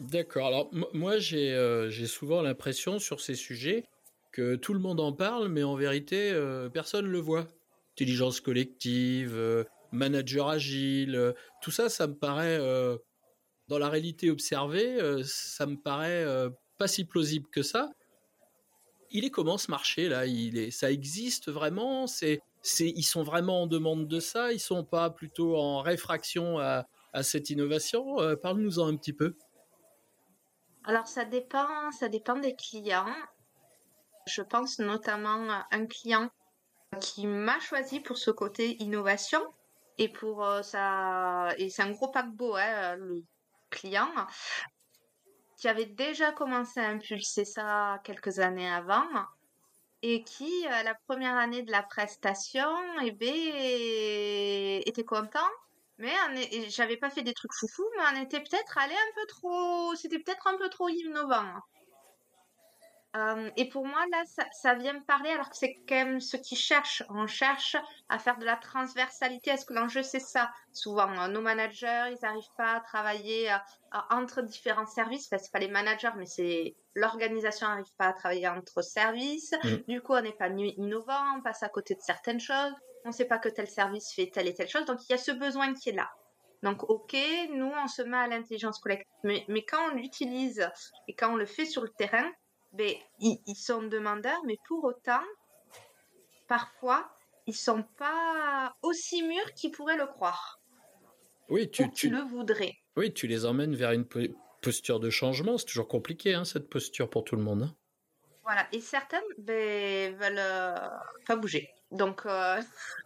D'accord. 0.00 0.46
Alors, 0.46 0.70
moi, 0.92 1.18
j'ai 1.18 2.06
souvent 2.06 2.42
l'impression 2.42 2.98
sur 2.98 3.20
ces 3.20 3.34
sujets 3.34 3.84
que 4.32 4.56
tout 4.56 4.74
le 4.74 4.80
monde 4.80 5.00
en 5.00 5.12
parle, 5.12 5.48
mais 5.48 5.62
en 5.62 5.74
vérité, 5.74 6.32
personne 6.72 7.06
ne 7.06 7.10
le 7.10 7.18
voit. 7.20 7.46
intelligence 7.94 8.40
collective, 8.40 9.66
manager 9.92 10.48
agile, 10.48 11.34
tout 11.60 11.70
ça, 11.70 11.88
ça 11.88 12.06
me 12.06 12.14
paraît, 12.14 12.58
dans 13.68 13.78
la 13.78 13.88
réalité 13.88 14.30
observée, 14.30 14.98
ça 15.24 15.66
me 15.66 15.76
paraît 15.76 16.24
pas 16.78 16.88
si 16.88 17.04
plausible 17.04 17.48
que 17.50 17.62
ça. 17.62 17.90
Il 19.10 19.24
est 19.24 19.30
comment 19.30 19.58
ce 19.58 19.70
marché 19.70 20.08
là? 20.08 20.24
Il 20.24 20.56
est, 20.56 20.70
ça 20.70 20.90
existe 20.90 21.50
vraiment? 21.50 22.06
C'est, 22.06 22.40
c'est, 22.62 22.88
ils 22.88 23.02
sont 23.02 23.24
vraiment 23.24 23.62
en 23.62 23.66
demande 23.66 24.06
de 24.06 24.20
ça? 24.20 24.52
Ils 24.52 24.60
sont 24.60 24.84
pas 24.84 25.10
plutôt 25.10 25.56
en 25.56 25.80
réfraction 25.80 26.58
à, 26.58 26.86
à 27.12 27.22
cette 27.22 27.50
innovation? 27.50 28.16
Parle-nous-en 28.40 28.86
un 28.86 28.96
petit 28.96 29.12
peu. 29.12 29.34
Alors 30.84 31.06
ça 31.06 31.24
dépend, 31.24 31.90
ça 31.90 32.08
dépend 32.08 32.38
des 32.38 32.54
clients. 32.54 33.12
Je 34.26 34.42
pense 34.42 34.78
notamment 34.78 35.50
à 35.50 35.66
un 35.70 35.86
client 35.86 36.30
qui 37.00 37.26
m'a 37.26 37.58
choisi 37.60 38.00
pour 38.00 38.18
ce 38.18 38.30
côté 38.30 38.82
innovation 38.82 39.40
et 39.98 40.08
pour 40.08 40.44
euh, 40.44 40.62
ça 40.62 41.54
et 41.56 41.70
c'est 41.70 41.82
un 41.82 41.92
gros 41.92 42.08
paquebot 42.08 42.56
hein, 42.56 42.96
le 42.96 43.24
client 43.70 44.10
qui 45.56 45.68
avait 45.68 45.86
déjà 45.86 46.32
commencé 46.32 46.80
à 46.80 46.88
impulser 46.88 47.44
ça 47.44 48.00
quelques 48.02 48.40
années 48.40 48.68
avant 48.68 49.06
et 50.02 50.24
qui 50.24 50.66
à 50.66 50.82
la 50.82 50.94
première 51.06 51.36
année 51.36 51.62
de 51.62 51.70
la 51.70 51.82
prestation 51.82 52.68
eh 53.02 53.12
ben, 53.12 54.82
était 54.84 55.04
content 55.04 55.48
mais 56.00 56.14
j'avais 56.70 56.96
pas 56.96 57.10
fait 57.10 57.22
des 57.22 57.34
trucs 57.34 57.52
foufou, 57.52 57.84
mais 57.96 58.02
on 58.14 58.22
était 58.22 58.40
peut-être 58.40 58.78
allé 58.78 58.94
un 58.94 59.14
peu 59.14 59.26
trop, 59.26 59.94
c'était 59.96 60.18
peut-être 60.18 60.46
un 60.46 60.56
peu 60.56 60.70
trop 60.70 60.88
innovant. 60.88 61.60
Euh, 63.16 63.50
et 63.56 63.68
pour 63.68 63.86
moi, 63.86 64.00
là, 64.12 64.22
ça, 64.52 64.74
vient 64.74 64.92
me 64.92 65.04
parler, 65.04 65.30
alors 65.30 65.50
que 65.50 65.56
c'est 65.56 65.74
quand 65.88 65.96
même 65.96 66.20
ce 66.20 66.36
qu'ils 66.36 66.58
cherchent. 66.58 67.02
On 67.08 67.26
cherche 67.26 67.76
à 68.08 68.18
faire 68.18 68.38
de 68.38 68.44
la 68.44 68.56
transversalité. 68.56 69.50
Est-ce 69.50 69.66
que 69.66 69.74
l'enjeu, 69.74 70.02
c'est 70.02 70.20
ça? 70.20 70.50
Souvent, 70.72 71.10
euh, 71.18 71.28
nos 71.28 71.40
managers, 71.40 72.12
ils 72.12 72.18
n'arrivent 72.22 72.54
pas 72.56 72.76
à 72.76 72.80
travailler 72.80 73.50
euh, 73.52 73.56
entre 74.10 74.42
différents 74.42 74.86
services. 74.86 75.26
Enfin, 75.26 75.42
c'est 75.42 75.52
pas 75.52 75.58
les 75.58 75.68
managers, 75.68 76.12
mais 76.16 76.26
c'est 76.26 76.76
l'organisation 76.94 77.66
n'arrive 77.68 77.94
pas 77.98 78.06
à 78.06 78.12
travailler 78.12 78.48
entre 78.48 78.82
services. 78.82 79.54
Mm. 79.64 79.76
Du 79.88 80.00
coup, 80.02 80.14
on 80.14 80.22
n'est 80.22 80.32
pas 80.32 80.48
innovant, 80.48 81.36
on 81.36 81.42
passe 81.42 81.62
à 81.62 81.68
côté 81.68 81.94
de 81.94 82.00
certaines 82.00 82.40
choses 82.40 82.74
on 83.04 83.08
ne 83.08 83.14
sait 83.14 83.26
pas 83.26 83.38
que 83.38 83.48
tel 83.48 83.68
service 83.68 84.12
fait 84.12 84.30
telle 84.30 84.48
et 84.48 84.54
telle 84.54 84.68
chose. 84.68 84.84
Donc 84.84 84.98
il 85.08 85.12
y 85.12 85.14
a 85.14 85.18
ce 85.18 85.32
besoin 85.32 85.74
qui 85.74 85.90
est 85.90 85.94
là. 85.94 86.10
Donc 86.62 86.88
ok, 86.90 87.16
nous 87.52 87.72
on 87.82 87.88
se 87.88 88.02
met 88.02 88.16
à 88.16 88.26
l'intelligence 88.26 88.78
collective, 88.80 89.06
mais, 89.24 89.44
mais 89.48 89.64
quand 89.64 89.90
on 89.90 89.94
l'utilise 89.94 90.68
et 91.08 91.14
quand 91.14 91.32
on 91.32 91.36
le 91.36 91.46
fait 91.46 91.64
sur 91.64 91.82
le 91.82 91.88
terrain, 91.88 92.30
ben, 92.72 92.94
ils, 93.18 93.56
sont 93.56 93.82
demandeurs, 93.82 94.40
mais 94.46 94.58
pour 94.68 94.84
autant, 94.84 95.22
parfois, 96.48 97.10
ils 97.46 97.56
sont 97.56 97.84
pas 97.96 98.74
aussi 98.82 99.22
mûrs 99.22 99.54
qu'ils 99.54 99.72
pourraient 99.72 99.96
le 99.96 100.06
croire. 100.06 100.60
Oui, 101.48 101.70
tu, 101.70 101.90
tu 101.90 102.10
le 102.10 102.20
voudrais. 102.20 102.76
Oui, 102.96 103.12
tu 103.12 103.26
les 103.26 103.44
emmènes 103.44 103.74
vers 103.74 103.90
une 103.90 104.06
posture 104.62 105.00
de 105.00 105.10
changement. 105.10 105.58
C'est 105.58 105.66
toujours 105.66 105.88
compliqué, 105.88 106.34
hein, 106.34 106.44
cette 106.44 106.68
posture 106.68 107.10
pour 107.10 107.24
tout 107.24 107.34
le 107.34 107.42
monde. 107.42 107.64
Hein. 107.64 107.76
Voilà, 108.44 108.66
et 108.72 108.80
certaines 108.80 109.20
ben, 109.38 110.14
veulent 110.16 110.38
euh, 110.38 110.88
pas 111.26 111.36
bouger. 111.36 111.70
Donc, 111.90 112.24
euh, 112.26 112.60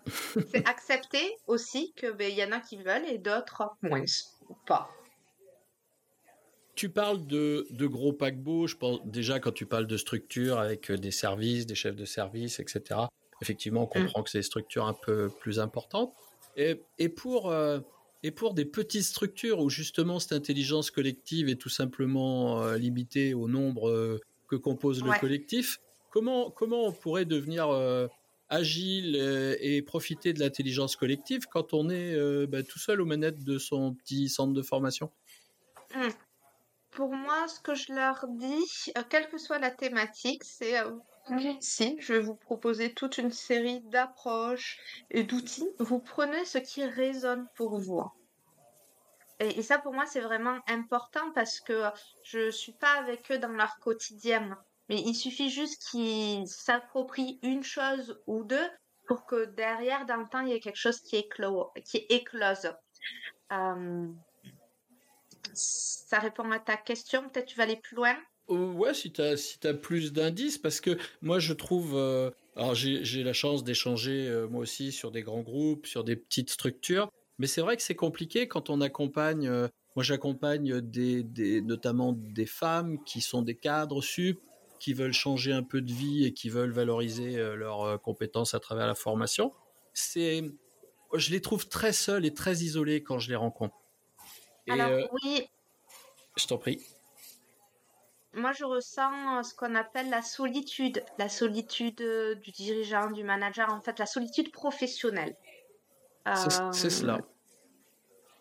c'est 0.53 0.68
accepter 0.68 1.37
aussi 1.46 1.92
que 1.94 2.12
ben, 2.12 2.31
y 2.33 2.44
en 2.44 2.53
a 2.53 2.61
qui 2.61 2.77
veulent 2.77 3.07
et 3.07 3.18
d'autres 3.18 3.62
moins, 3.83 4.05
pas. 4.66 4.90
Tu 6.75 6.89
parles 6.89 7.27
de, 7.27 7.67
de, 7.71 7.87
gros 7.87 8.13
paquebots. 8.13 8.67
Je 8.67 8.77
pense 8.77 9.01
déjà 9.05 9.41
quand 9.41 9.53
tu 9.53 9.67
parles 9.67 9.87
de 9.87 9.97
structures 9.97 10.59
avec 10.59 10.91
euh, 10.91 10.97
des 10.97 11.11
services, 11.11 11.67
des 11.67 11.75
chefs 11.75 11.97
de 11.97 12.05
service, 12.05 12.59
etc. 12.61 13.01
Effectivement, 13.43 13.83
on 13.83 13.87
comprend 13.87 14.21
mm. 14.21 14.25
que 14.25 14.31
c'est 14.31 14.39
des 14.39 14.43
structures 14.43 14.87
un 14.87 14.95
peu 14.95 15.31
plus 15.41 15.61
importantes. 15.61 16.13
Et, 16.57 16.83
et 16.99 17.09
pour 17.09 17.51
euh, 17.51 17.81
et 18.23 18.31
pour 18.31 18.55
des 18.55 18.65
petites 18.65 19.05
structures 19.05 19.61
où 19.61 19.69
justement 19.69 20.19
cette 20.19 20.33
intelligence 20.33 20.91
collective 20.91 21.49
est 21.49 21.57
tout 21.61 21.69
simplement 21.69 22.73
limitée 22.73 23.35
au 23.35 23.49
nombre 23.49 24.19
que 24.49 24.57
compose 24.57 25.05
le 25.05 25.13
collectif, 25.21 25.79
comment 26.11 26.51
comment 26.51 26.87
on 26.87 26.93
pourrait 26.93 27.27
devenir 27.27 27.69
agile 28.49 29.17
euh, 29.17 29.57
et 29.61 29.83
profiter 29.83 30.33
de 30.33 30.41
l'intelligence 30.41 30.97
collective 30.97 31.47
quand 31.51 31.73
on 31.75 31.91
est 31.91 32.15
euh, 32.15 32.47
bah, 32.47 32.63
tout 32.63 32.79
seul 32.79 33.01
aux 33.01 33.07
manettes 33.07 33.43
de 33.43 33.59
son 33.59 33.95
petit 33.95 34.29
centre 34.29 34.53
de 34.53 34.63
formation? 34.63 35.11
Hmm. 35.95 36.09
Pour 36.94 37.12
moi, 37.12 37.48
ce 37.48 37.61
que 37.61 37.74
je 37.74 37.92
leur 37.92 38.26
dis, 38.28 38.92
euh, 38.96 39.02
quelle 39.09 39.28
que 39.28 39.38
soit 39.38 39.59
la 39.59 39.70
thématique, 39.70 40.44
c'est 40.44 40.74
si 41.61 41.96
je 42.00 42.12
vais 42.12 42.20
vous 42.20 42.37
proposer 42.37 42.92
toute 42.92 43.18
une 43.18 43.33
série 43.33 43.80
d'approches 43.83 44.78
et 45.11 45.24
d'outils. 45.24 45.68
Vous 45.78 45.98
prenez 45.98 46.44
ce 46.44 46.59
qui 46.59 46.85
résonne 46.85 47.48
pour 47.57 47.78
vous. 47.78 48.04
Et, 49.40 49.59
et 49.59 49.62
ça, 49.62 49.78
pour 49.78 49.92
moi, 49.92 50.07
c'est 50.07 50.20
vraiment 50.20 50.59
important 50.68 51.33
parce 51.35 51.61
que 51.61 51.85
je 52.22 52.50
suis 52.50 52.74
pas 52.74 52.92
avec 52.98 53.30
eux 53.33 53.38
dans 53.38 53.48
leur 53.48 53.78
quotidien. 53.78 54.57
Mais 54.88 55.00
il 55.00 55.14
suffit 55.14 55.50
juste 55.50 55.83
qu'ils 55.90 56.46
s'approprient 56.46 57.38
une 57.42 57.64
chose 57.64 58.20
ou 58.26 58.44
deux 58.44 58.70
pour 59.07 59.26
que 59.26 59.46
derrière, 59.46 60.07
dans 60.07 60.16
le 60.16 60.28
temps, 60.28 60.40
il 60.40 60.48
y 60.48 60.52
ait 60.52 60.61
quelque 60.61 60.76
chose 60.76 61.00
qui, 61.00 61.16
éclose. 61.16 61.66
Qui 61.85 61.98
éclose. 62.09 62.72
Euh, 63.52 64.09
ça 65.55 66.19
répond 66.19 66.51
à 66.51 66.59
ta 66.59 66.77
question. 66.77 67.29
Peut-être 67.29 67.47
tu 67.47 67.57
vas 67.57 67.64
aller 67.64 67.77
plus 67.77 67.97
loin. 67.97 68.17
Euh, 68.51 68.73
ouais, 68.73 68.93
si 68.93 69.11
tu 69.12 69.23
as, 69.23 69.37
si 69.37 69.59
plus 69.81 70.12
d'indices, 70.12 70.59
parce 70.59 70.81
que 70.81 70.99
moi 71.23 71.38
je 71.38 71.53
trouve. 71.53 71.95
Euh, 71.95 72.31
alors 72.57 72.75
j'ai 72.75 73.25
la 73.25 73.33
chance 73.33 73.64
d'échanger 73.64 74.47
moi 74.49 74.61
aussi 74.61 74.93
sur 74.93 75.11
des 75.11 75.23
grands 75.23 75.43
groupes, 75.43 75.87
sur 75.87 76.05
des 76.05 76.14
petites 76.14 76.51
structures, 76.51 77.11
mais 77.38 77.49
c'est 77.49 77.61
vrai 77.61 77.77
que 77.77 77.83
c'est 77.83 77.97
compliqué 77.97 78.47
quand 78.47 78.71
on 78.71 78.81
accompagne. 78.81 79.49
moi 79.49 80.05
j'accompagne 80.05 80.81
des, 80.81 81.62
notamment 81.62 82.12
des 82.12 82.47
femmes 82.47 83.03
qui 83.05 83.21
sont 83.21 83.43
des 83.43 83.57
cadres 83.57 84.03
sup, 84.03 84.40
qui 84.85 84.93
veulent 84.93 85.14
changer 85.14 85.51
un 85.51 85.62
peu 85.62 85.81
de 85.81 85.90
vie 85.90 86.27
et 86.27 86.35
qui 86.35 86.51
veulent 86.51 86.71
valoriser 86.71 87.38
euh, 87.38 87.57
leurs 87.57 87.83
euh, 87.83 87.97
compétences 87.97 88.53
à 88.53 88.61
travers 88.61 88.87
la 88.87 88.95
formation, 88.95 89.51
c'est, 89.95 90.43
je 91.14 91.31
les 91.31 91.40
trouve 91.40 91.69
très 91.69 91.95
seuls 91.95 92.27
et 92.27 92.35
très 92.35 92.57
isolés 92.57 93.03
quand 93.03 93.19
je 93.19 93.31
les 93.31 93.37
rencontre. 93.37 93.75
Alors 94.68 94.90
euh, 94.90 95.07
oui. 95.12 95.48
Je 96.37 96.46
t'en 96.46 96.59
prie. 96.59 96.81
Moi, 98.33 98.53
je 98.53 98.64
ressens 98.64 99.44
ce 99.44 99.55
qu'on 99.55 99.74
appelle 99.77 100.11
la 100.11 100.22
solitude, 100.22 101.05
la 101.18 101.29
solitude 101.29 102.03
du 102.42 102.50
dirigeant, 102.50 103.11
du 103.12 103.22
manager, 103.22 103.72
en 103.72 103.81
fait, 103.81 103.98
la 104.00 104.07
solitude 104.07 104.50
professionnelle. 104.50 105.37
C'est 106.72 106.90
cela. 106.90 107.20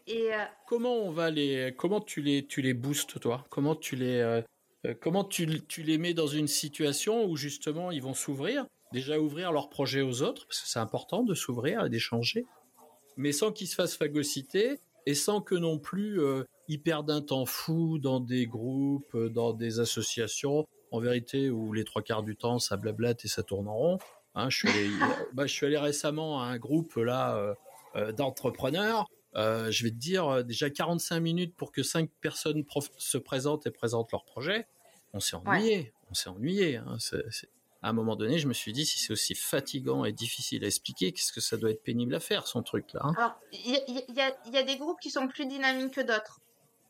Et 0.08 0.32
comment 0.68 0.96
on 0.96 1.12
va 1.12 1.30
les, 1.30 1.76
comment 1.78 2.02
tu 2.02 2.22
les, 2.22 2.46
tu 2.46 2.62
les 2.62 2.74
boostes 2.74 3.20
toi? 3.20 3.46
Comment 3.50 3.76
tu 3.76 3.96
les, 3.96 4.42
euh, 4.86 4.94
comment 5.00 5.24
tu, 5.24 5.46
les 5.78 5.98
mets 5.98 6.14
dans 6.14 6.28
une 6.28 6.48
situation 6.48 7.26
où 7.26 7.38
justement 7.38 7.92
ils 7.92 8.02
vont 8.02 8.14
s'ouvrir, 8.14 8.66
déjà 8.92 9.18
ouvrir 9.20 9.52
leur 9.52 9.70
projet 9.70 10.02
aux 10.02 10.22
autres, 10.22 10.46
parce 10.46 10.62
que 10.62 10.68
c'est 10.68 10.80
important 10.80 11.24
de 11.24 11.34
s'ouvrir 11.34 11.86
et 11.86 11.90
d'échanger, 11.90 12.46
mais 13.16 13.32
sans 13.32 13.52
qu'ils 13.52 13.68
se 13.68 13.76
fassent 13.76 13.96
phagocyter 13.96 14.80
et 15.06 15.16
sans 15.16 15.42
que 15.42 15.56
non 15.56 15.80
plus 15.80 16.22
euh, 16.22 16.44
ils 16.68 16.82
perdent 16.82 17.12
un 17.12 17.22
temps 17.22 17.46
fou 17.46 18.00
dans 18.00 18.20
des 18.20 18.48
groupes, 18.48 19.16
euh, 19.16 19.30
dans 19.30 19.54
des 19.54 19.80
associations, 19.80 20.66
en 20.92 21.00
vérité 21.00 21.50
où 21.50 21.74
les 21.74 21.84
trois 21.84 22.02
quarts 22.02 22.24
du 22.24 22.36
temps 22.36 22.60
ça 22.60 22.78
blablate 22.78 23.26
et 23.26 23.28
ça 23.28 23.44
tourne 23.44 23.68
en 23.68 23.76
rond. 23.76 23.98
Hein, 24.36 24.50
je, 24.50 24.58
suis 24.58 24.70
allé, 24.70 24.90
bah, 25.34 25.46
je 25.46 25.54
suis 25.54 25.66
allé 25.66 25.78
récemment 25.78 26.42
à 26.42 26.46
un 26.46 26.58
groupe 26.58 26.96
là 26.96 27.56
d'entrepreneurs. 28.18 29.06
je 29.36 29.84
vais 29.84 29.92
te 29.92 29.96
dire 29.96 30.44
déjà 30.44 30.70
45 30.72 31.20
minutes 31.20 31.56
pour 31.56 31.72
que 31.72 31.84
cinq 31.84 32.10
personnes 32.22 32.64
se 32.98 33.18
présentent 33.18 33.68
et 33.68 33.72
présentent 33.72 34.12
leur 34.12 34.26
projet 34.26 34.68
on 35.14 35.20
s'est 35.20 35.36
ennuyé, 35.36 35.94
on 36.10 36.14
s'est 36.14 36.30
ennuyé. 36.30 36.78
Hein. 36.78 36.98
À 37.84 37.90
un 37.90 37.94
moment 37.94 38.16
donné, 38.16 38.40
je 38.40 38.48
me 38.48 38.54
suis 38.54 38.72
dit, 38.72 38.86
si 38.86 38.98
c'est 38.98 39.12
aussi 39.12 39.36
fatigant 39.36 40.06
et 40.06 40.14
difficile 40.14 40.64
à 40.64 40.68
expliquer, 40.68 41.12
qu'est-ce 41.12 41.34
que 41.34 41.42
ça 41.42 41.58
doit 41.58 41.70
être 41.70 41.84
pénible 41.84 42.16
à 42.16 42.22
faire, 42.22 42.48
son 42.48 42.64
truc-là 42.64 43.02
hein? 43.04 43.14
Alors, 43.18 43.36
il 43.52 44.06
y, 44.16 44.58
a, 44.58 44.64
des 44.64 44.78
groupes 44.78 45.02
qui 45.02 45.12
sont 45.12 45.28
plus 45.28 45.46
dynamiques 45.46 45.96
que 45.96 46.02
d'autres. 46.02 46.40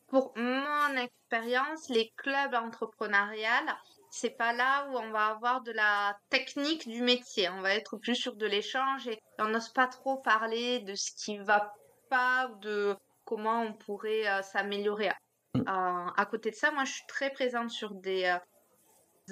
Pour 0.08 0.32
mon 0.36 0.96
expérience, 0.96 1.90
les 1.90 2.14
clubs 2.16 2.54
entrepreneuriales, 2.54 3.76
c'est 4.12 4.38
pas 4.38 4.54
là 4.54 4.88
où 4.90 5.00
on 5.00 5.10
va 5.10 5.30
avoir 5.30 5.64
de 5.64 5.72
la 5.72 6.16
technique 6.30 6.88
du 6.88 7.02
métier. 7.02 7.50
On 7.50 7.62
va 7.62 7.74
être 7.74 7.98
plus 7.98 8.16
sur 8.16 8.36
de 8.36 8.46
l'échange 8.46 9.08
et 9.08 9.20
on 9.40 9.48
n'ose 9.48 9.70
pas 9.70 9.88
trop 9.88 10.18
parler 10.18 10.82
de 10.82 10.94
ce 10.94 11.10
qui 11.18 11.40
va 11.40 11.74
pas 12.12 12.50
ou 12.50 12.60
de 12.60 12.96
comment 13.26 13.64
on 13.64 13.74
pourrait 13.74 14.28
euh, 14.28 14.44
s'améliorer. 14.44 15.10
Mm. 15.56 15.62
Euh, 15.62 16.12
à 16.16 16.26
côté 16.30 16.52
de 16.52 16.56
ça, 16.56 16.70
moi, 16.70 16.86
je 16.86 16.92
suis 16.92 17.08
très 17.08 17.32
présente 17.32 17.72
sur 17.72 17.96
des, 17.96 18.26
euh, 18.26 18.38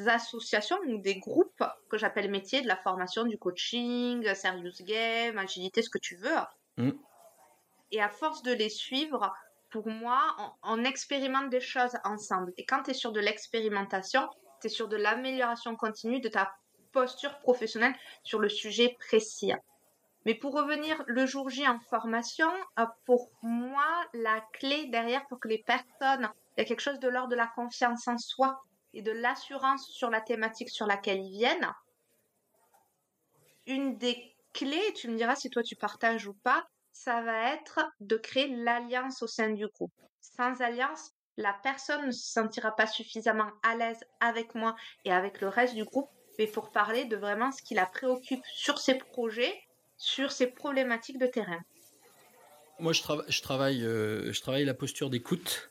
associations 0.06 0.78
ou 0.88 0.98
des 0.98 1.20
groupes 1.20 1.64
que 1.90 1.98
j'appelle 1.98 2.30
métiers, 2.32 2.62
de 2.62 2.68
la 2.68 2.78
formation, 2.78 3.24
du 3.24 3.38
coaching, 3.38 4.24
serious 4.34 4.84
game, 4.84 5.38
agilité, 5.38 5.82
ce 5.82 5.90
que 5.90 5.98
tu 5.98 6.16
veux. 6.16 6.38
Mm. 6.78 6.92
Et 7.92 8.02
à 8.02 8.10
force 8.10 8.42
de 8.44 8.54
les 8.54 8.70
suivre, 8.70 9.34
pour 9.70 9.88
moi, 9.88 10.22
on, 10.64 10.84
expérimente 10.84 11.50
des 11.50 11.62
choses 11.62 11.98
ensemble. 12.04 12.54
Et 12.58 12.66
quand 12.66 12.84
tu 12.84 12.92
es 12.92 12.94
sur 12.94 13.12
de 13.12 13.20
l'expérimentation, 13.20 14.30
tu 14.62 14.68
es 14.68 14.70
sur 14.70 14.88
de 14.88 14.98
l'amélioration 14.98 15.76
continue 15.76 16.20
de 16.20 16.30
ta 16.30 16.54
posture 16.92 17.38
professionnelle 17.40 17.96
sur 18.24 18.40
le 18.40 18.50
sujet 18.50 18.96
précis. 19.00 19.54
Mais 20.26 20.36
pour 20.36 20.54
revenir 20.54 21.02
le 21.08 21.26
jour 21.26 21.50
J 21.50 21.68
en 21.68 21.80
formation, 21.80 22.52
euh, 22.80 22.86
pour 23.06 23.32
moi, 23.42 23.88
la 24.14 24.42
clé 24.54 24.86
derrière 24.88 25.26
pour 25.28 25.40
que 25.40 25.48
les 25.48 25.64
personnes, 25.64 26.30
il 26.56 26.60
y 26.60 26.62
a 26.62 26.66
quelque 26.66 26.82
chose 26.82 27.00
de 27.00 27.08
l'ordre 27.08 27.30
de 27.30 27.36
la 27.36 27.48
confiance 27.48 28.08
en 28.08 28.18
soi 28.18 28.62
et 28.94 29.02
de 29.02 29.12
l'assurance 29.12 29.88
sur 29.90 30.10
la 30.10 30.22
thématique 30.22 30.70
sur 30.70 30.86
laquelle 30.86 31.22
ils 31.22 31.32
viennent. 31.32 31.72
Une 33.68 33.98
des 33.98 34.36
clés, 34.54 34.94
tu 34.96 35.08
me 35.10 35.18
diras 35.18 35.36
si 35.36 35.50
toi 35.50 35.64
tu 35.64 35.76
partages 35.76 36.28
ou 36.28 36.34
pas, 36.34 36.66
ça 36.92 37.22
va 37.22 37.54
être 37.54 37.80
de 38.00 38.18
créer 38.18 38.48
l'alliance 38.48 39.22
au 39.22 39.28
sein 39.28 39.50
du 39.50 39.68
groupe. 39.68 39.94
Sans 40.20 40.62
alliance, 40.62 41.12
la 41.38 41.54
personne 41.64 42.08
ne 42.08 42.12
se 42.12 42.32
sentira 42.32 42.76
pas 42.76 42.88
suffisamment 42.88 43.50
à 43.64 43.76
l'aise 43.76 44.04
avec 44.20 44.56
moi 44.56 44.76
et 45.06 45.12
avec 45.12 45.42
le 45.42 45.48
reste 45.48 45.76
du 45.76 45.84
groupe, 45.84 46.10
mais 46.38 46.48
pour 46.48 46.72
parler 46.72 47.06
de 47.06 47.16
vraiment 47.16 47.52
ce 47.52 47.62
qui 47.64 47.74
la 47.74 47.86
préoccupe 47.86 48.44
sur 48.54 48.80
ses 48.80 48.96
projets, 48.96 49.62
sur 49.98 50.32
ses 50.32 50.48
problématiques 50.48 51.20
de 51.20 51.28
terrain. 51.28 51.62
Moi, 52.80 52.94
je, 52.94 53.42
travaille, 53.42 53.86
euh, 53.86 54.34
je 54.34 54.42
travaille 54.42 54.66
la 54.66 54.74
posture 54.74 55.10
d'écoute, 55.10 55.71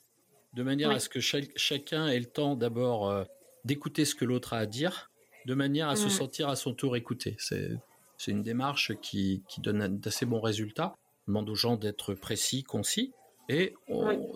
de 0.54 0.62
manière 0.62 0.90
à 0.90 0.98
ce 0.98 1.08
que 1.08 1.20
chacun 1.20 2.08
ait 2.08 2.18
le 2.18 2.26
temps 2.26 2.56
d'abord 2.56 3.08
euh, 3.08 3.24
d'écouter 3.64 4.04
ce 4.04 4.14
que 4.14 4.24
l'autre 4.24 4.52
a 4.52 4.58
à 4.58 4.66
dire, 4.66 5.10
de 5.46 5.54
manière 5.54 5.88
à 5.88 5.96
se 5.96 6.08
sentir 6.08 6.48
à 6.48 6.56
son 6.56 6.74
tour 6.74 6.96
écouté. 6.96 7.36
C'est 7.38 8.30
une 8.30 8.42
démarche 8.42 8.92
qui, 9.00 9.42
qui 9.48 9.60
donne 9.60 9.98
d'assez 9.98 10.26
bons 10.26 10.40
résultats. 10.40 10.94
On 11.26 11.32
demande 11.32 11.50
aux 11.50 11.54
gens 11.54 11.76
d'être 11.76 12.14
précis, 12.14 12.64
concis. 12.64 13.12
Et 13.48 13.74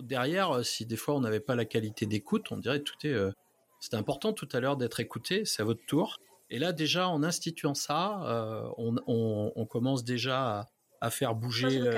derrière, 0.02 0.50
euh, 0.50 0.62
si 0.64 0.86
des 0.86 0.96
fois 0.96 1.14
on 1.14 1.20
n'avait 1.20 1.40
pas 1.40 1.54
la 1.54 1.64
qualité 1.64 2.04
d'écoute, 2.04 2.50
on 2.50 2.56
dirait 2.56 2.80
tout 2.80 2.96
est. 3.04 3.12
Euh, 3.12 3.30
c'était 3.78 3.96
important 3.96 4.32
tout 4.32 4.48
à 4.52 4.60
l'heure 4.60 4.76
d'être 4.76 4.98
écouté, 4.98 5.44
c'est 5.44 5.62
à 5.62 5.64
votre 5.64 5.84
tour. 5.86 6.18
Et 6.50 6.58
là, 6.58 6.72
déjà, 6.72 7.08
en 7.08 7.22
instituant 7.22 7.74
ça, 7.74 8.22
euh, 8.24 8.66
on, 8.76 9.66
commence 9.66 10.04
déjà 10.04 10.68
à, 11.00 11.10
faire 11.10 11.34
bouger. 11.34 11.78
Le 11.78 11.92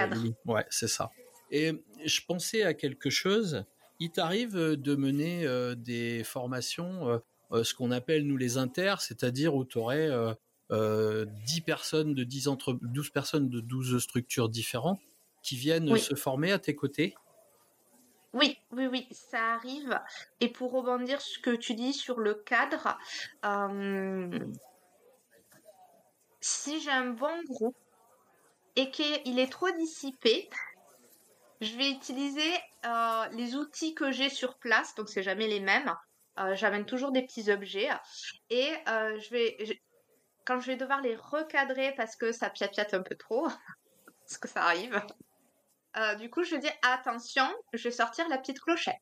ouais, 0.46 0.66
c'est 0.68 0.88
ça. 0.88 1.10
Et 1.50 1.72
je 2.04 2.20
pensais 2.26 2.64
à 2.64 2.74
quelque 2.74 3.08
chose. 3.08 3.64
Il 3.98 4.10
t'arrive 4.10 4.54
de 4.54 4.94
mener 4.94 5.46
des 5.76 6.22
formations, 6.24 7.20
ce 7.50 7.74
qu'on 7.74 7.90
appelle 7.90 8.26
nous 8.26 8.36
les 8.36 8.58
inters, 8.58 9.00
c'est-à-dire 9.00 9.54
où 9.54 9.64
tu 9.64 9.78
aurais 9.78 10.10
10 10.70 11.60
personnes 11.62 12.14
de 12.14 12.24
10 12.24 12.48
entre 12.48 12.78
12 12.82 13.10
personnes 13.10 13.48
de 13.48 13.60
12 13.60 13.98
structures 14.02 14.48
différentes 14.48 15.00
qui 15.42 15.56
viennent 15.56 15.96
se 15.96 16.14
former 16.14 16.52
à 16.52 16.58
tes 16.58 16.74
côtés? 16.74 17.14
Oui, 18.32 18.58
oui, 18.72 18.86
oui, 18.86 19.08
ça 19.12 19.54
arrive. 19.54 19.98
Et 20.40 20.48
pour 20.48 20.72
rebondir 20.72 21.22
ce 21.22 21.38
que 21.38 21.56
tu 21.56 21.74
dis 21.74 21.94
sur 21.94 22.18
le 22.18 22.34
cadre, 22.34 22.98
euh, 23.46 24.38
si 26.40 26.80
j'ai 26.80 26.90
un 26.90 27.10
bon 27.10 27.42
groupe 27.48 27.76
et 28.74 28.90
qu'il 28.90 29.38
est 29.38 29.50
trop 29.50 29.70
dissipé, 29.70 30.50
je 31.60 31.76
vais 31.76 31.90
utiliser 31.90 32.52
euh, 32.84 33.26
les 33.32 33.54
outils 33.54 33.94
que 33.94 34.10
j'ai 34.10 34.28
sur 34.28 34.58
place, 34.58 34.94
donc 34.94 35.08
c'est 35.08 35.22
jamais 35.22 35.46
les 35.46 35.60
mêmes. 35.60 35.94
Euh, 36.38 36.54
j'amène 36.54 36.84
toujours 36.84 37.12
des 37.12 37.22
petits 37.22 37.50
objets 37.50 37.88
et 38.50 38.70
je 38.86 39.30
vais, 39.30 39.80
quand 40.44 40.60
je 40.60 40.66
vais 40.66 40.76
devoir 40.76 41.00
les 41.00 41.16
recadrer 41.16 41.94
parce 41.96 42.14
que 42.14 42.32
ça 42.32 42.50
piate 42.50 42.92
un 42.92 43.02
peu 43.02 43.14
trop, 43.14 43.48
parce 44.26 44.38
que 44.38 44.48
ça 44.48 44.64
arrive, 44.64 45.02
euh, 45.96 46.14
du 46.16 46.28
coup, 46.28 46.44
je 46.44 46.56
dis 46.56 46.68
attention, 46.82 47.46
je 47.72 47.84
vais 47.84 47.90
sortir 47.90 48.28
la 48.28 48.38
petite 48.38 48.60
clochette. 48.60 48.96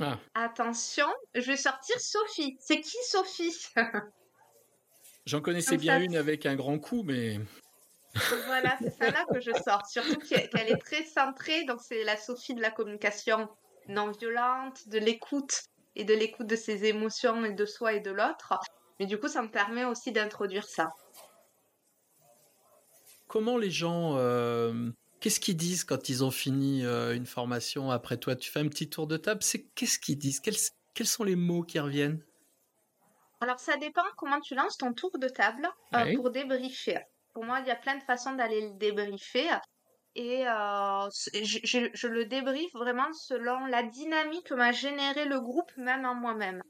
Ah. 0.00 0.18
Attention, 0.34 1.06
je 1.34 1.50
vais 1.50 1.56
sortir 1.56 1.98
Sophie. 2.00 2.56
C'est 2.60 2.80
qui 2.80 2.96
Sophie? 3.04 3.56
J'en 5.26 5.40
connaissais 5.40 5.76
bien 5.76 6.00
une 6.00 6.16
avec 6.16 6.46
un 6.46 6.54
grand 6.54 6.78
coup, 6.78 7.02
mais. 7.02 7.38
Voilà, 8.46 8.76
c'est 8.80 8.90
celle-là 8.90 9.24
que 9.32 9.40
je 9.40 9.52
sors. 9.64 9.86
Surtout 9.86 10.18
qu'elle 10.18 10.68
est 10.68 10.82
très 10.82 11.04
centrée, 11.04 11.64
donc 11.64 11.80
c'est 11.82 12.04
la 12.04 12.16
Sophie 12.16 12.54
de 12.54 12.62
la 12.62 12.70
communication 12.70 13.48
non 13.88 14.10
violente, 14.10 14.88
de 14.88 14.98
l'écoute 14.98 15.62
et 15.96 16.04
de 16.04 16.14
l'écoute 16.14 16.46
de 16.46 16.56
ses 16.56 16.84
émotions 16.84 17.44
et 17.44 17.52
de 17.52 17.64
soi 17.64 17.94
et 17.94 18.00
de 18.00 18.10
l'autre. 18.10 18.54
Mais 19.00 19.06
du 19.06 19.18
coup, 19.18 19.28
ça 19.28 19.42
me 19.42 19.50
permet 19.50 19.84
aussi 19.84 20.12
d'introduire 20.12 20.68
ça. 20.68 20.90
Comment 23.26 23.58
les 23.58 23.70
gens 23.70 24.16
euh, 24.16 24.90
Qu'est-ce 25.20 25.40
qu'ils 25.40 25.56
disent 25.56 25.84
quand 25.84 26.08
ils 26.08 26.24
ont 26.24 26.30
fini 26.30 26.84
euh, 26.84 27.14
une 27.14 27.26
formation 27.26 27.90
après 27.90 28.16
toi? 28.16 28.36
Tu 28.36 28.50
fais 28.50 28.60
un 28.60 28.68
petit 28.68 28.88
tour 28.88 29.06
de 29.06 29.16
table, 29.16 29.42
c'est 29.42 29.64
qu'est-ce 29.74 29.98
qu'ils 29.98 30.18
disent? 30.18 30.40
Quels, 30.40 31.06
sont 31.06 31.24
les 31.24 31.36
mots 31.36 31.62
qui 31.62 31.78
reviennent? 31.80 32.22
Alors 33.40 33.58
ça 33.58 33.76
dépend 33.76 34.02
comment 34.16 34.40
tu 34.40 34.54
lances 34.54 34.78
ton 34.78 34.92
tour 34.92 35.18
de 35.18 35.28
table 35.28 35.68
euh, 35.94 36.14
pour 36.16 36.30
débriefer. 36.30 36.98
Pour 37.38 37.46
moi, 37.46 37.60
il 37.60 37.68
y 37.68 37.70
a 37.70 37.76
plein 37.76 37.94
de 37.94 38.02
façons 38.02 38.32
d'aller 38.32 38.62
le 38.62 38.74
débriefer. 38.78 39.48
Et 40.16 40.44
euh, 40.48 41.08
je, 41.32 41.88
je, 41.94 42.08
le 42.08 42.24
débriefe 42.24 42.72
vraiment 42.72 43.12
selon 43.12 43.64
la 43.66 43.84
dynamique 43.84 44.48
que 44.48 44.54
m'a 44.54 44.72
généré 44.72 45.24
le 45.24 45.38
groupe, 45.38 45.70
même 45.76 46.04
en 46.04 46.16
moi-même. 46.16 46.64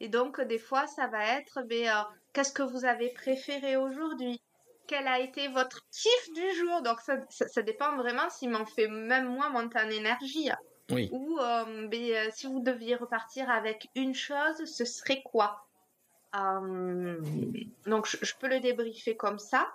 Et 0.00 0.08
donc, 0.08 0.40
des 0.40 0.58
fois, 0.58 0.88
ça 0.88 1.06
va 1.06 1.38
être, 1.38 1.62
ben, 1.68 2.04
qu'est-ce 2.32 2.52
que 2.52 2.64
vous 2.64 2.84
avez 2.84 3.10
préféré 3.10 3.76
aujourd'hui? 3.76 4.42
Quel 4.88 5.06
a 5.06 5.20
été 5.20 5.46
votre 5.46 5.78
kiff 5.92 6.32
du 6.34 6.54
jour? 6.56 6.82
Donc 6.82 6.98
ça, 7.02 7.18
ça, 7.28 7.62
dépend 7.62 7.94
vraiment 7.94 8.28
s'il 8.30 8.50
m'en 8.50 8.66
fait 8.66 8.88
même 8.88 9.32
moi 9.32 9.48
monter 9.48 9.78
en 9.78 9.90
énergie. 9.90 10.50
Oui. 10.90 11.08
Ou 11.12 11.38
euh, 11.38 11.86
ben, 11.86 12.02
euh, 12.02 12.28
si 12.32 12.48
vous 12.48 12.58
deviez 12.58 12.96
repartir 12.96 13.48
avec 13.48 13.86
une 13.94 14.16
chose, 14.16 14.64
ce 14.64 14.84
serait 14.84 15.22
quoi? 15.22 15.68
Euh, 16.34 17.20
Donc 17.86 18.06
je, 18.06 18.34
peux 18.38 18.48
le 18.48 18.60
débriefer 18.60 19.16
comme 19.16 19.38
ça. 19.38 19.68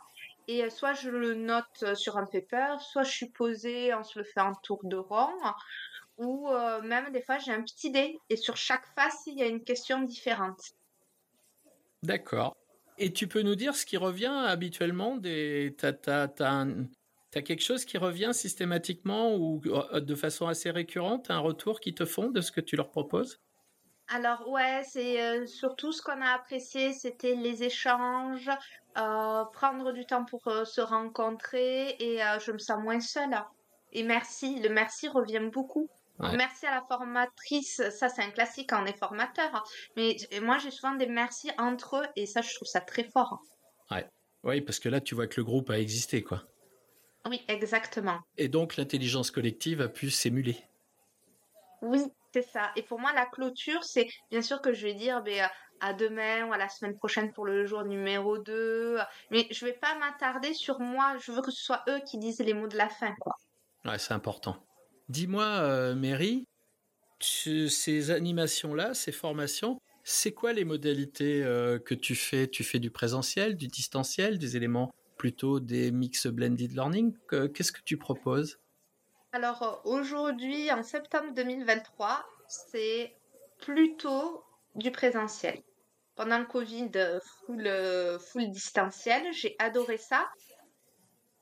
Et 0.48 0.70
soit 0.70 0.94
je 0.94 1.10
le 1.10 1.34
note 1.34 1.96
sur 1.96 2.18
un 2.18 2.26
paper, 2.26 2.76
soit 2.80 3.04
je 3.04 3.12
suis 3.12 3.30
posée, 3.30 3.94
on 3.94 4.04
se 4.04 4.20
le 4.20 4.26
fait 4.26 4.42
en 4.42 4.54
tour 4.56 4.80
de 4.84 4.98
rond. 4.98 5.34
Ou 6.18 6.50
même 6.84 7.12
des 7.12 7.22
fois 7.22 7.40
j'ai 7.40 7.52
un 7.52 7.62
petit 7.62 7.92
dé 7.92 8.18
et 8.30 8.38
sur 8.38 8.56
chaque 8.56 8.86
face 8.96 9.24
il 9.26 9.38
y 9.38 9.44
a 9.44 9.48
une 9.48 9.64
question 9.64 10.02
différente. 10.02 10.62
D'accord. 12.04 12.56
Et 12.98 13.12
tu 13.12 13.28
peux 13.28 13.42
nous 13.42 13.56
dire 13.56 13.76
ce 13.76 13.86
qui 13.86 13.98
revient 13.98 14.44
habituellement 14.48 15.18
des... 15.18 15.76
T'as, 15.78 17.42
quelque 17.42 17.64
chose 17.64 17.84
qui 17.84 17.98
revient 17.98 18.32
systématiquement 18.34 19.36
ou 19.36 19.62
euh, 19.66 20.00
de 20.00 20.16
façon 20.16 20.48
assez 20.48 20.72
récurrente, 20.72 21.30
un 21.30 21.40
retour 21.40 21.82
qui 21.82 21.94
te 21.94 22.06
font 22.06 22.30
de 22.30 22.40
ce 22.40 22.54
que 22.54 22.62
tu 22.62 22.78
leur 22.78 22.90
proposes? 22.90 23.42
Alors 24.08 24.48
ouais, 24.50 24.82
c'est 24.84 25.22
euh, 25.22 25.46
surtout 25.46 25.92
ce 25.92 26.02
qu'on 26.02 26.22
a 26.22 26.30
apprécié, 26.30 26.94
c'était 26.94 27.36
les 27.36 27.64
échanges, 27.64 28.50
euh, 28.98 29.44
prendre 29.46 29.92
du 29.92 30.06
temps 30.06 30.26
pour 30.26 30.44
se 30.44 30.82
rencontrer 30.82 31.96
et 32.00 32.20
je 32.40 32.52
me 32.52 32.60
sens 32.60 32.82
moins 32.82 33.00
seule. 33.00 33.36
Et 33.94 34.04
merci, 34.04 34.60
le 34.60 34.70
merci 34.70 35.08
revient 35.08 35.50
beaucoup. 35.52 35.90
Merci 36.20 36.66
à 36.66 36.72
la 36.72 36.82
formatrice, 36.88 37.82
ça 37.90 38.08
c'est 38.10 38.22
un 38.22 38.32
classique 38.32 38.70
quand 38.70 38.82
on 38.82 38.86
est 38.86 38.98
formateur. 38.98 39.64
Mais 39.98 40.16
moi 40.42 40.58
j'ai 40.60 40.72
souvent 40.72 40.96
des 40.96 41.08
merci 41.08 41.52
entre 41.58 41.98
eux 41.98 42.06
et 42.16 42.26
ça 42.26 42.42
je 42.42 42.54
trouve 42.56 42.68
ça 42.68 42.80
très 42.82 43.04
fort. 43.04 43.42
Ouais. 43.92 44.08
Oui, 44.44 44.62
parce 44.62 44.80
que 44.80 44.88
là 44.88 45.02
tu 45.02 45.16
vois 45.16 45.28
que 45.28 45.38
le 45.38 45.44
groupe 45.44 45.70
a 45.72 45.80
existé 45.80 46.24
quoi. 46.24 46.44
Oui, 47.28 47.44
exactement. 47.48 48.20
Et 48.38 48.48
donc 48.48 48.78
l'intelligence 48.78 49.32
collective 49.32 49.82
a 49.82 49.90
pu 49.90 50.10
s'émuler. 50.12 50.58
Oui, 51.82 52.02
c'est 52.34 52.42
ça. 52.42 52.72
Et 52.76 52.84
pour 52.84 53.00
moi 53.00 53.14
la 53.14 53.26
clôture, 53.26 53.84
c'est 53.84 54.08
bien 54.32 54.42
sûr 54.42 54.62
que 54.62 54.74
je 54.74 54.88
vais 54.88 54.94
dire 54.94 55.22
ben, 55.24 55.50
à 55.80 55.94
demain 55.94 56.48
ou 56.48 56.54
à 56.54 56.58
la 56.58 56.70
semaine 56.70 56.96
prochaine 56.96 57.32
pour 57.34 57.46
le 57.46 57.66
jour 57.66 57.84
numéro 57.84 58.38
2. 58.38 58.98
Mais 59.32 59.48
je 59.52 59.66
vais 59.66 59.74
pas 59.74 59.98
m'attarder 59.98 60.54
sur 60.54 60.80
moi, 60.80 61.16
je 61.20 61.32
veux 61.32 61.42
que 61.42 61.52
ce 61.52 61.64
soit 61.64 61.84
eux 61.90 62.00
qui 62.06 62.18
disent 62.18 62.40
les 62.40 62.54
mots 62.54 62.68
de 62.68 62.78
la 62.78 62.90
fin 62.90 63.14
quoi. 63.20 63.34
Ouais, 63.86 64.00
c'est 64.00 64.14
important. 64.14 64.58
Dis-moi, 65.10 65.44
euh, 65.44 65.96
Mary, 65.96 66.48
ces 67.20 68.12
animations-là, 68.12 68.94
ces 68.94 69.12
formations, 69.12 69.80
c'est 70.04 70.34
quoi 70.34 70.54
les 70.54 70.66
modalités 70.66 71.44
euh, 71.44 71.80
que 71.80 71.94
tu 71.94 72.16
fais? 72.16 72.48
Tu 72.48 72.64
fais 72.64 72.80
du 72.80 72.90
présentiel, 72.90 73.56
du 73.56 73.68
distanciel, 73.68 74.38
des 74.38 74.58
éléments 74.58 74.92
plutôt 75.18 75.60
des 75.60 75.92
mix 75.92 76.28
blended 76.28 76.72
learning? 76.74 77.16
Qu'est-ce 77.30 77.72
que 77.72 77.82
tu 77.86 77.98
proposes? 77.98 78.60
Alors 79.36 79.64
euh, 79.64 79.90
aujourd'hui, 79.92 80.72
en 80.72 80.82
septembre 80.82 81.34
2023, 81.34 82.26
c'est 82.48 83.14
plutôt 83.60 84.46
du 84.76 84.92
présentiel. 84.92 85.62
Pendant 86.16 86.40
le 86.40 86.46
Covid, 86.46 86.92
full, 87.46 87.70
full 88.32 88.50
distanciel, 88.50 89.34
j'ai 89.34 89.58
adoré 89.60 89.98
ça. 89.98 90.26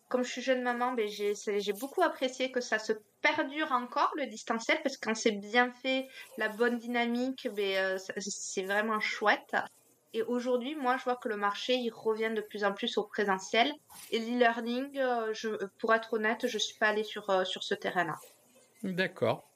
Comme 0.09 0.23
je 0.23 0.31
suis 0.31 0.41
jeune 0.41 0.63
maman, 0.63 0.93
ben 0.93 1.07
j'ai 1.07 1.73
beaucoup 1.73 2.01
apprécié 2.01 2.51
que 2.51 2.61
ça 2.61 2.79
se 2.79 2.93
perdure 3.21 3.71
encore 3.71 4.11
le 4.15 4.25
distanciel 4.25 4.79
parce 4.81 4.97
que 4.97 5.05
quand 5.09 5.15
c'est 5.15 5.33
bien 5.33 5.71
fait, 5.71 6.07
la 6.39 6.49
bonne 6.49 6.79
dynamique, 6.79 7.47
ben, 7.55 7.77
euh, 7.77 7.97
c'est 8.17 8.63
vraiment 8.63 9.01
chouette. 9.01 9.55
Et 10.13 10.21
aujourd'hui, 10.21 10.75
moi, 10.75 10.97
je 10.97 11.03
vois 11.03 11.15
que 11.15 11.27
le 11.27 11.37
marché, 11.37 11.73
il 11.73 11.91
revient 11.91 12.31
de 12.35 12.41
plus 12.41 12.63
en 12.63 12.71
plus 12.71 12.97
au 12.97 13.03
présentiel. 13.03 13.73
Et 14.11 14.19
l'e-learning, 14.19 14.99
euh, 14.99 15.33
pour 15.79 15.93
être 15.93 16.13
honnête, 16.13 16.45
je 16.47 16.57
suis 16.59 16.77
pas 16.77 16.89
allée 16.89 17.03
sur, 17.03 17.29
euh, 17.31 17.43
sur 17.45 17.63
ce 17.63 17.73
terrain-là. 17.73 18.19
D'accord. 18.83 19.49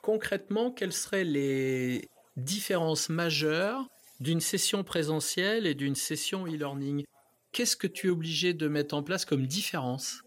Concrètement, 0.00 0.70
quelles 0.70 0.94
seraient 0.94 1.24
les 1.24 2.08
différences 2.36 3.10
majeures 3.10 3.86
d'une 4.20 4.40
session 4.40 4.84
présentielle 4.84 5.66
et 5.66 5.74
d'une 5.74 5.96
session 5.96 6.46
e-learning? 6.46 7.04
Qu'est-ce 7.52 7.76
que 7.76 7.86
tu 7.86 8.06
es 8.06 8.10
obligé 8.10 8.54
de 8.54 8.68
mettre 8.68 8.94
en 8.94 9.02
place 9.02 9.26
comme 9.26 9.46
différence? 9.46 10.22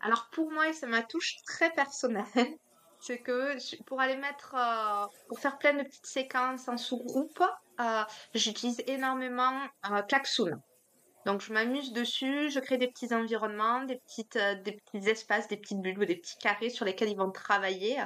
Alors 0.00 0.28
pour 0.30 0.52
moi, 0.52 0.68
et 0.68 0.74
c'est 0.74 0.86
ma 0.86 1.02
touche 1.02 1.36
très 1.46 1.72
personnelle, 1.72 2.24
c'est 3.00 3.18
que 3.18 3.56
pour 3.84 4.00
aller 4.00 4.16
mettre, 4.16 4.54
euh, 4.54 5.06
pour 5.28 5.40
faire 5.40 5.56
plein 5.58 5.72
de 5.72 5.82
petites 5.82 6.06
séquences 6.06 6.68
en 6.68 6.76
sous-groupe, 6.76 7.42
euh, 7.80 8.02
j'utilise 8.34 8.82
énormément 8.86 9.60
euh, 9.90 10.02
Klaxoon. 10.02 10.60
Donc 11.24 11.40
je 11.40 11.52
m'amuse 11.52 11.92
dessus, 11.92 12.50
je 12.50 12.60
crée 12.60 12.78
des 12.78 12.88
petits 12.88 13.12
environnements, 13.12 13.82
des 13.84 13.96
petites, 13.96 14.38
des 14.64 14.72
petits 14.72 15.08
espaces, 15.08 15.48
des 15.48 15.56
petites 15.56 15.80
bulles 15.80 15.98
ou 15.98 16.04
des 16.04 16.16
petits 16.16 16.38
carrés 16.38 16.70
sur 16.70 16.84
lesquels 16.84 17.08
ils 17.08 17.16
vont 17.16 17.32
travailler. 17.32 17.98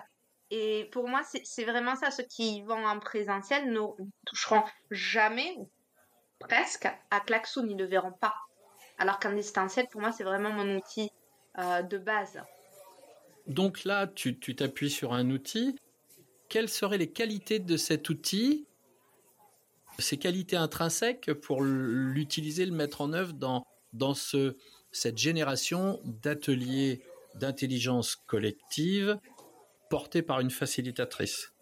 Et 0.50 0.88
pour 0.90 1.06
moi, 1.06 1.20
c'est 1.44 1.64
vraiment 1.64 1.96
ça. 1.96 2.10
Ceux 2.10 2.24
qui 2.24 2.62
vont 2.62 2.84
en 2.86 2.98
présentiel 2.98 3.70
ne 3.70 3.80
toucheront 4.24 4.62
jamais, 4.90 5.54
presque, 6.38 6.88
à 7.10 7.20
Klaxoon. 7.20 7.66
Ils 7.68 7.76
ne 7.76 7.82
le 7.84 7.90
verront 7.90 8.12
pas. 8.12 8.34
Alors 8.96 9.18
qu'en 9.18 9.32
distanciel, 9.32 9.86
pour 9.88 10.00
moi, 10.00 10.12
c'est 10.12 10.24
vraiment 10.24 10.50
mon 10.50 10.76
outil 10.76 11.10
de 11.58 11.98
base. 11.98 12.40
Donc 13.46 13.84
là, 13.84 14.06
tu 14.06 14.38
t'appuies 14.38 14.90
sur 14.90 15.12
un 15.12 15.28
outil. 15.30 15.76
Quelles 16.48 16.68
seraient 16.68 16.98
les 16.98 17.12
qualités 17.12 17.58
de 17.58 17.76
cet 17.76 18.08
outil? 18.08 18.66
Ses 19.98 20.16
qualités 20.16 20.56
intrinsèques 20.56 21.32
pour 21.34 21.62
l'utiliser, 21.62 22.64
le 22.64 22.72
mettre 22.72 23.00
en 23.00 23.12
œuvre 23.12 23.34
dans, 23.34 23.66
dans 23.92 24.14
ce, 24.14 24.56
cette 24.92 25.18
génération 25.18 26.00
d'ateliers 26.04 27.02
d'intelligence 27.34 28.16
collective 28.16 29.18
portés 29.88 30.22
par 30.22 30.40
une 30.40 30.50
facilitatrice 30.50 31.52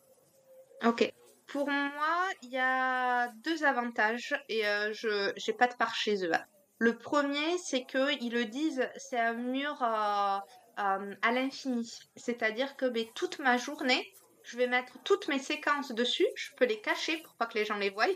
Ok. 0.85 1.13
Pour 1.47 1.67
moi, 1.69 2.29
il 2.43 2.51
y 2.51 2.59
a 2.59 3.29
deux 3.43 3.65
avantages 3.65 4.35
et 4.49 4.67
euh, 4.67 4.93
je 4.93 5.33
n'ai 5.35 5.57
pas 5.57 5.67
de 5.67 5.75
part 5.75 5.95
chez 5.95 6.25
eux. 6.25 6.33
Le 6.79 6.97
premier, 6.97 7.59
c'est 7.59 7.85
qu'ils 7.85 8.33
le 8.33 8.45
disent, 8.45 8.87
c'est 8.97 9.19
un 9.19 9.33
mur 9.33 9.83
euh, 9.83 10.39
euh, 10.79 11.15
à 11.23 11.33
l'infini. 11.33 11.91
C'est-à-dire 12.17 12.77
que 12.77 12.87
ben, 12.87 13.07
toute 13.15 13.39
ma 13.39 13.57
journée, 13.57 14.13
je 14.49 14.57
vais 14.57 14.67
mettre 14.67 14.99
toutes 15.05 15.29
mes 15.29 15.39
séquences 15.39 15.93
dessus. 15.93 16.27
Je 16.35 16.55
peux 16.57 16.65
les 16.65 16.81
cacher 16.81 17.19
pour 17.19 17.35
pas 17.35 17.47
que 17.47 17.59
les 17.59 17.67
gens 17.67 17.77
les 17.77 17.91
voient 17.91 18.07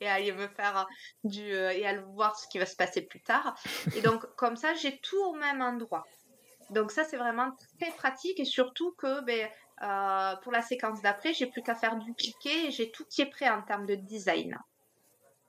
et 0.00 0.08
aller 0.08 0.32
me 0.32 0.46
faire 0.48 0.86
du 1.24 1.52
euh, 1.52 1.72
et 1.72 1.84
aller 1.84 2.02
voir 2.14 2.38
ce 2.38 2.46
qui 2.48 2.58
va 2.58 2.66
se 2.66 2.76
passer 2.76 3.02
plus 3.02 3.20
tard. 3.20 3.56
Et 3.96 4.00
donc 4.00 4.24
comme 4.36 4.56
ça, 4.56 4.72
j'ai 4.74 4.98
tout 4.98 5.20
au 5.24 5.34
même 5.34 5.60
endroit. 5.60 6.06
Donc 6.70 6.92
ça 6.92 7.04
c'est 7.04 7.16
vraiment 7.16 7.50
très 7.80 7.90
pratique 7.90 8.38
et 8.38 8.44
surtout 8.44 8.92
que 8.92 9.20
ben, 9.22 9.48
euh, 9.82 10.36
pour 10.42 10.52
la 10.52 10.62
séquence 10.62 11.02
d'après, 11.02 11.34
j'ai 11.34 11.46
plus 11.46 11.62
qu'à 11.62 11.74
faire 11.74 11.96
dupliquer 11.96 12.68
et 12.68 12.70
j'ai 12.70 12.92
tout 12.92 13.04
qui 13.06 13.22
est 13.22 13.30
prêt 13.30 13.48
en 13.48 13.62
termes 13.62 13.86
de 13.86 13.96
design. 13.96 14.56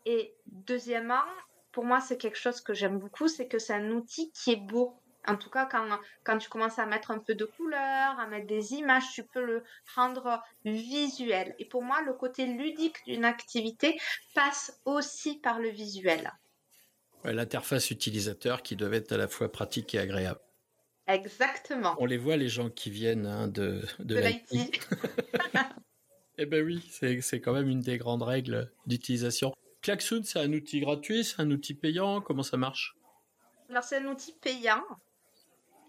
Et 0.05 0.33
deuxièmement, 0.47 1.23
pour 1.71 1.85
moi 1.85 1.99
c'est 1.99 2.17
quelque 2.17 2.39
chose 2.39 2.61
que 2.61 2.73
j'aime 2.73 2.97
beaucoup, 2.97 3.27
c'est 3.27 3.47
que 3.47 3.59
c'est 3.59 3.73
un 3.73 3.91
outil 3.91 4.31
qui 4.31 4.53
est 4.53 4.55
beau. 4.67 5.00
En 5.27 5.35
tout 5.35 5.49
cas, 5.49 5.65
quand, 5.65 5.87
quand 6.23 6.37
tu 6.37 6.49
commences 6.49 6.79
à 6.79 6.85
mettre 6.85 7.11
un 7.11 7.19
peu 7.19 7.35
de 7.35 7.45
couleur, 7.45 8.19
à 8.19 8.27
mettre 8.27 8.47
des 8.47 8.73
images, 8.73 9.11
tu 9.13 9.23
peux 9.23 9.43
le 9.43 9.63
rendre 9.95 10.41
visuel. 10.65 11.55
Et 11.59 11.65
pour 11.65 11.83
moi, 11.83 12.01
le 12.01 12.13
côté 12.13 12.45
ludique 12.45 12.97
d'une 13.05 13.25
activité 13.25 13.99
passe 14.33 14.81
aussi 14.85 15.37
par 15.39 15.59
le 15.59 15.69
visuel. 15.69 16.31
L'interface 17.23 17.91
utilisateur 17.91 18.63
qui 18.63 18.75
doit 18.75 18.93
être 18.95 19.11
à 19.11 19.17
la 19.17 19.27
fois 19.27 19.51
pratique 19.51 19.93
et 19.93 19.99
agréable. 19.99 20.39
Exactement. 21.07 21.95
On 21.99 22.05
les 22.05 22.17
voit, 22.17 22.37
les 22.37 22.49
gens 22.49 22.69
qui 22.69 22.89
viennent 22.89 23.25
hein, 23.25 23.47
de, 23.47 23.85
de, 23.99 24.15
de 24.15 24.19
l'IT. 24.19 24.87
eh 26.37 26.45
ben 26.45 26.65
oui, 26.65 26.87
c'est 26.89 27.41
quand 27.41 27.53
même 27.53 27.67
une 27.67 27.81
des 27.81 27.97
grandes 27.97 28.23
règles 28.23 28.71
d'utilisation. 28.87 29.53
Klaxoon, 29.81 30.23
c'est 30.23 30.39
un 30.39 30.53
outil 30.53 30.79
gratuit, 30.79 31.23
c'est 31.23 31.41
un 31.41 31.51
outil 31.51 31.73
payant, 31.73 32.21
comment 32.21 32.43
ça 32.43 32.57
marche? 32.57 32.95
Alors 33.69 33.83
c'est 33.83 33.97
un 33.97 34.05
outil 34.05 34.33
payant 34.33 34.83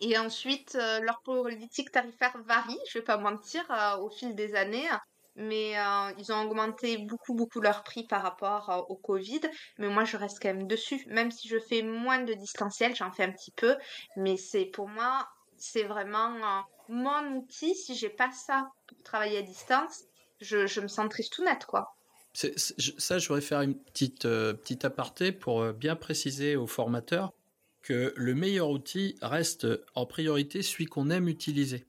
et 0.01 0.19
ensuite, 0.19 0.75
euh, 0.75 1.01
leur 1.01 1.23
politique 1.23 1.93
tarifaire 1.93 2.37
varie, 2.45 2.79
je 2.89 2.99
vais 2.99 3.05
pas 3.05 3.19
mentir, 3.19 3.65
euh, 3.71 3.99
au 3.99 4.11
fil 4.11 4.35
des 4.35 4.55
années. 4.55 4.89
Mais 5.35 5.79
euh, 5.79 6.13
ils 6.19 6.31
ont 6.31 6.43
augmenté 6.43 6.99
beaucoup, 6.99 7.35
beaucoup 7.35 7.61
leur 7.61 7.85
prix 7.85 8.05
par 8.07 8.23
rapport 8.23 8.85
au 8.89 8.97
Covid. 8.97 9.41
Mais 9.79 9.89
moi, 9.89 10.05
je 10.05 10.19
reste 10.19 10.43
quand 10.43 10.53
même 10.53 10.67
dessus. 10.67 11.07
Même 11.07 11.31
si 11.31 11.49
je 11.49 11.59
fais 11.59 11.83
moins 11.83 12.23
de 12.23 12.35
distanciel, 12.35 12.95
j'en 12.95 13.11
fais 13.13 13.25
un 13.25 13.33
petit 13.33 13.53
peu. 13.53 13.77
Mais 14.17 14.37
c'est 14.37 14.67
pour 14.67 14.89
moi, 14.89 15.27
c'est 15.57 15.85
vraiment 15.85 16.35
mon 16.89 17.37
outil. 17.37 17.75
Si 17.75 17.95
j'ai 17.95 18.11
pas 18.11 18.31
ça 18.33 18.69
pour 18.87 19.03
travailler 19.05 19.39
à 19.39 19.43
distance, 19.43 20.03
je, 20.41 20.67
je 20.67 20.81
me 20.83 20.89
sens 20.89 21.09
triste 21.09 21.33
tout 21.33 21.45
net, 21.45 21.65
quoi. 21.65 21.95
ça, 22.35 23.19
je 23.19 23.29
voudrais 23.29 23.41
faire 23.41 23.63
une 23.63 23.79
petite, 23.79 24.25
petite 24.25 24.85
aparté 24.85 25.33
pour 25.33 25.73
bien 25.73 25.97
préciser 25.97 26.57
aux 26.57 26.67
formateurs 26.67 27.33
que 27.83 28.13
le 28.17 28.35
meilleur 28.35 28.71
outil 28.71 29.17
reste 29.23 29.67
en 29.95 30.07
priorité 30.07 30.63
celui 30.63 30.87
qu'on 30.87 31.11
aime 31.11 31.29
utiliser. 31.29 31.87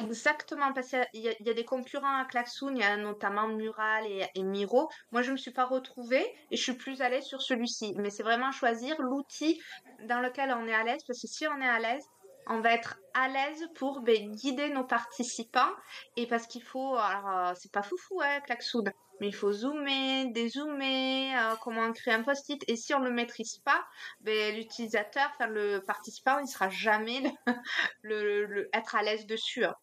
Exactement, 0.00 0.72
parce 0.72 0.90
qu'il 0.90 1.22
y, 1.22 1.50
a 1.50 1.54
des 1.54 1.64
concurrents 1.64 2.20
à 2.20 2.24
Klaxoon, 2.24 2.74
il 2.74 2.80
y 2.80 2.84
a 2.84 2.96
notamment 2.96 3.48
Mural 3.48 4.04
et, 4.06 4.42
Miro. 4.42 4.88
Moi, 5.10 5.22
je 5.22 5.28
ne 5.28 5.32
me 5.32 5.36
suis 5.36 5.50
pas 5.50 5.64
retrouvée 5.64 6.24
et 6.50 6.56
je 6.56 6.62
suis 6.62 6.74
plus 6.74 7.00
à 7.00 7.08
l'aise 7.08 7.24
sur 7.24 7.42
celui-ci. 7.42 7.94
Mais 7.96 8.10
c'est 8.10 8.22
vraiment 8.22 8.52
choisir 8.52 9.00
l'outil 9.00 9.60
dans 10.04 10.20
lequel 10.20 10.52
on 10.52 10.66
est 10.68 10.74
à 10.74 10.84
l'aise, 10.84 11.02
parce 11.06 11.20
que 11.20 11.26
si 11.26 11.46
on 11.48 11.60
est 11.60 11.68
à 11.68 11.80
l'aise, 11.80 12.04
on 12.46 12.60
va 12.60 12.74
être 12.74 12.98
à 13.14 13.28
l'aise 13.28 13.68
pour 13.74 14.00
ben, 14.00 14.30
guider 14.34 14.68
nos 14.70 14.84
participants 14.84 15.72
et 16.16 16.26
parce 16.26 16.46
qu'il 16.46 16.62
faut, 16.62 16.94
alors 16.94 17.28
euh, 17.28 17.52
c'est 17.56 17.72
pas 17.72 17.82
foufou, 17.82 18.20
hein, 18.22 18.40
Klaxoon, 18.46 18.84
mais 19.20 19.28
il 19.28 19.34
faut 19.34 19.52
zoomer, 19.52 20.32
dézoomer, 20.32 21.34
euh, 21.34 21.54
comment 21.62 21.92
créer 21.92 22.14
un 22.14 22.22
post-it. 22.22 22.62
Et 22.68 22.76
si 22.76 22.94
on 22.94 23.00
ne 23.00 23.08
le 23.08 23.14
maîtrise 23.14 23.58
pas, 23.58 23.84
ben, 24.20 24.54
l'utilisateur, 24.54 25.30
enfin 25.34 25.48
le 25.48 25.80
participant, 25.80 26.38
il 26.38 26.46
sera 26.46 26.68
jamais 26.68 27.22
le, 28.02 28.68
être 28.72 28.94
à 28.94 29.02
l'aise 29.02 29.26
dessus. 29.26 29.64
Hein. 29.64 29.74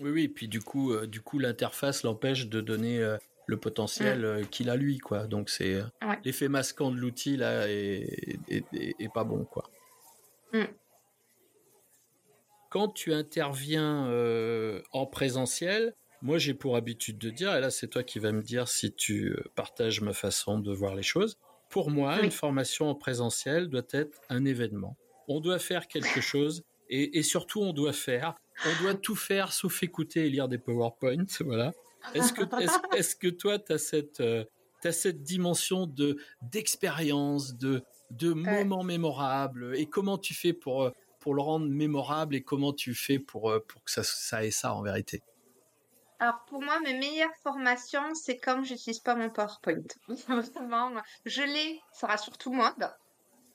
Oui, 0.00 0.10
oui. 0.10 0.28
Puis 0.28 0.48
du 0.48 0.60
coup, 0.60 0.92
euh, 0.92 1.06
du 1.06 1.20
coup, 1.20 1.38
l'interface 1.38 2.02
l'empêche 2.02 2.48
de 2.48 2.60
donner 2.60 3.00
euh, 3.00 3.16
le 3.46 3.58
potentiel 3.58 4.42
mm. 4.42 4.46
qu'il 4.48 4.70
a 4.70 4.76
lui, 4.76 4.98
quoi. 4.98 5.26
Donc 5.26 5.50
c'est 5.50 5.82
l'effet 6.24 6.48
masquant 6.48 6.90
de 6.90 6.96
l'outil 6.96 7.36
là 7.36 7.68
est, 7.68 9.12
pas 9.12 9.24
bon, 9.24 9.44
quoi. 9.44 9.70
Mm. 10.52 10.64
Quand 12.70 12.88
tu 12.88 13.12
interviens 13.12 14.08
en 14.92 15.06
présentiel, 15.06 15.94
moi, 16.22 16.38
j'ai 16.38 16.54
pour 16.54 16.76
habitude 16.76 17.18
de 17.18 17.30
dire, 17.30 17.54
et 17.54 17.60
là, 17.60 17.70
c'est 17.70 17.88
toi 17.88 18.02
qui 18.02 18.18
vas 18.18 18.32
me 18.32 18.42
dire 18.42 18.68
si 18.68 18.92
tu 18.92 19.30
euh, 19.30 19.42
partages 19.54 20.00
ma 20.00 20.12
façon 20.12 20.58
de 20.58 20.72
voir 20.72 20.94
les 20.94 21.02
choses. 21.02 21.38
Pour 21.70 21.90
moi, 21.90 22.20
une 22.20 22.30
formation 22.30 22.88
en 22.88 22.94
présentiel 22.94 23.68
doit 23.68 23.86
être 23.92 24.20
un 24.28 24.44
événement. 24.44 24.96
On 25.28 25.40
doit 25.40 25.60
faire 25.60 25.86
quelque 25.86 26.20
chose 26.20 26.64
et, 26.88 27.22
surtout, 27.22 27.60
on 27.60 27.72
doit 27.72 27.92
faire. 27.92 28.34
On 28.66 28.82
doit 28.82 28.94
tout 28.94 29.14
faire 29.14 29.52
sauf 29.52 29.84
écouter 29.84 30.26
et 30.26 30.30
lire 30.30 30.48
des 30.48 30.58
PowerPoint. 30.58 31.24
Voilà. 31.40 31.72
Est-ce 32.14 32.32
que, 32.32 32.42
est-ce, 32.96 33.14
que 33.14 33.28
toi, 33.28 33.58
tu 33.60 33.72
as 33.72 33.78
cette, 33.78 34.20
euh, 34.20 34.44
cette 34.82 35.22
dimension 35.22 35.86
de, 35.86 36.16
d'expérience, 36.42 37.56
de, 37.56 37.84
de 38.10 38.32
moments 38.32 38.82
mémorables? 38.82 39.76
Et 39.76 39.86
comment 39.86 40.18
tu 40.18 40.34
fais 40.34 40.52
pour, 40.52 40.82
euh, 40.82 40.90
pour 41.20 41.34
le 41.34 41.42
rendre 41.42 41.68
mémorable 41.68 42.34
et 42.34 42.42
comment 42.42 42.72
tu 42.72 42.94
fais 42.94 43.20
pour, 43.20 43.54
pour 43.68 43.84
que 43.84 43.90
ça, 43.92 44.02
ça 44.02 44.44
ait 44.44 44.50
ça 44.50 44.74
en 44.74 44.82
vérité? 44.82 45.22
Alors 46.20 46.44
pour 46.44 46.62
moi, 46.62 46.78
mes 46.80 46.92
meilleures 46.92 47.34
formations, 47.42 48.14
c'est 48.14 48.36
comme 48.36 48.62
je 48.62 48.74
n'utilise 48.74 49.00
pas 49.00 49.14
mon 49.14 49.30
PowerPoint. 49.30 49.82
Vraiment, 50.28 50.92
je 51.24 51.42
l'ai, 51.42 51.80
ça 51.92 52.08
rassure 52.08 52.36
tout 52.36 52.50
le 52.50 52.58
monde. 52.58 52.94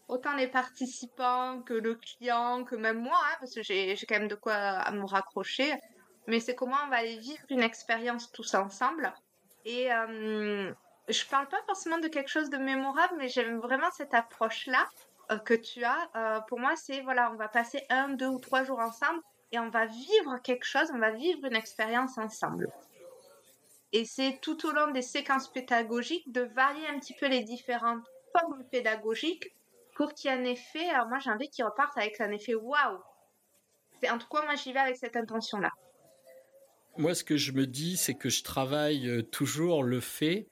Autant 0.07 0.35
les 0.35 0.47
participants 0.47 1.61
que 1.61 1.75
le 1.75 1.93
client, 1.93 2.63
que 2.63 2.75
même 2.75 2.99
moi, 2.99 3.17
hein, 3.23 3.35
parce 3.39 3.53
que 3.53 3.61
j'ai 3.61 3.95
quand 4.09 4.17
même 4.17 4.27
de 4.27 4.35
quoi 4.35 4.89
me 4.91 5.05
raccrocher. 5.05 5.75
Mais 6.25 6.39
c'est 6.39 6.55
comment 6.55 6.77
on 6.85 6.89
va 6.89 6.97
aller 6.97 7.19
vivre 7.19 7.43
une 7.49 7.61
expérience 7.61 8.31
tous 8.31 8.55
ensemble. 8.55 9.13
Et 9.65 9.93
euh, 9.93 10.73
je 11.07 11.25
parle 11.25 11.47
pas 11.47 11.61
forcément 11.67 11.99
de 11.99 12.07
quelque 12.07 12.29
chose 12.29 12.49
de 12.49 12.57
mémorable, 12.57 13.13
mais 13.17 13.27
j'aime 13.27 13.59
vraiment 13.59 13.91
cette 13.91 14.15
approche-là 14.15 14.87
euh, 15.31 15.37
que 15.37 15.53
tu 15.53 15.83
as. 15.83 16.09
Euh, 16.15 16.39
pour 16.47 16.59
moi, 16.59 16.75
c'est 16.75 17.01
voilà, 17.01 17.31
on 17.31 17.35
va 17.35 17.47
passer 17.47 17.85
un, 17.91 18.09
deux 18.09 18.27
ou 18.27 18.39
trois 18.39 18.63
jours 18.63 18.79
ensemble 18.79 19.21
et 19.55 19.59
on 19.59 19.69
va 19.69 19.85
vivre 19.85 20.37
quelque 20.43 20.65
chose, 20.65 20.91
on 20.93 20.99
va 20.99 21.11
vivre 21.11 21.45
une 21.45 21.55
expérience 21.55 22.17
ensemble. 22.17 22.69
Et 23.93 24.03
c'est 24.03 24.39
tout 24.41 24.67
au 24.67 24.71
long 24.71 24.91
des 24.91 25.01
séquences 25.01 25.49
pédagogiques 25.51 26.29
de 26.31 26.41
varier 26.41 26.85
un 26.87 26.99
petit 26.99 27.13
peu 27.13 27.27
les 27.27 27.41
différentes 27.43 28.03
formes 28.33 28.63
pédagogiques 28.65 29.53
pour 29.95 30.13
qu'il 30.13 30.29
y 30.29 30.33
ait 30.33 30.37
un 30.37 30.43
effet. 30.43 30.89
Alors 30.89 31.07
moi, 31.07 31.19
j'ai 31.19 31.29
envie 31.29 31.49
qu'ils 31.49 31.63
repartent 31.63 31.97
avec 31.97 32.19
un 32.19 32.31
effet 32.31 32.55
waouh. 32.55 32.99
En 34.09 34.17
tout 34.17 34.27
cas, 34.27 34.43
moi, 34.43 34.55
j'y 34.55 34.73
vais 34.73 34.79
avec 34.79 34.97
cette 34.97 35.15
intention-là. 35.15 35.71
Moi, 36.97 37.15
ce 37.15 37.23
que 37.23 37.37
je 37.37 37.53
me 37.53 37.65
dis, 37.65 37.95
c'est 37.95 38.15
que 38.15 38.29
je 38.29 38.43
travaille 38.43 39.07
euh, 39.07 39.21
toujours 39.23 39.83
le 39.83 40.01
fait 40.01 40.47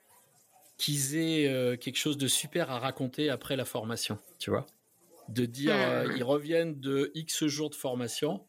qu'ils 0.78 1.16
aient 1.16 1.48
euh, 1.48 1.76
quelque 1.76 1.96
chose 1.96 2.16
de 2.16 2.26
super 2.26 2.70
à 2.70 2.78
raconter 2.78 3.28
après 3.28 3.56
la 3.56 3.66
formation, 3.66 4.18
tu 4.38 4.50
vois. 4.50 4.64
De 5.28 5.44
dire, 5.44 5.74
euh, 5.74 6.08
hmm. 6.08 6.16
ils 6.16 6.24
reviennent 6.24 6.80
de 6.80 7.10
X 7.14 7.46
jours 7.46 7.68
de 7.68 7.74
formation, 7.74 8.44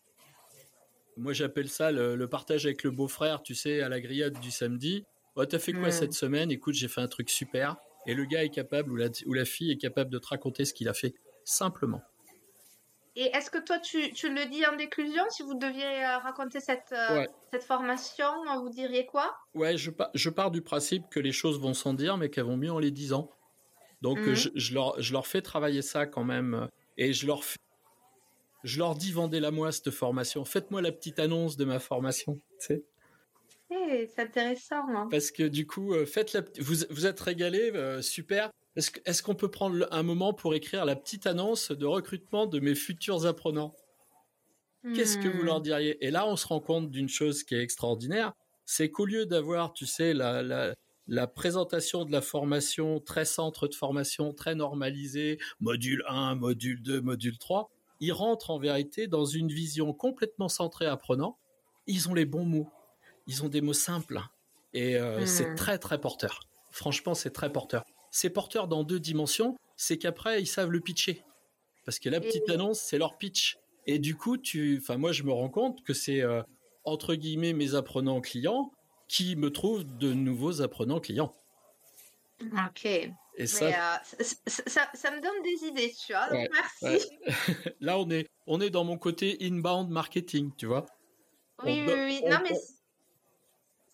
moi, 1.18 1.34
j'appelle 1.34 1.70
ça 1.70 1.92
le, 1.92 2.28
partage 2.28 2.66
avec 2.66 2.84
le 2.84 2.92
beau-frère, 2.92 3.42
tu 3.42 3.56
sais, 3.56 3.82
à 3.82 3.90
la 3.90 4.02
grillade 4.02 4.40
du 4.40 4.52
samedi. 4.52 5.06
Oh, 5.36 5.46
t'as 5.46 5.60
fait 5.60 5.74
quoi 5.74 5.92
cette 5.92 6.14
semaine? 6.14 6.52
Écoute, 6.52 6.76
j'ai 6.76 6.88
fait 6.88 7.02
un 7.02 7.08
truc 7.08 7.30
super. 7.30 7.76
Et 8.08 8.14
le 8.14 8.26
gars 8.26 8.44
est 8.44 8.50
capable 8.50 8.92
ou 8.92 8.96
la, 8.96 9.10
ou 9.26 9.34
la 9.34 9.46
fille 9.46 9.72
est 9.72 9.78
capable 9.78 10.10
de 10.12 10.20
te 10.20 10.28
raconter 10.28 10.64
ce 10.64 10.74
qu'il 10.74 10.88
a 10.88 10.94
fait 10.94 11.14
simplement. 11.44 12.02
Et 13.18 13.30
est-ce 13.34 13.50
que 13.50 13.58
toi, 13.58 13.80
tu, 13.80 14.12
tu, 14.12 14.34
le 14.34 14.46
dis 14.50 14.66
en 14.66 14.76
déclusion? 14.76 15.24
Si 15.30 15.42
vous 15.42 15.56
deviez 15.56 16.04
euh, 16.04 16.18
raconter 16.18 16.60
cette, 16.60 16.92
euh, 16.92 17.26
cette 17.52 17.64
formation, 17.64 18.28
vous 18.62 18.70
diriez 18.70 19.06
quoi? 19.06 19.34
Ouais, 19.54 19.78
je, 19.78 19.92
je, 20.14 20.30
pars 20.30 20.52
du 20.52 20.62
principe 20.62 21.04
que 21.10 21.22
les 21.22 21.32
choses 21.32 21.60
vont 21.60 21.74
sans 21.74 21.94
dire, 21.94 22.18
mais 22.18 22.30
qu'elles 22.30 22.44
vont 22.44 22.58
mieux 22.58 22.72
en 22.72 22.80
les 22.80 22.92
disant. 22.92 23.30
Donc, 24.02 24.20
mhm. 24.20 24.34
je, 24.34 24.50
je, 24.56 24.74
leur, 24.74 25.02
je 25.02 25.14
leur 25.14 25.28
fais 25.28 25.42
travailler 25.42 25.82
ça 25.82 26.06
quand 26.06 26.26
même. 26.26 26.68
Et 26.98 27.14
je 27.14 27.26
leur, 27.26 27.42
je 28.66 28.80
leur 28.80 28.96
dis 28.96 29.12
vendez-la 29.12 29.52
moi 29.52 29.72
cette 29.72 29.92
formation. 29.92 30.44
Faites-moi 30.44 30.82
la 30.82 30.92
petite 30.92 31.20
annonce 31.20 31.56
de 31.58 31.66
ma 31.66 31.80
formation. 31.80 32.42
Tu 32.60 32.68
sais 32.68 32.84
hey, 33.72 34.10
c'est 34.14 34.22
intéressant. 34.22 34.88
Hein. 34.90 35.08
Parce 35.10 35.32
que 35.32 35.44
du 35.44 35.66
coup, 35.66 35.94
euh, 35.94 36.06
faites 36.06 36.34
la, 36.34 36.42
vous, 36.60 36.76
vous 36.90 37.06
êtes 37.06 37.20
régalé, 37.20 37.72
super. 38.02 38.50
Est-ce 38.76 39.24
qu'on 39.24 39.36
peut 39.36 39.50
prendre 39.50 39.88
un 39.92 40.04
moment 40.04 40.34
pour 40.34 40.54
écrire 40.54 40.84
la 40.84 40.98
petite 40.98 41.28
annonce 41.28 41.72
de 41.72 41.86
recrutement 41.86 42.46
de 42.46 42.60
mes 42.60 42.76
futurs 42.76 43.26
apprenants? 43.26 43.74
Qu'est-ce 44.94 45.18
que 45.18 45.28
vous 45.28 45.42
leur 45.42 45.60
hmm. 45.60 45.64
diriez? 45.64 46.06
Et 46.06 46.12
là, 46.12 46.28
on 46.28 46.36
se 46.36 46.46
rend 46.46 46.60
compte 46.60 46.92
d'une 46.92 47.10
chose 47.10 47.44
qui 47.44 47.56
est 47.56 47.62
extraordinaire, 47.62 48.34
c'est 48.66 48.90
qu'au 48.90 49.06
lieu 49.06 49.26
d'avoir, 49.26 49.74
tu 49.74 49.86
sais, 49.88 50.14
la, 50.14 50.44
la, 50.44 50.76
la, 51.08 51.28
présentation 51.28 52.06
de 52.06 52.12
la 52.12 52.22
formation 52.22 53.00
très 53.00 53.26
centre 53.26 53.68
de 53.68 53.74
formation, 53.74 54.34
très 54.34 54.54
normalisée, 54.54 55.40
module 55.60 56.04
1, 56.08 56.36
module 56.36 56.82
2, 56.84 57.02
module 57.02 57.38
3, 57.38 57.72
ils 58.00 58.14
rentrent 58.14 58.52
en 58.52 58.60
vérité 58.60 59.08
dans 59.08 59.26
une 59.26 59.50
vision 59.50 59.94
complètement 59.94 60.50
centrée 60.50 60.86
apprenant. 60.86 61.38
Ils 61.88 62.10
ont 62.10 62.14
les 62.14 62.26
bons 62.26 62.46
mots, 62.46 62.70
ils 63.28 63.44
ont 63.44 63.50
des 63.50 63.62
mots 63.62 63.74
simples, 63.74 64.22
et 64.74 64.98
euh, 64.98 65.26
c'est 65.26 65.52
hmm. 65.52 65.56
très 65.56 65.78
très 65.78 66.00
porteur. 66.00 66.40
Franchement, 66.72 67.14
c'est 67.14 67.32
très 67.32 67.52
porteur 67.52 67.86
c'est 68.16 68.30
porteur 68.30 68.70
dans 68.70 68.86
deux 68.86 69.02
dimensions, 69.02 69.58
c'est 69.76 69.98
qu'après 69.98 70.42
ils 70.42 70.48
savent 70.48 70.72
le 70.72 70.80
pitcher. 70.80 71.22
Parce 71.84 72.00
que 72.00 72.08
la 72.08 72.22
petite 72.22 72.50
annonce, 72.50 72.80
c'est 72.80 72.98
leur 72.98 73.18
pitch. 73.18 73.58
Et 73.88 74.00
du 74.00 74.16
coup, 74.16 74.38
tu, 74.38 74.80
enfin 74.82 74.96
moi 74.96 75.12
je 75.12 75.24
me 75.24 75.34
rends 75.34 75.50
compte 75.50 75.84
que 75.84 75.94
c'est 75.94 76.22
euh, 76.22 76.42
entre 76.86 77.16
guillemets 77.16 77.52
mes 77.52 77.76
apprenants 77.76 78.22
clients 78.22 78.72
qui 79.10 79.36
me 79.36 79.52
trouvent 79.52 79.84
de 79.84 80.14
nouveaux 80.14 80.62
apprenants 80.62 81.02
clients. 81.02 81.36
Ok. 82.42 82.88
Et 83.38 83.44
euh, 83.44 83.46
ça... 83.48 84.90
ça, 84.94 85.12
me 85.12 85.22
donne 85.22 85.42
des 85.44 85.68
idées, 85.68 85.94
tu 85.94 86.14
vois. 86.14 86.30
Donc 86.30 86.50
merci. 86.52 87.10
Là, 87.82 88.00
on 88.00 88.10
est, 88.10 88.28
on 88.48 88.62
est 88.62 88.70
dans 88.70 88.84
mon 88.84 88.98
côté 88.98 89.38
inbound 89.42 89.90
marketing, 89.90 90.52
tu 90.58 90.68
vois. 90.68 90.86
Oui, 91.64 91.84
oui, 91.86 91.94
oui. 91.96 92.24
non, 92.30 92.38
mais 92.44 92.56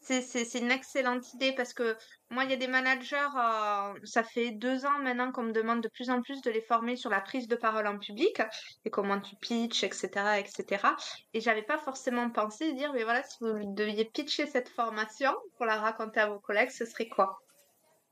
c'est 0.01 0.59
une 0.59 0.71
excellente 0.71 1.33
idée 1.33 1.53
parce 1.53 1.73
que 1.73 1.95
moi, 2.29 2.43
il 2.43 2.49
y 2.49 2.53
a 2.53 2.57
des 2.57 2.67
managers, 2.67 3.15
euh, 3.37 3.93
ça 4.03 4.23
fait 4.23 4.51
deux 4.51 4.85
ans 4.85 4.99
maintenant 4.99 5.31
qu'on 5.31 5.43
me 5.43 5.51
demande 5.51 5.81
de 5.81 5.89
plus 5.89 6.09
en 6.09 6.21
plus 6.21 6.41
de 6.41 6.49
les 6.49 6.61
former 6.61 6.95
sur 6.95 7.09
la 7.09 7.21
prise 7.21 7.47
de 7.47 7.55
parole 7.55 7.87
en 7.87 7.97
public 7.97 8.41
et 8.83 8.89
comment 8.89 9.19
tu 9.19 9.35
pitches, 9.35 9.83
etc., 9.83 10.39
etc. 10.39 10.87
Et 11.33 11.41
j'avais 11.41 11.61
pas 11.61 11.77
forcément 11.77 12.29
pensé 12.29 12.73
dire, 12.73 12.93
mais 12.93 13.03
voilà, 13.03 13.21
si 13.23 13.37
vous 13.41 13.73
deviez 13.73 14.05
pitcher 14.05 14.47
cette 14.47 14.69
formation 14.69 15.33
pour 15.57 15.65
la 15.65 15.77
raconter 15.77 16.19
à 16.19 16.27
vos 16.27 16.39
collègues, 16.39 16.71
ce 16.71 16.85
serait 16.85 17.07
quoi? 17.07 17.39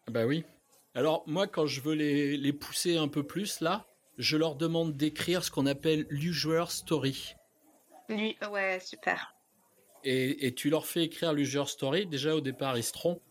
Bah 0.07 0.25
oui. 0.25 0.45
Alors 0.95 1.23
moi, 1.27 1.47
quand 1.47 1.65
je 1.65 1.81
veux 1.81 1.95
les, 1.95 2.37
les 2.37 2.53
pousser 2.53 2.97
un 2.97 3.07
peu 3.07 3.23
plus 3.23 3.61
là, 3.61 3.87
je 4.17 4.37
leur 4.37 4.55
demande 4.55 4.97
d'écrire 4.97 5.43
ce 5.43 5.51
qu'on 5.51 5.65
appelle 5.65 6.05
l'usual 6.09 6.67
story. 6.67 7.35
Lui, 8.09 8.37
ouais, 8.51 8.79
super 8.79 9.33
et, 10.03 10.53
tu 10.55 10.69
leur 10.69 10.85
fais 10.85 11.03
écrire 11.03 11.33
l'user 11.33 11.65
story, 11.65 12.05
déjà 12.05 12.35
au 12.35 12.41
départ 12.41 12.77
ils 12.77 12.83
se 12.83 12.93
trompent. 12.93 13.21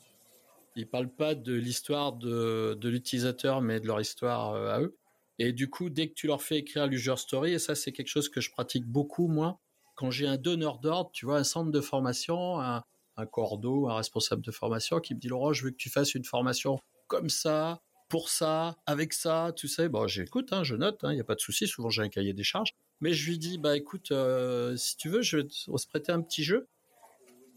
Ils 0.76 0.88
parlent 0.88 1.12
pas 1.12 1.34
de 1.34 1.54
l'histoire 1.54 2.12
de, 2.12 2.76
de 2.80 2.88
l'utilisateur, 2.88 3.60
mais 3.60 3.80
de 3.80 3.86
leur 3.86 4.00
histoire 4.00 4.52
euh, 4.52 4.70
à 4.70 4.80
eux. 4.80 4.96
Et 5.40 5.52
du 5.52 5.68
coup, 5.70 5.90
dès 5.90 6.08
que 6.08 6.14
tu 6.14 6.26
leur 6.26 6.42
fais 6.42 6.58
écrire 6.58 6.86
l'user 6.86 7.16
story, 7.16 7.52
et 7.52 7.58
ça 7.58 7.74
c'est 7.74 7.92
quelque 7.92 8.08
chose 8.08 8.28
que 8.28 8.40
je 8.40 8.50
pratique 8.50 8.86
beaucoup 8.86 9.28
moi, 9.28 9.58
quand 9.94 10.10
j'ai 10.10 10.26
un 10.26 10.36
donneur 10.36 10.78
d'ordre, 10.78 11.10
tu 11.12 11.26
vois, 11.26 11.38
un 11.38 11.44
centre 11.44 11.72
de 11.72 11.80
formation, 11.80 12.60
un, 12.60 12.84
un 13.16 13.26
cordeau, 13.26 13.88
un 13.88 13.96
responsable 13.96 14.42
de 14.42 14.52
formation 14.52 15.00
qui 15.00 15.14
me 15.14 15.20
dit 15.20 15.28
Laurent, 15.28 15.52
je 15.52 15.64
veux 15.64 15.70
que 15.70 15.76
tu 15.76 15.90
fasses 15.90 16.14
une 16.14 16.24
formation 16.24 16.78
comme 17.08 17.30
ça, 17.30 17.82
pour 18.08 18.28
ça, 18.28 18.76
avec 18.86 19.12
ça, 19.12 19.52
tu 19.56 19.68
sais. 19.68 19.88
Bon, 19.88 20.06
j'écoute, 20.06 20.52
hein, 20.52 20.64
je 20.64 20.76
note, 20.76 21.00
il 21.02 21.06
hein, 21.06 21.14
n'y 21.14 21.20
a 21.20 21.24
pas 21.24 21.34
de 21.34 21.40
souci. 21.40 21.66
Souvent 21.66 21.90
j'ai 21.90 22.02
un 22.02 22.08
cahier 22.08 22.32
des 22.32 22.44
charges. 22.44 22.74
Mais 23.00 23.12
je 23.12 23.28
lui 23.30 23.38
dis, 23.38 23.58
bah 23.58 23.76
écoute, 23.76 24.10
euh, 24.12 24.76
si 24.76 24.96
tu 24.96 25.08
veux, 25.08 25.22
je 25.22 25.38
vais 25.38 25.46
se 25.48 25.86
prêter 25.86 26.10
un 26.12 26.20
petit 26.20 26.42
jeu. 26.42 26.68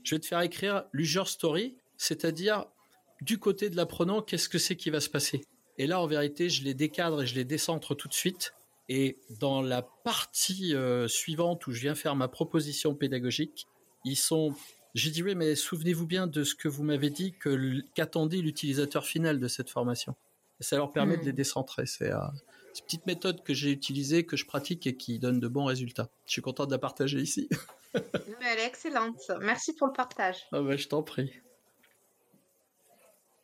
Je 0.04 0.16
vais 0.16 0.20
te 0.20 0.26
faire 0.26 0.42
écrire 0.42 0.86
l'user 0.92 1.26
story, 1.26 1.78
c'est-à-dire 1.98 2.66
du 3.22 3.38
côté 3.38 3.70
de 3.70 3.76
l'apprenant, 3.76 4.22
qu'est-ce 4.22 4.50
que 4.50 4.58
c'est 4.58 4.76
qui 4.76 4.90
va 4.90 5.00
se 5.00 5.10
passer. 5.10 5.42
Et 5.78 5.88
là, 5.88 6.02
en 6.02 6.08
vérité, 6.08 6.50
je 6.50 6.64
les 6.64 6.74
décadre 6.74 7.22
et 7.22 7.28
je 7.28 7.36
les 7.36 7.46
décentre 7.46 7.96
tout 7.96 8.08
de 8.08 8.14
suite. 8.14 8.54
Et 8.90 9.20
dans 9.40 9.62
la 9.62 9.84
partie 9.84 10.76
euh, 10.76 11.08
suivante 11.08 11.66
où 11.68 11.72
je 11.72 11.82
viens 11.82 11.96
faire 11.96 12.16
ma 12.16 12.28
proposition 12.28 12.94
pédagogique, 12.96 13.68
ils 14.04 14.18
sont, 14.18 14.54
j'ai 14.94 15.12
dit 15.12 15.24
oui, 15.24 15.36
mais 15.36 15.56
souvenez-vous 15.56 16.06
bien 16.06 16.28
de 16.28 16.44
ce 16.44 16.56
que 16.56 16.68
vous 16.68 16.84
m'avez 16.84 17.10
dit 17.10 17.34
que 17.34 17.82
qu'attendait 17.94 18.38
l'utilisateur 18.38 19.06
final 19.06 19.40
de 19.40 19.48
cette 19.48 19.70
formation. 19.70 20.16
Et 20.60 20.64
ça 20.64 20.78
leur 20.78 20.92
permet 20.92 21.18
de 21.18 21.24
les 21.24 21.32
hmm. 21.32 21.36
décentrer. 21.36 21.86
C'est 21.86 22.12
euh, 22.12 22.20
une 22.20 22.86
petite 22.86 23.06
méthode 23.06 23.44
que 23.44 23.54
j'ai 23.54 23.72
utilisée, 23.72 24.26
que 24.26 24.38
je 24.38 24.46
pratique 24.46 24.86
et 24.88 24.96
qui 24.96 25.20
donne 25.20 25.40
de 25.40 25.48
bons 25.48 25.66
résultats. 25.66 26.10
Je 26.26 26.34
suis 26.34 26.42
content 26.42 26.66
de 26.66 26.72
la 26.72 26.78
partager 26.78 27.20
ici. 27.20 27.50
Elle 27.94 28.60
est 28.60 28.66
excellente. 28.66 29.32
Merci 29.42 29.74
pour 29.76 29.88
le 29.88 29.94
partage. 29.94 30.38
Ah 30.52 30.62
bah, 30.62 30.76
je 30.76 30.88
t'en 30.88 31.04
prie. 31.04 31.32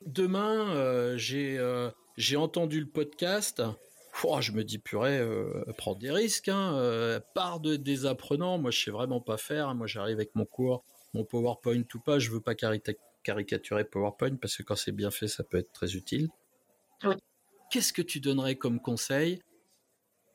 Demain, 0.05 0.69
euh, 0.75 1.17
j'ai 1.17 1.57
euh, 1.57 1.89
j'ai 2.17 2.35
entendu 2.35 2.79
le 2.79 2.87
podcast. 2.87 3.61
Oh, 4.23 4.41
je 4.41 4.51
me 4.51 4.63
dis 4.63 4.79
purée, 4.79 5.19
euh, 5.19 5.63
prends 5.77 5.93
des 5.93 6.11
risques. 6.11 6.49
Hein, 6.49 6.75
euh, 6.75 7.19
part 7.35 7.59
de, 7.59 7.75
des 7.75 8.07
apprenants. 8.07 8.57
Moi, 8.57 8.71
je 8.71 8.85
sais 8.85 8.91
vraiment 8.91 9.21
pas 9.21 9.37
faire. 9.37 9.73
Moi, 9.75 9.85
j'arrive 9.85 10.15
avec 10.15 10.33
mon 10.33 10.45
cours, 10.45 10.83
mon 11.17 11.25
PowerPoint 11.25 11.83
ou 11.93 11.99
pas. 11.99 12.19
Je 12.19 12.31
veux 12.31 12.41
pas 12.41 12.55
caricaturer 12.55 13.83
PowerPoint 13.83 14.35
parce 14.37 14.55
que 14.55 14.63
quand 14.63 14.75
c'est 14.75 14.91
bien 14.91 15.11
fait, 15.11 15.27
ça 15.27 15.43
peut 15.43 15.57
être 15.57 15.73
très 15.73 15.95
utile. 15.95 16.29
Oui 17.03 17.15
qu'est-ce 17.69 17.93
que 17.93 18.01
tu 18.01 18.19
donnerais 18.19 18.55
comme 18.55 18.79
conseil 18.79 19.41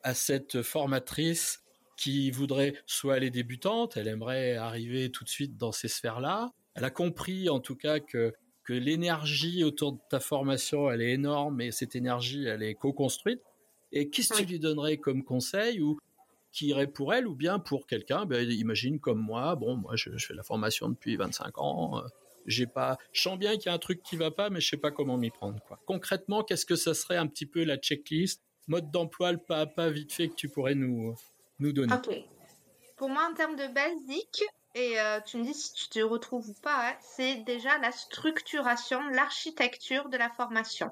à 0.02 0.14
cette 0.14 0.62
formatrice 0.62 1.62
qui 1.96 2.30
voudrait 2.30 2.74
soit 2.86 3.18
elle 3.18 3.24
est 3.24 3.30
débutante, 3.30 3.96
elle 3.96 4.08
aimerait 4.08 4.56
arriver 4.56 5.10
tout 5.10 5.24
de 5.24 5.28
suite 5.28 5.56
dans 5.56 5.72
ces 5.72 5.88
sphères-là? 5.88 6.50
Elle 6.74 6.84
a 6.84 6.90
compris 6.90 7.48
en 7.48 7.60
tout 7.60 7.76
cas 7.76 8.00
que 8.00 8.32
que 8.64 8.72
l'énergie 8.72 9.64
autour 9.64 9.94
de 9.94 9.98
ta 10.08 10.20
formation, 10.20 10.88
elle 10.88 11.02
est 11.02 11.14
énorme 11.14 11.60
et 11.60 11.72
cette 11.72 11.96
énergie, 11.96 12.44
elle 12.44 12.62
est 12.62 12.76
co-construite. 12.76 13.42
Et 13.90 14.08
qu'est-ce 14.08 14.32
que 14.32 14.38
tu 14.38 14.44
lui 14.44 14.60
donnerais 14.60 14.98
comme 14.98 15.24
conseil 15.24 15.80
ou 15.80 15.98
qui 16.52 16.66
irait 16.66 16.86
pour 16.86 17.14
elle 17.14 17.26
ou 17.26 17.34
bien 17.34 17.58
pour 17.58 17.86
quelqu'un 17.86 18.26
ben, 18.26 18.48
Imagine 18.48 19.00
comme 19.00 19.20
moi, 19.20 19.56
bon, 19.56 19.76
moi 19.76 19.96
je, 19.96 20.10
fais 20.18 20.34
la 20.34 20.42
formation 20.42 20.88
depuis 20.88 21.16
25 21.16 21.58
ans, 21.58 21.98
euh, 21.98 22.08
j'ai 22.46 22.66
pas, 22.66 22.98
je 23.12 23.22
sens 23.22 23.38
bien 23.38 23.56
qu'il 23.56 23.66
y 23.66 23.68
a 23.68 23.72
un 23.72 23.78
truc 23.78 24.02
qui 24.02 24.16
va 24.16 24.30
pas, 24.30 24.50
mais 24.50 24.60
je 24.60 24.68
sais 24.68 24.76
pas 24.76 24.90
comment 24.90 25.16
m'y 25.16 25.30
prendre. 25.30 25.58
Concrètement, 25.86 26.42
qu'est-ce 26.42 26.66
que 26.66 26.76
ça 26.76 26.94
serait 26.94 27.16
un 27.16 27.26
petit 27.26 27.46
peu 27.46 27.64
la 27.64 27.76
checklist, 27.76 28.42
mode 28.66 28.90
d'emploi, 28.90 29.32
le 29.32 29.38
pas 29.38 29.60
à 29.60 29.66
pas 29.66 29.90
vite 29.90 30.12
fait 30.12 30.28
que 30.28 30.34
tu 30.34 30.48
pourrais 30.48 30.74
nous, 30.74 31.14
nous 31.58 31.72
donner? 31.72 31.94
Pour 32.96 33.08
moi, 33.08 33.28
en 33.30 33.34
termes 33.34 33.56
de 33.56 33.66
basique, 33.72 34.44
et 34.74 35.00
euh, 35.00 35.20
tu 35.20 35.36
me 35.36 35.44
dis 35.44 35.54
si 35.54 35.72
tu 35.74 35.88
te 35.88 36.00
retrouves 36.00 36.48
ou 36.48 36.54
pas, 36.62 36.90
hein, 36.90 36.96
c'est 37.00 37.36
déjà 37.44 37.78
la 37.78 37.92
structuration, 37.92 39.00
l'architecture 39.08 40.08
de 40.08 40.16
la 40.16 40.30
formation. 40.30 40.88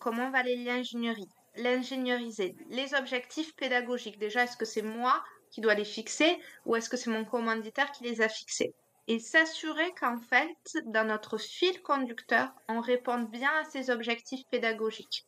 Comment 0.00 0.30
va 0.30 0.42
l'ingénierie? 0.42 1.28
L'ingénieriser. 1.56 2.56
Les 2.68 2.94
objectifs 2.94 3.54
pédagogiques. 3.54 4.18
Déjà, 4.18 4.44
est-ce 4.44 4.56
que 4.56 4.64
c'est 4.64 4.82
moi 4.82 5.22
qui 5.50 5.60
dois 5.60 5.74
les 5.74 5.84
fixer 5.84 6.38
ou 6.66 6.74
est-ce 6.74 6.90
que 6.90 6.96
c'est 6.96 7.10
mon 7.10 7.24
commanditaire 7.24 7.92
qui 7.92 8.02
les 8.04 8.20
a 8.20 8.28
fixés? 8.28 8.74
Et 9.06 9.18
s'assurer 9.18 9.92
qu'en 10.00 10.18
fait, 10.18 10.82
dans 10.86 11.06
notre 11.06 11.38
fil 11.38 11.80
conducteur, 11.82 12.48
on 12.68 12.80
réponde 12.80 13.30
bien 13.30 13.50
à 13.60 13.64
ces 13.64 13.90
objectifs 13.90 14.44
pédagogiques. 14.50 15.26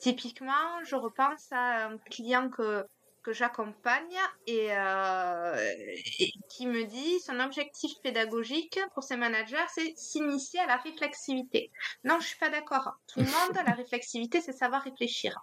Typiquement, 0.00 0.82
je 0.82 0.96
repense 0.96 1.52
à 1.52 1.86
un 1.86 1.98
client 1.98 2.48
que, 2.48 2.84
que 3.22 3.32
j'accompagne 3.32 4.18
et, 4.48 4.68
euh, 4.70 5.72
et, 6.18 6.32
qui 6.48 6.66
me 6.66 6.84
dit 6.84 7.20
son 7.20 7.38
objectif 7.38 7.92
pédagogique 8.02 8.80
pour 8.94 9.04
ses 9.04 9.16
managers, 9.16 9.64
c'est 9.72 9.96
s'initier 9.96 10.58
à 10.58 10.66
la 10.66 10.76
réflexivité. 10.78 11.70
Non, 12.02 12.18
je 12.18 12.26
suis 12.26 12.38
pas 12.38 12.50
d'accord. 12.50 12.94
Tout 13.06 13.20
le 13.20 13.26
monde, 13.26 13.64
la 13.64 13.72
réflexivité, 13.76 14.40
c'est 14.40 14.52
savoir 14.52 14.82
réfléchir 14.82 15.40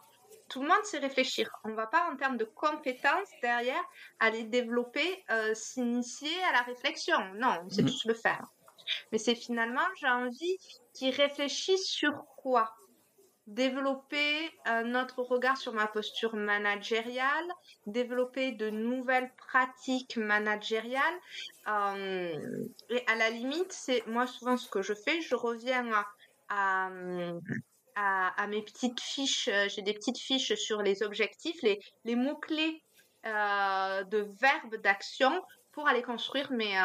tout 0.50 0.62
le 0.62 0.68
monde 0.68 0.84
sait 0.84 1.00
réfléchir. 1.00 1.50
On 1.64 1.70
ne 1.70 1.76
va 1.76 1.88
pas 1.88 2.10
en 2.12 2.16
termes 2.16 2.38
de 2.38 2.46
compétences 2.46 3.30
derrière 3.42 3.84
aller 4.20 4.44
développer, 4.44 5.24
euh, 5.30 5.54
s'initier 5.54 6.44
à 6.50 6.54
la 6.54 6.62
réflexion. 6.62 7.18
Non, 7.36 7.62
on 7.66 7.70
sait 7.70 7.84
mm. 7.84 7.88
tous 7.88 8.06
le 8.06 8.14
faire. 8.14 8.46
Mais 9.12 9.18
c'est 9.18 9.36
finalement, 9.36 9.86
j'ai 10.00 10.08
envie 10.08 10.58
qu'ils 10.94 11.14
réfléchissent 11.14 11.88
sur 11.88 12.26
quoi? 12.38 12.76
Développer 13.46 14.52
euh, 14.68 14.84
notre 14.84 15.24
regard 15.24 15.58
sur 15.58 15.74
ma 15.74 15.88
posture 15.88 16.36
managériale, 16.36 17.48
développer 17.88 18.52
de 18.52 18.70
nouvelles 18.70 19.32
pratiques 19.38 20.18
managériales. 20.18 21.20
Euh, 21.68 22.66
et 22.90 23.04
à 23.08 23.16
la 23.16 23.30
limite, 23.32 23.72
c'est 23.72 24.06
moi 24.06 24.28
souvent 24.28 24.58
ce 24.58 24.70
que 24.70 24.84
je 24.84 24.94
fais, 24.94 25.22
je 25.22 25.34
reviens 25.34 25.92
à, 25.94 26.06
à 26.50 26.90
à, 28.00 28.48
mes 28.48 28.62
petites 28.62 29.00
fiches. 29.00 29.50
J'ai 29.68 29.82
des 29.82 29.94
petites 29.94 30.20
fiches 30.20 30.56
sur 30.56 30.82
les 30.82 31.04
objectifs, 31.04 31.62
les, 31.62 31.80
les 32.06 32.16
mots-clés 32.16 32.82
de 33.24 34.18
verbes 34.40 34.76
d'action 34.82 35.44
pour 35.72 35.88
aller 35.88 36.02
construire 36.02 36.52
mes, 36.52 36.76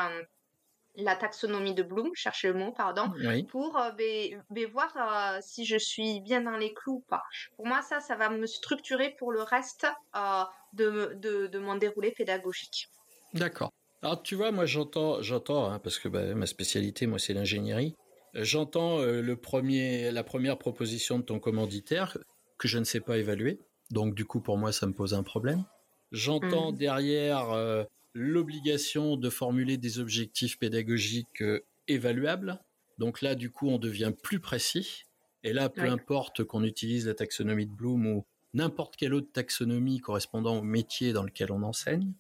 la 0.97 1.17
taxonomie 1.17 1.75
de 1.75 1.83
Bloom, 1.83 2.11
chercher 2.15 2.49
le 2.49 2.55
mot, 2.55 2.73
pardon, 2.73 3.13
pour 3.49 3.77
euh, 3.79 3.91
ben, 3.93 4.43
ben, 4.51 4.67
voir 4.71 4.93
euh, 4.97 5.39
si 5.43 5.65
je 5.65 5.77
suis 5.77 6.21
bien 6.21 6.43
dans 6.43 6.57
les 6.57 6.73
clous 6.73 6.97
ou 6.97 7.05
pas. 7.09 7.23
Pour 7.57 7.67
moi, 7.67 7.83
ça, 7.83 8.01
ça 8.01 8.15
va 8.17 8.31
me 8.31 8.47
structurer 8.47 9.15
pour 9.19 9.33
le 9.33 9.43
reste 9.43 9.87
euh, 10.17 10.45
de, 10.73 11.15
de, 11.49 11.59
mon 11.59 11.77
déroulé 11.77 12.13
pédagogique. 12.13 12.89
D'accord. 13.33 13.73
Alors, 14.03 14.23
tu 14.23 14.35
vois, 14.35 14.53
moi, 14.53 14.67
j'entends, 14.67 15.23
j'entends, 15.23 15.71
hein, 15.71 15.79
parce 15.79 15.99
que 15.99 16.09
bah, 16.09 16.35
ma 16.35 16.47
spécialité, 16.47 17.07
moi, 17.07 17.19
c'est 17.19 17.35
l'ingénierie. 17.35 17.97
J'entends 18.35 18.99
le 19.03 19.37
premier, 19.37 20.11
la 20.11 20.25
première 20.25 20.59
proposition 20.59 21.19
de 21.19 21.25
ton 21.25 21.39
commanditaire 21.39 22.19
que 22.59 22.69
je 22.69 22.79
ne 22.79 22.85
sais 22.85 23.01
pas 23.01 23.19
évaluer. 23.19 23.61
Donc, 23.91 24.15
du 24.15 24.25
coup, 24.25 24.41
pour 24.41 24.59
moi, 24.59 24.73
ça 24.73 24.87
me 24.87 24.93
pose 24.93 25.15
un 25.15 25.23
problème. 25.23 25.65
J'entends 26.11 26.73
mmh. 26.73 26.77
derrière 26.77 27.87
l'obligation 28.15 29.17
de 29.17 29.29
formuler 29.29 29.77
des 29.77 29.99
objectifs 29.99 30.59
pédagogiques 30.59 31.43
euh, 31.43 31.65
évaluables. 31.89 32.61
Donc 32.99 33.21
là, 33.21 33.35
du 33.35 33.51
coup, 33.51 33.69
on 33.69 33.79
devient 33.79 34.13
plus 34.23 34.39
précis. 34.39 35.03
Et 35.43 35.53
là, 35.53 35.69
peu 35.69 35.83
importe 35.83 36.45
qu'on 36.45 36.65
utilise 36.65 37.07
la 37.07 37.15
taxonomie 37.15 37.67
de 37.67 37.73
Bloom 37.73 38.07
ou 38.07 38.25
n'importe 38.55 38.97
quelle 38.97 39.13
autre 39.13 39.31
taxonomie 39.33 39.99
correspondant 39.99 40.59
au 40.59 40.63
métier 40.63 41.13
dans 41.13 41.25
lequel 41.25 41.53
on 41.53 41.63
enseigne, 41.65 42.15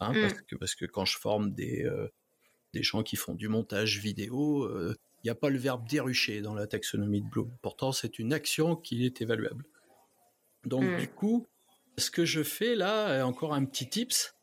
hein, 0.00 0.12
mm. 0.12 0.20
parce, 0.22 0.40
que, 0.40 0.56
parce 0.56 0.74
que 0.74 0.86
quand 0.86 1.04
je 1.04 1.18
forme 1.18 1.52
des, 1.52 1.84
euh, 1.84 2.08
des 2.72 2.82
gens 2.82 3.04
qui 3.04 3.14
font 3.14 3.34
du 3.34 3.48
montage 3.48 4.00
vidéo, 4.00 4.66
il 5.24 5.30
euh, 5.30 5.32
n'y 5.32 5.36
a 5.36 5.40
pas 5.40 5.50
le 5.50 5.58
verbe 5.58 5.88
dérucher 5.88 6.40
dans 6.40 6.54
la 6.54 6.66
taxonomie 6.66 7.22
de 7.22 7.28
Bloom. 7.28 7.50
Pourtant, 7.62 7.92
c'est 7.92 8.18
une 8.18 8.32
action 8.32 8.76
qui 8.76 9.04
est 9.04 9.20
évaluable. 9.20 9.64
Donc, 10.64 10.84
mm. 10.84 10.98
du 10.98 11.08
coup, 11.08 11.46
ce 11.98 12.10
que 12.10 12.24
je 12.24 12.42
fais 12.42 12.74
là, 12.74 13.24
encore 13.26 13.54
un 13.54 13.64
petit 13.64 13.88
tips, 13.88 14.34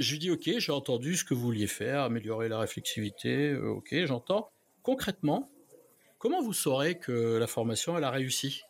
je 0.00 0.12
lui 0.12 0.18
dis 0.18 0.30
ok, 0.30 0.50
j'ai 0.58 0.72
entendu 0.72 1.14
ce 1.14 1.24
que 1.24 1.34
vous 1.34 1.42
vouliez 1.42 1.66
faire, 1.66 2.02
améliorer 2.02 2.48
la 2.48 2.58
réflexivité, 2.58 3.50
euh, 3.50 3.68
ok, 3.68 3.94
j'entends. 4.06 4.50
Concrètement, 4.82 5.50
comment 6.18 6.42
vous 6.42 6.54
saurez 6.54 6.98
que 6.98 7.36
la 7.36 7.46
formation 7.46 7.96
elle 7.96 8.04
a 8.04 8.10
réussi? 8.10 8.62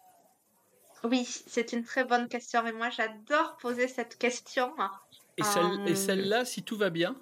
Oui, 1.05 1.25
c'est 1.25 1.73
une 1.73 1.85
très 1.85 2.05
bonne 2.05 2.29
question 2.29 2.67
et 2.67 2.73
moi 2.73 2.91
j'adore 2.91 3.57
poser 3.63 3.87
cette 3.87 4.19
question. 4.19 4.75
Et, 5.39 5.43
euh, 5.43 5.95
celle, 5.95 6.29
là 6.29 6.45
si 6.45 6.63
tout 6.65 6.77
va 6.77 6.91
bien, 6.91 7.17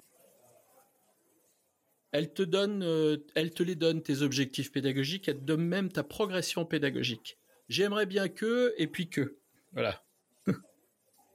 elle 2.11 2.33
te 2.33 2.41
donne, 2.41 2.83
euh, 2.83 3.17
elle 3.35 3.51
te 3.51 3.63
les 3.63 3.75
donne 3.75 4.01
tes 4.01 4.21
objectifs 4.21 4.71
pédagogiques, 4.71 5.27
elle 5.27 5.39
te 5.39 5.43
donne 5.43 5.63
même 5.63 5.91
ta 5.91 6.03
progression 6.03 6.65
pédagogique. 6.65 7.37
J'aimerais 7.67 8.05
bien 8.05 8.29
que 8.29 8.73
et 8.77 8.87
puis 8.87 9.09
que, 9.09 9.37
voilà. 9.73 10.03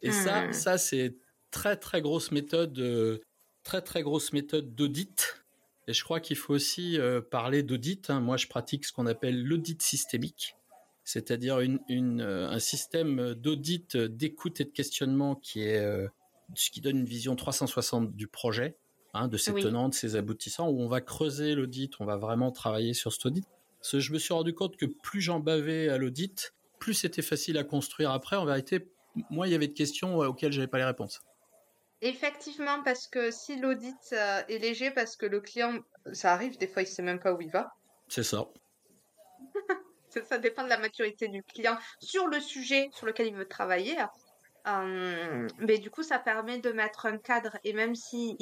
et 0.03 0.11
ça, 0.11 0.49
hmm. 0.49 0.53
ça 0.53 0.79
c'est 0.79 1.17
très 1.51 1.77
très 1.77 2.03
grosse 2.03 2.33
méthode, 2.33 2.79
euh, 2.79 3.19
très 3.63 3.83
très 3.83 4.03
grosse 4.03 4.33
méthode 4.33 4.75
d'audit. 4.75 5.45
Et 5.87 5.93
je 5.93 6.03
crois 6.03 6.19
qu'il 6.19 6.37
faut 6.37 6.55
aussi 6.55 6.99
euh, 6.99 7.21
parler 7.21 7.63
d'audit. 7.63 8.09
Hein. 8.09 8.21
Moi, 8.21 8.37
je 8.37 8.47
pratique 8.47 8.87
ce 8.87 8.93
qu'on 8.93 9.07
appelle 9.07 9.45
l'audit 9.45 9.81
systémique, 9.83 10.57
c'est-à-dire 11.05 11.61
une, 11.61 12.21
un 12.21 12.59
système 12.59 13.35
d'audit, 13.35 13.97
d'écoute 13.97 14.61
et 14.61 14.65
de 14.65 14.71
questionnement 14.71 15.37
qui 15.37 15.61
est 15.61 15.87
ce 16.55 16.71
qui 16.71 16.81
donne 16.81 16.99
une 16.99 17.05
vision 17.05 17.37
360 17.37 18.15
du 18.15 18.29
projet, 18.29 18.77
hein, 19.15 19.29
de 19.29 19.37
ses 19.37 19.55
tenants, 19.55 19.89
de 19.89 19.95
ses 19.95 20.17
aboutissants, 20.17 20.69
où 20.69 20.81
on 20.81 20.89
va 20.89 21.01
creuser 21.01 21.55
l'audit, 21.55 21.93
on 22.01 22.05
va 22.05 22.17
vraiment 22.17 22.51
travailler 22.51 22.95
sur 22.95 23.13
cet 23.13 23.27
audit. 23.27 23.47
Parce 23.81 23.93
que 23.93 24.01
je 24.01 24.13
me 24.13 24.19
suis 24.19 24.35
rendu 24.35 24.55
compte 24.55 24.77
que 24.77 24.87
plus 24.87 25.21
j'en 25.21 25.41
bavais 25.41 25.89
à 25.89 25.99
l'audit, 25.99 26.55
plus 26.79 26.95
c'était 26.95 27.23
facile 27.23 27.59
à 27.59 27.65
construire 27.65 28.11
après. 28.11 28.37
En 28.37 28.45
vérité, 28.45 28.91
moi, 29.31 29.47
il 29.47 29.53
y 29.53 29.55
avait 29.55 29.69
de 29.69 29.75
questions 29.75 30.19
auxquelles 30.19 30.53
j'avais 30.53 30.67
pas 30.67 30.79
les 30.79 30.85
réponses. 30.85 31.23
Effectivement, 32.01 32.83
parce 32.83 33.07
que 33.07 33.31
si 33.31 33.57
l'audit 33.57 33.95
euh, 34.13 34.43
est 34.49 34.59
léger, 34.59 34.91
parce 34.91 35.17
que 35.17 35.25
le 35.27 35.41
client, 35.41 35.79
ça 36.13 36.33
arrive, 36.33 36.59
des 36.59 36.67
fois, 36.67 36.83
il 36.83 36.87
sait 36.87 37.03
même 37.03 37.21
pas 37.21 37.33
où 37.33 37.41
il 37.41 37.51
va. 37.51 37.73
C'est 38.09 38.23
ça. 38.23 38.47
ça 40.29 40.39
dépend 40.39 40.65
de 40.65 40.69
la 40.69 40.79
maturité 40.79 41.29
du 41.29 41.43
client 41.43 41.77
sur 42.01 42.27
le 42.27 42.41
sujet 42.41 42.91
sur 42.93 43.07
lequel 43.07 43.29
il 43.29 43.35
veut 43.35 43.49
travailler. 43.49 43.97
Euh, 44.67 45.49
mais 45.59 45.79
du 45.79 45.91
coup, 45.91 46.03
ça 46.03 46.19
permet 46.19 46.59
de 46.59 46.73
mettre 46.73 47.07
un 47.07 47.19
cadre. 47.19 47.57
Et 47.65 47.73
même 47.73 47.95
si 47.95 48.37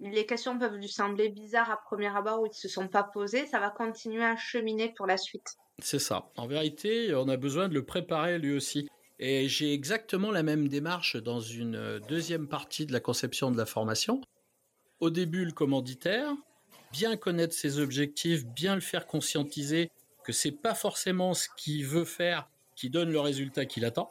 les 0.00 0.26
questions 0.26 0.58
peuvent 0.58 0.76
lui 0.76 0.88
sembler 0.88 1.28
bizarres 1.28 1.70
à 1.70 1.76
premier 1.76 2.14
abord 2.14 2.42
ou 2.42 2.46
ils 2.46 2.50
ne 2.50 2.54
se 2.54 2.68
sont 2.68 2.88
pas 2.88 3.02
posées, 3.02 3.46
ça 3.46 3.58
va 3.58 3.70
continuer 3.70 4.24
à 4.24 4.36
cheminer 4.36 4.92
pour 4.96 5.06
la 5.06 5.16
suite. 5.16 5.56
C'est 5.80 5.98
ça. 5.98 6.30
En 6.36 6.46
vérité, 6.46 7.14
on 7.14 7.28
a 7.28 7.36
besoin 7.36 7.68
de 7.68 7.74
le 7.74 7.84
préparer 7.84 8.38
lui 8.38 8.54
aussi. 8.54 8.88
Et 9.20 9.48
j'ai 9.48 9.72
exactement 9.72 10.30
la 10.30 10.44
même 10.44 10.68
démarche 10.68 11.16
dans 11.16 11.40
une 11.40 12.00
deuxième 12.08 12.46
partie 12.46 12.86
de 12.86 12.92
la 12.92 13.00
conception 13.00 13.50
de 13.50 13.56
la 13.56 13.66
formation. 13.66 14.20
Au 15.00 15.10
début, 15.10 15.44
le 15.44 15.52
commanditaire, 15.52 16.32
bien 16.92 17.16
connaître 17.16 17.54
ses 17.54 17.80
objectifs, 17.80 18.46
bien 18.46 18.74
le 18.74 18.80
faire 18.80 19.06
conscientiser 19.06 19.90
que 20.24 20.32
c'est 20.32 20.52
pas 20.52 20.74
forcément 20.74 21.34
ce 21.34 21.48
qu'il 21.56 21.86
veut 21.86 22.04
faire 22.04 22.48
qui 22.76 22.90
donne 22.90 23.10
le 23.10 23.20
résultat 23.20 23.66
qu'il 23.66 23.84
attend. 23.84 24.08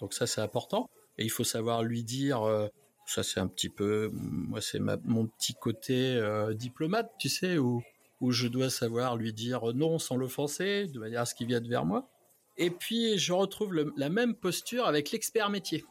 Donc 0.00 0.12
ça, 0.12 0.26
c'est 0.26 0.40
important. 0.40 0.90
Et 1.16 1.24
il 1.24 1.30
faut 1.30 1.44
savoir 1.44 1.82
lui 1.82 2.04
dire, 2.04 2.42
euh, 2.42 2.68
ça 3.10 3.24
c'est 3.24 3.40
un 3.40 3.48
petit 3.48 3.68
peu, 3.68 4.10
moi 4.12 4.60
c'est 4.60 4.78
mon 4.78 5.26
petit 5.26 5.54
côté 5.54 6.14
euh, 6.16 6.54
diplomate, 6.54 7.10
tu 7.18 7.28
sais, 7.28 7.58
où, 7.58 7.82
je 8.28 8.46
dois 8.46 8.70
savoir 8.70 9.16
lui 9.16 9.32
dire 9.32 9.74
non 9.74 9.98
sans 9.98 10.16
l'offenser, 10.16 10.86
de 10.86 10.98
manière 11.00 11.22
à 11.22 11.26
ce 11.26 11.34
qu'il 11.34 11.48
vienne 11.48 11.66
vers 11.66 11.84
moi. 11.84 12.08
Et 12.56 12.70
puis, 12.70 13.16
je 13.16 13.32
retrouve 13.32 13.74
la 13.96 14.10
même 14.10 14.34
posture 14.34 14.86
avec 14.86 15.10
l'expert 15.10 15.48
métier. 15.48 15.84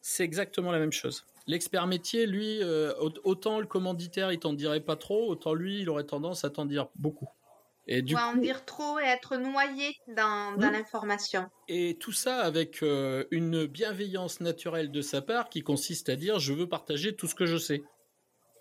C'est 0.00 0.22
exactement 0.22 0.70
la 0.70 0.78
même 0.78 0.92
chose. 0.92 1.24
L'expert 1.48 1.86
métier, 1.88 2.26
lui, 2.26 2.62
euh, 2.62 2.92
autant 3.24 3.58
le 3.58 3.66
commanditaire, 3.66 4.32
il 4.32 4.38
t'en 4.38 4.52
dirait 4.52 4.80
pas 4.80 4.96
trop, 4.96 5.28
autant 5.28 5.52
lui, 5.52 5.80
il 5.80 5.90
aurait 5.90 6.04
tendance 6.04 6.44
à 6.44 6.50
t'en 6.50 6.64
dire 6.64 6.88
beaucoup. 6.94 7.28
Et 7.88 8.02
du 8.02 8.16
en 8.16 8.34
dire 8.34 8.64
trop 8.64 8.98
et 8.98 9.04
être 9.04 9.36
noyé 9.36 9.94
dans, 10.08 10.56
l'information. 10.58 11.46
Et 11.68 11.96
tout 12.00 12.12
ça 12.12 12.40
avec 12.40 12.82
euh, 12.82 13.24
une 13.30 13.66
bienveillance 13.66 14.40
naturelle 14.40 14.90
de 14.90 15.00
sa 15.02 15.22
part 15.22 15.48
qui 15.48 15.62
consiste 15.62 16.08
à 16.08 16.16
dire 16.16 16.40
je 16.40 16.52
veux 16.52 16.68
partager 16.68 17.14
tout 17.14 17.28
ce 17.28 17.36
que 17.36 17.46
je 17.46 17.56
sais. 17.56 17.84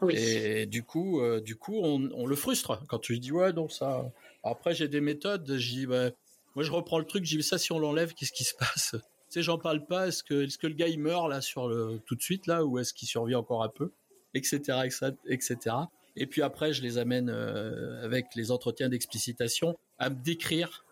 Oui. 0.01 0.13
Et 0.15 0.65
du 0.67 0.83
coup, 0.83 1.21
euh, 1.21 1.41
du 1.41 1.55
coup, 1.55 1.79
on, 1.81 2.09
on, 2.13 2.27
le 2.27 2.35
frustre 2.35 2.83
quand 2.87 2.99
tu 2.99 3.13
lui 3.13 3.19
dis 3.19 3.31
ouais 3.31 3.53
donc 3.53 3.71
ça, 3.71 4.11
après, 4.45 4.75
j'ai 4.75 4.87
des 4.87 5.01
méthodes. 5.01 5.55
J'y, 5.57 5.87
bah, 5.87 6.11
moi, 6.55 6.63
je 6.63 6.71
reprends 6.71 6.99
le 6.99 7.05
truc. 7.05 7.25
J'y 7.25 7.41
ça, 7.43 7.57
si 7.57 7.71
on 7.71 7.79
l'enlève, 7.79 8.13
qu'est-ce 8.13 8.31
qui 8.31 8.43
se 8.43 8.53
passe? 8.59 8.91
Tu 8.91 8.99
sais, 9.29 9.41
j'en 9.41 9.57
parle 9.57 9.85
pas. 9.85 10.07
Est-ce 10.07 10.23
que, 10.23 10.45
est-ce 10.45 10.57
que 10.57 10.67
le 10.67 10.75
gars 10.75 10.87
il 10.87 10.99
meurt 10.99 11.27
là 11.29 11.41
sur 11.41 11.67
le 11.67 11.99
tout 12.05 12.15
de 12.15 12.21
suite 12.21 12.47
là, 12.47 12.63
ou 12.63 12.77
est-ce 12.77 12.93
qu'il 12.93 13.07
survit 13.07 13.35
encore 13.35 13.63
un 13.63 13.69
peu, 13.69 13.91
etc., 14.33 14.87
etc. 15.27 15.75
Et 16.15 16.27
puis 16.27 16.41
après, 16.41 16.73
je 16.73 16.81
les 16.81 16.97
amène 16.97 17.29
euh, 17.29 18.03
avec 18.03 18.35
les 18.35 18.51
entretiens 18.51 18.89
d'explicitation 18.89 19.77
à 19.97 20.09
me 20.09 20.15
décrire, 20.15 20.85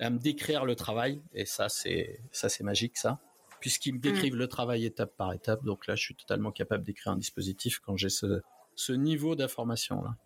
à 0.00 0.10
me 0.10 0.18
décrire 0.18 0.64
le 0.64 0.74
travail. 0.74 1.22
Et 1.32 1.46
ça, 1.46 1.68
c'est 1.68 2.20
ça, 2.32 2.48
c'est 2.48 2.64
magique, 2.64 2.96
ça, 2.96 3.20
puisqu'ils 3.60 3.94
me 3.94 4.00
décrivent 4.00 4.36
le 4.36 4.48
travail 4.48 4.84
étape 4.84 5.16
par 5.16 5.32
étape. 5.32 5.64
Donc 5.64 5.86
là, 5.86 5.94
je 5.94 6.02
suis 6.02 6.16
totalement 6.16 6.50
capable 6.50 6.84
d'écrire 6.84 7.12
un 7.12 7.18
dispositif 7.18 7.78
quand 7.80 7.96
j'ai 7.96 8.08
ce, 8.08 8.42
ce 8.74 8.92
niveau 8.92 9.36
d'information 9.36 10.02
là. 10.02 10.16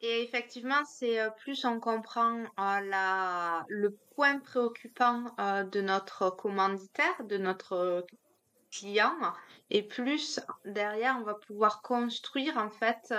Et 0.00 0.22
effectivement, 0.22 0.84
c'est 0.86 1.20
euh, 1.20 1.30
plus 1.30 1.64
on 1.64 1.80
comprend 1.80 2.38
euh, 2.40 2.80
la, 2.80 3.64
le 3.68 3.96
point 4.14 4.38
préoccupant 4.38 5.24
euh, 5.38 5.64
de 5.64 5.80
notre 5.80 6.30
commanditaire, 6.30 7.24
de 7.24 7.36
notre 7.36 8.06
client, 8.70 9.14
et 9.70 9.82
plus 9.82 10.40
derrière, 10.64 11.16
on 11.20 11.24
va 11.24 11.34
pouvoir 11.34 11.82
construire 11.82 12.56
en 12.56 12.70
fait 12.70 13.12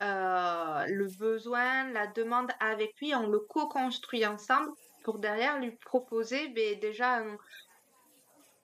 le 0.00 1.18
besoin, 1.18 1.90
la 1.90 2.06
demande 2.06 2.50
avec 2.60 2.98
lui, 3.00 3.14
on 3.14 3.28
le 3.28 3.38
co-construit 3.40 4.26
ensemble 4.26 4.72
pour 5.06 5.20
derrière 5.20 5.60
lui 5.60 5.70
proposer 5.70 6.48
ben, 6.48 6.80
déjà 6.80 7.22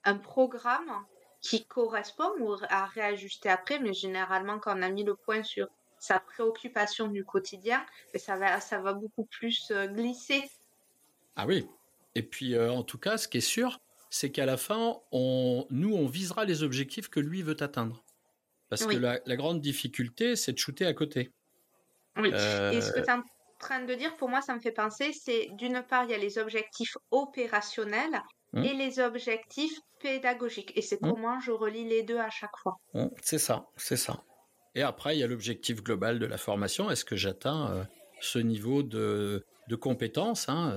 un, 0.05 0.16
programme 0.16 1.05
qui 1.41 1.64
correspond 1.64 2.30
ou 2.41 2.57
à 2.68 2.87
réajuster 2.87 3.49
après, 3.49 3.78
mais 3.78 3.93
généralement 3.93 4.59
quand 4.59 4.76
on 4.76 4.83
a 4.83 4.91
mis 4.91 5.05
le 5.05 5.14
point 5.14 5.45
sur 5.45 5.68
sa 6.01 6.18
préoccupation 6.18 7.07
du 7.07 7.24
quotidien, 7.24 7.87
mais 8.12 8.18
ça 8.18 8.35
va, 8.35 8.61
ça 8.61 8.80
va 8.80 8.93
beaucoup 8.93 9.24
plus 9.24 9.70
euh, 9.70 9.87
glisser. 9.87 10.43
Ah 11.37 11.47
oui. 11.47 11.68
Et 12.16 12.24
puis, 12.24 12.57
euh, 12.57 12.72
en 12.72 12.83
tout 12.83 12.99
cas, 12.99 13.18
ce 13.18 13.28
qui 13.28 13.39
est 13.39 13.41
sûr, 13.41 13.78
c'est 14.11 14.33
qu'à 14.33 14.45
la 14.45 14.57
fin, 14.57 14.97
on, 15.12 15.64
nous, 15.70 15.95
on 15.95 16.07
visera 16.07 16.45
les 16.45 16.64
objectifs 16.64 17.09
que 17.09 17.20
lui 17.20 17.43
veut 17.43 17.62
atteindre. 17.62 18.03
Parce 18.73 18.87
que 18.87 18.97
la, 18.97 19.37
grande 19.37 19.61
difficulté, 19.61 20.35
c'est 20.35 20.55
de 20.55 20.59
shooter 20.59 20.87
à 20.87 20.95
côté. 20.95 21.31
Oui. 22.16 22.29
Et 22.29 22.81
ce 22.81 22.91
que 22.91 23.01
euh, 23.01 23.03
tu 23.03 23.11
es 23.11 23.12
en 23.12 23.23
train 23.59 23.85
de 23.85 23.95
dire, 23.95 24.16
pour 24.16 24.31
moi, 24.31 24.41
ça 24.41 24.55
me 24.55 24.61
fait 24.61 24.73
penser, 24.73 25.12
c'est 25.12 25.51
d'une 25.59 25.83
part, 25.83 26.05
il 26.05 26.11
y 26.11 26.14
a 26.14 26.18
les 26.18 26.39
objectifs 26.39 26.97
opérationnels 27.11 28.23
hum. 28.55 28.64
et 28.64 28.73
les 28.73 28.99
objectifs 28.99 29.79
pédagogiques. 30.01 30.73
Et 30.75 30.81
c'est 30.81 31.03
hum. 31.05 31.12
comment 31.12 31.39
je 31.39 31.51
relie 31.51 31.87
les 31.87 32.03
deux 32.03 32.16
à 32.16 32.31
chaque 32.31 32.57
fois. 32.62 32.79
Hum, 32.95 33.11
c'est 33.20 33.37
ça, 33.37 33.66
c'est 33.77 33.99
ça. 33.99 34.25
Et 34.75 34.81
après, 34.81 35.16
il 35.16 35.20
y 35.20 35.23
a 35.23 35.27
l'objectif 35.27 35.83
global 35.83 36.18
de 36.18 36.25
la 36.25 36.39
formation. 36.39 36.91
Est-ce 36.91 37.05
que 37.05 37.14
j'atteins 37.14 37.70
euh, 37.73 37.85
ce 38.23 38.39
niveau 38.39 38.83
de 38.83 39.45
de 39.68 39.77
compétences 39.77 40.49
hein, 40.49 40.75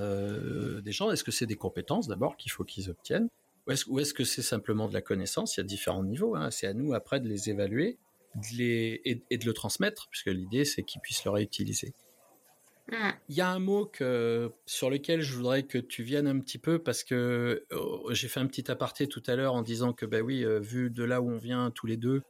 des 0.82 0.92
gens? 0.92 1.10
Est-ce 1.10 1.24
que 1.24 1.32
c'est 1.32 1.46
des 1.46 1.56
compétences 1.56 2.08
d'abord 2.08 2.36
qu'il 2.36 2.52
faut 2.52 2.64
qu'ils 2.64 2.90
obtiennent? 2.90 3.30
Ou 3.66 3.98
est-ce, 3.98 4.14
que 4.14 4.24
c'est 4.24 4.42
simplement 4.42 4.88
de 4.88 4.94
la 4.94 5.02
connaissance? 5.02 5.56
Il 5.56 5.60
y 5.60 5.62
a 5.62 5.64
différents 5.64 6.04
niveaux. 6.04 6.36
Hein. 6.36 6.50
C'est 6.50 6.66
à 6.66 6.74
nous 6.74 6.94
après 6.94 7.20
de 7.20 7.28
les 7.28 7.50
évaluer 7.50 7.98
de 8.36 8.56
les, 8.56 9.00
et, 9.30 9.38
de 9.38 9.44
le 9.44 9.52
transmettre, 9.52 10.08
puisque 10.10 10.26
l'idée 10.26 10.64
c'est 10.64 10.82
qu'ils 10.82 11.00
puissent 11.00 11.24
le 11.24 11.30
réutiliser. 11.30 11.94
Mm. 12.90 13.10
Il 13.28 13.36
y 13.36 13.40
a 13.40 13.50
un 13.50 13.58
mot 13.58 13.86
que, 13.86 14.52
sur 14.66 14.90
lequel 14.90 15.20
je 15.20 15.34
voudrais 15.34 15.64
que 15.64 15.78
tu 15.78 16.02
viennes 16.02 16.26
un 16.26 16.38
petit 16.38 16.58
peu 16.58 16.78
parce 16.78 17.02
que 17.02 17.66
oh, 17.72 18.08
j'ai 18.12 18.28
fait 18.28 18.40
un 18.40 18.46
petit 18.46 18.70
aparté 18.70 19.08
tout 19.08 19.22
à 19.26 19.34
l'heure 19.34 19.54
en 19.54 19.62
disant 19.62 19.92
que 19.92 20.06
bah 20.06 20.20
oui, 20.20 20.44
euh, 20.44 20.60
vu 20.60 20.90
de 20.90 21.02
là 21.02 21.20
où 21.20 21.30
on 21.30 21.38
vient 21.38 21.70
tous 21.70 21.86
les 21.86 21.96
deux, 21.96 22.22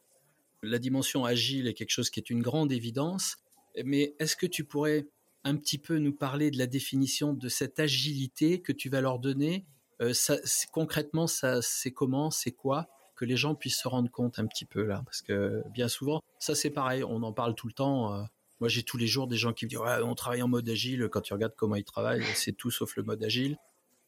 la 0.62 0.78
dimension 0.78 1.24
agile 1.24 1.66
est 1.66 1.74
quelque 1.74 1.91
chose 1.91 2.11
qui 2.11 2.20
est 2.20 2.30
une 2.30 2.43
grande 2.43 2.72
évidence. 2.72 3.37
Mais 3.84 4.14
est-ce 4.18 4.37
que 4.37 4.47
tu 4.47 4.64
pourrais 4.64 5.07
un 5.45 5.57
petit 5.57 5.78
peu 5.78 5.99
nous 5.99 6.14
parler 6.14 6.51
de 6.51 6.59
la 6.59 6.66
définition 6.66 7.34
de 7.34 7.49
cette 7.49 7.78
agilité 7.78 8.61
que 8.61 8.72
tu 8.72 8.89
vas 8.89 9.01
leur 9.01 9.18
donner 9.18 9.66
ça, 10.12 10.36
Concrètement, 10.72 11.26
ça, 11.26 11.62
c'est 11.62 11.90
comment, 11.90 12.30
c'est 12.30 12.53
quoi 12.53 12.88
que 13.16 13.24
les 13.24 13.36
gens 13.36 13.55
puissent 13.55 13.80
se 13.80 13.88
rendre 13.88 14.11
compte 14.11 14.38
un 14.38 14.47
petit 14.47 14.66
peu 14.66 14.84
là, 14.84 15.03
parce 15.07 15.22
que 15.22 15.62
bien 15.70 15.88
souvent, 15.88 16.22
ça 16.38 16.55
c'est 16.55 16.70
pareil, 16.70 17.03
on 17.03 17.22
en 17.22 17.32
parle 17.32 17.55
tout 17.55 17.66
le 17.66 17.72
temps. 17.72 18.12
Euh, 18.12 18.22
moi, 18.61 18.68
j'ai 18.68 18.82
tous 18.82 18.97
les 18.97 19.07
jours 19.07 19.26
des 19.26 19.36
gens 19.36 19.53
qui 19.53 19.64
me 19.64 19.70
disent 19.70 19.78
ouais, 19.78 20.03
on 20.03 20.14
travaille 20.14 20.42
en 20.42 20.49
mode 20.49 20.68
agile. 20.68 21.09
Quand 21.11 21.20
tu 21.20 21.32
regardes 21.32 21.55
comment 21.57 21.76
ils 21.76 21.84
travaillent, 21.84 22.24
c'est 22.34 22.53
tout 22.53 22.70
sauf 22.70 22.97
le 22.97 23.03
mode 23.03 23.22
agile. 23.22 23.59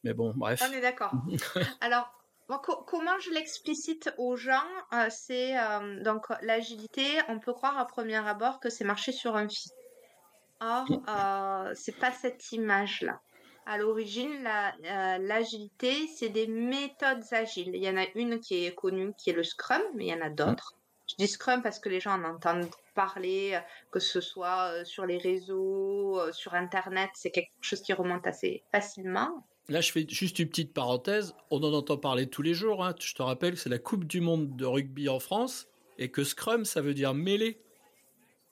Mais 0.03 0.13
bon, 0.13 0.33
bref. 0.35 0.61
On 0.67 0.71
est 0.71 0.81
d'accord. 0.81 1.11
Alors, 1.81 2.11
comment 2.57 3.19
je 3.19 3.31
l'explicite 3.31 4.13
aux 4.17 4.35
gens 4.35 4.63
euh, 4.93 5.07
C'est 5.09 5.57
euh, 5.57 6.01
donc 6.03 6.27
l'agilité. 6.41 7.05
On 7.27 7.39
peut 7.39 7.53
croire 7.53 7.77
à 7.77 7.85
premier 7.85 8.15
abord 8.15 8.59
que 8.59 8.69
c'est 8.69 8.85
marcher 8.85 9.11
sur 9.11 9.35
un 9.35 9.47
fil. 9.47 9.71
Or, 10.61 10.85
euh, 11.07 11.71
c'est 11.75 11.97
pas 11.97 12.11
cette 12.11 12.51
image-là. 12.51 13.21
À 13.71 13.77
l'origine, 13.77 14.49
l'agilité, 14.81 16.07
c'est 16.07 16.29
des 16.29 16.47
méthodes 16.47 17.23
agiles. 17.29 17.69
Il 17.75 17.83
y 17.83 17.87
en 17.87 17.97
a 17.97 18.05
une 18.15 18.39
qui 18.39 18.65
est 18.65 18.73
connue, 18.73 19.13
qui 19.15 19.29
est 19.29 19.33
le 19.33 19.43
Scrum, 19.43 19.83
mais 19.93 20.07
il 20.07 20.09
y 20.09 20.13
en 20.15 20.25
a 20.25 20.31
d'autres. 20.31 20.73
Je 21.07 21.13
dis 21.17 21.27
Scrum 21.27 21.61
parce 21.61 21.77
que 21.77 21.87
les 21.87 21.99
gens 21.99 22.13
en 22.13 22.23
entendent 22.23 22.71
parler, 22.95 23.51
euh, 23.53 23.59
que 23.91 23.99
ce 23.99 24.21
soit 24.21 24.71
euh, 24.71 24.85
sur 24.85 25.05
les 25.05 25.19
réseaux, 25.19 26.19
euh, 26.19 26.31
sur 26.31 26.55
Internet, 26.55 27.11
c'est 27.13 27.29
quelque 27.29 27.51
chose 27.61 27.81
qui 27.81 27.93
remonte 27.93 28.25
assez 28.25 28.63
facilement. 28.71 29.45
Là, 29.67 29.81
je 29.81 29.91
fais 29.91 30.03
juste 30.09 30.39
une 30.39 30.49
petite 30.49 30.73
parenthèse. 30.73 31.35
On 31.51 31.61
en 31.63 31.71
entend 31.71 31.97
parler 31.97 32.27
tous 32.27 32.41
les 32.41 32.55
jours. 32.55 32.83
Hein. 32.83 32.95
Je 32.99 33.13
te 33.13 33.21
rappelle 33.21 33.53
que 33.53 33.59
c'est 33.59 33.69
la 33.69 33.77
Coupe 33.77 34.05
du 34.05 34.19
Monde 34.19 34.55
de 34.55 34.65
rugby 34.65 35.09
en 35.09 35.19
France 35.19 35.67
et 35.99 36.09
que 36.09 36.23
Scrum, 36.23 36.65
ça 36.65 36.81
veut 36.81 36.95
dire 36.95 37.13
mêlée. 37.13 37.61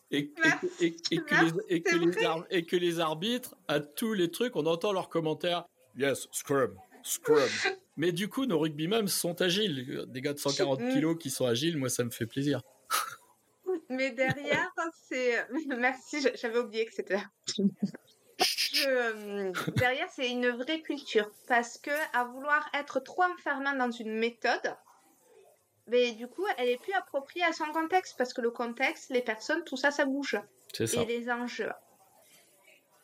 Et, 0.10 0.32
que 0.32 2.76
les, 2.76 3.00
arbitres, 3.00 3.56
à 3.68 3.80
tous 3.80 4.14
les 4.14 4.32
trucs, 4.32 4.56
on 4.56 4.66
entend 4.66 4.94
leurs 4.94 5.10
commentaires. 5.10 5.66
Yes, 5.98 6.28
Scrum, 6.32 6.78
Scrum. 7.04 7.40
Mais 7.98 8.12
du 8.12 8.30
coup, 8.30 8.46
nos 8.46 8.60
rugbymen 8.60 9.08
sont 9.08 9.42
agiles. 9.42 10.06
Des 10.08 10.22
gars 10.22 10.34
de 10.34 10.40
140 10.40 10.80
mm. 10.80 10.94
kilos 10.94 11.18
qui 11.20 11.30
sont 11.30 11.46
agiles, 11.46 11.78
moi, 11.78 11.90
ça 11.90 12.04
me 12.04 12.12
fait 12.12 12.28
plaisir. 12.28 12.62
Mais 13.90 14.12
derrière, 14.12 14.72
c'est. 15.10 15.46
Merci, 15.78 16.26
j'avais 16.36 16.60
oublié 16.60 16.86
que 16.86 16.94
c'était. 16.94 17.20
Euh, 18.88 19.52
derrière, 19.76 20.08
c'est 20.16 20.30
une 20.30 20.50
vraie 20.50 20.82
culture. 20.82 21.30
Parce 21.48 21.80
que 21.80 21.92
à 22.14 22.26
vouloir 22.26 22.70
être 22.74 23.00
trop 23.00 23.24
enfermant 23.24 23.74
dans 23.74 23.92
une 23.92 24.14
méthode, 24.14 24.76
mais 25.88 26.12
du 26.14 26.28
coup, 26.28 26.46
elle 26.58 26.70
est 26.70 26.82
plus 26.82 26.94
appropriée 26.94 27.44
à 27.44 27.54
son 27.54 27.66
contexte. 27.72 28.18
Parce 28.18 28.34
que 28.34 28.42
le 28.42 28.52
contexte, 28.52 29.10
les 29.10 29.22
personnes, 29.22 29.64
tout 29.64 29.78
ça, 29.78 29.92
ça 29.92 30.06
bouge. 30.06 30.40
Et 30.80 31.06
les 31.06 31.30
enjeux. 31.30 31.72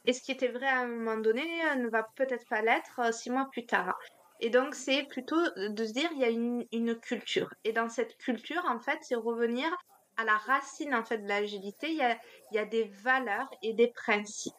Et 0.05 0.13
ce 0.13 0.21
qui 0.21 0.31
était 0.31 0.49
vrai 0.49 0.67
à 0.67 0.79
un 0.79 0.87
moment 0.87 1.17
donné 1.17 1.43
ne 1.77 1.87
va 1.87 2.03
peut-être 2.15 2.47
pas 2.49 2.61
l'être 2.61 2.99
euh, 2.99 3.11
six 3.11 3.29
mois 3.29 3.47
plus 3.51 3.65
tard. 3.65 3.97
Et 4.41 4.49
donc, 4.49 4.75
c'est 4.75 5.03
plutôt 5.03 5.39
de 5.55 5.85
se 5.85 5.93
dire, 5.93 6.09
il 6.13 6.19
y 6.19 6.25
a 6.25 6.29
une, 6.29 6.65
une 6.73 6.99
culture. 6.99 7.49
Et 7.63 7.71
dans 7.71 7.87
cette 7.87 8.17
culture, 8.17 8.63
en 8.67 8.79
fait, 8.79 8.99
c'est 9.01 9.15
revenir 9.15 9.65
à 10.17 10.25
la 10.25 10.37
racine, 10.37 10.93
en 10.93 11.05
fait, 11.05 11.19
de 11.19 11.27
l'agilité. 11.29 11.87
Il 11.89 11.97
y 11.97 12.01
a, 12.01 12.17
il 12.51 12.55
y 12.55 12.59
a 12.59 12.65
des 12.65 12.83
valeurs 12.83 13.49
et 13.61 13.73
des 13.73 13.87
principes. 13.87 14.53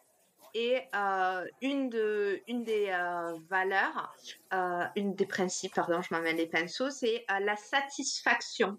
Et 0.54 0.80
euh, 0.94 1.44
une, 1.62 1.90
de, 1.90 2.40
une 2.46 2.62
des 2.62 2.88
euh, 2.88 3.36
valeurs, 3.48 4.14
euh, 4.52 4.84
une 4.94 5.14
des 5.14 5.26
principes, 5.26 5.74
pardon, 5.74 6.00
je 6.00 6.14
m'amène 6.14 6.36
les 6.36 6.46
pinceaux, 6.46 6.90
c'est 6.90 7.24
la 7.28 7.56
satisfaction 7.56 8.78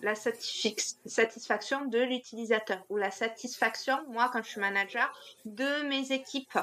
la 0.00 0.14
satisfaction 0.14 1.86
de 1.86 1.98
l'utilisateur 1.98 2.84
ou 2.90 2.96
la 2.96 3.10
satisfaction, 3.10 3.96
moi, 4.08 4.28
quand 4.32 4.42
je 4.42 4.50
suis 4.50 4.60
manager, 4.60 5.10
de 5.44 5.88
mes 5.88 6.12
équipes 6.12 6.58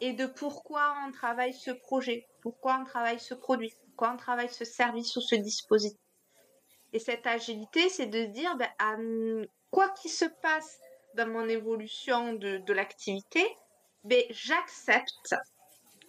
et 0.00 0.12
de 0.12 0.26
pourquoi 0.26 0.94
on 1.06 1.12
travaille 1.12 1.54
ce 1.54 1.70
projet, 1.70 2.26
pourquoi 2.42 2.78
on 2.80 2.84
travaille 2.84 3.18
ce 3.18 3.34
produit, 3.34 3.72
pourquoi 3.86 4.12
on 4.12 4.16
travaille 4.16 4.50
ce 4.50 4.64
service 4.64 5.16
ou 5.16 5.20
ce 5.20 5.36
dispositif. 5.36 5.98
Et 6.92 6.98
cette 6.98 7.26
agilité, 7.26 7.88
c'est 7.88 8.06
de 8.06 8.24
dire, 8.24 8.56
ben, 8.56 9.46
quoi 9.70 9.88
qu'il 9.90 10.10
se 10.10 10.26
passe 10.42 10.80
dans 11.14 11.28
mon 11.28 11.48
évolution 11.48 12.34
de, 12.34 12.58
de 12.58 12.72
l'activité, 12.72 13.44
ben, 14.04 14.22
j'accepte, 14.30 15.34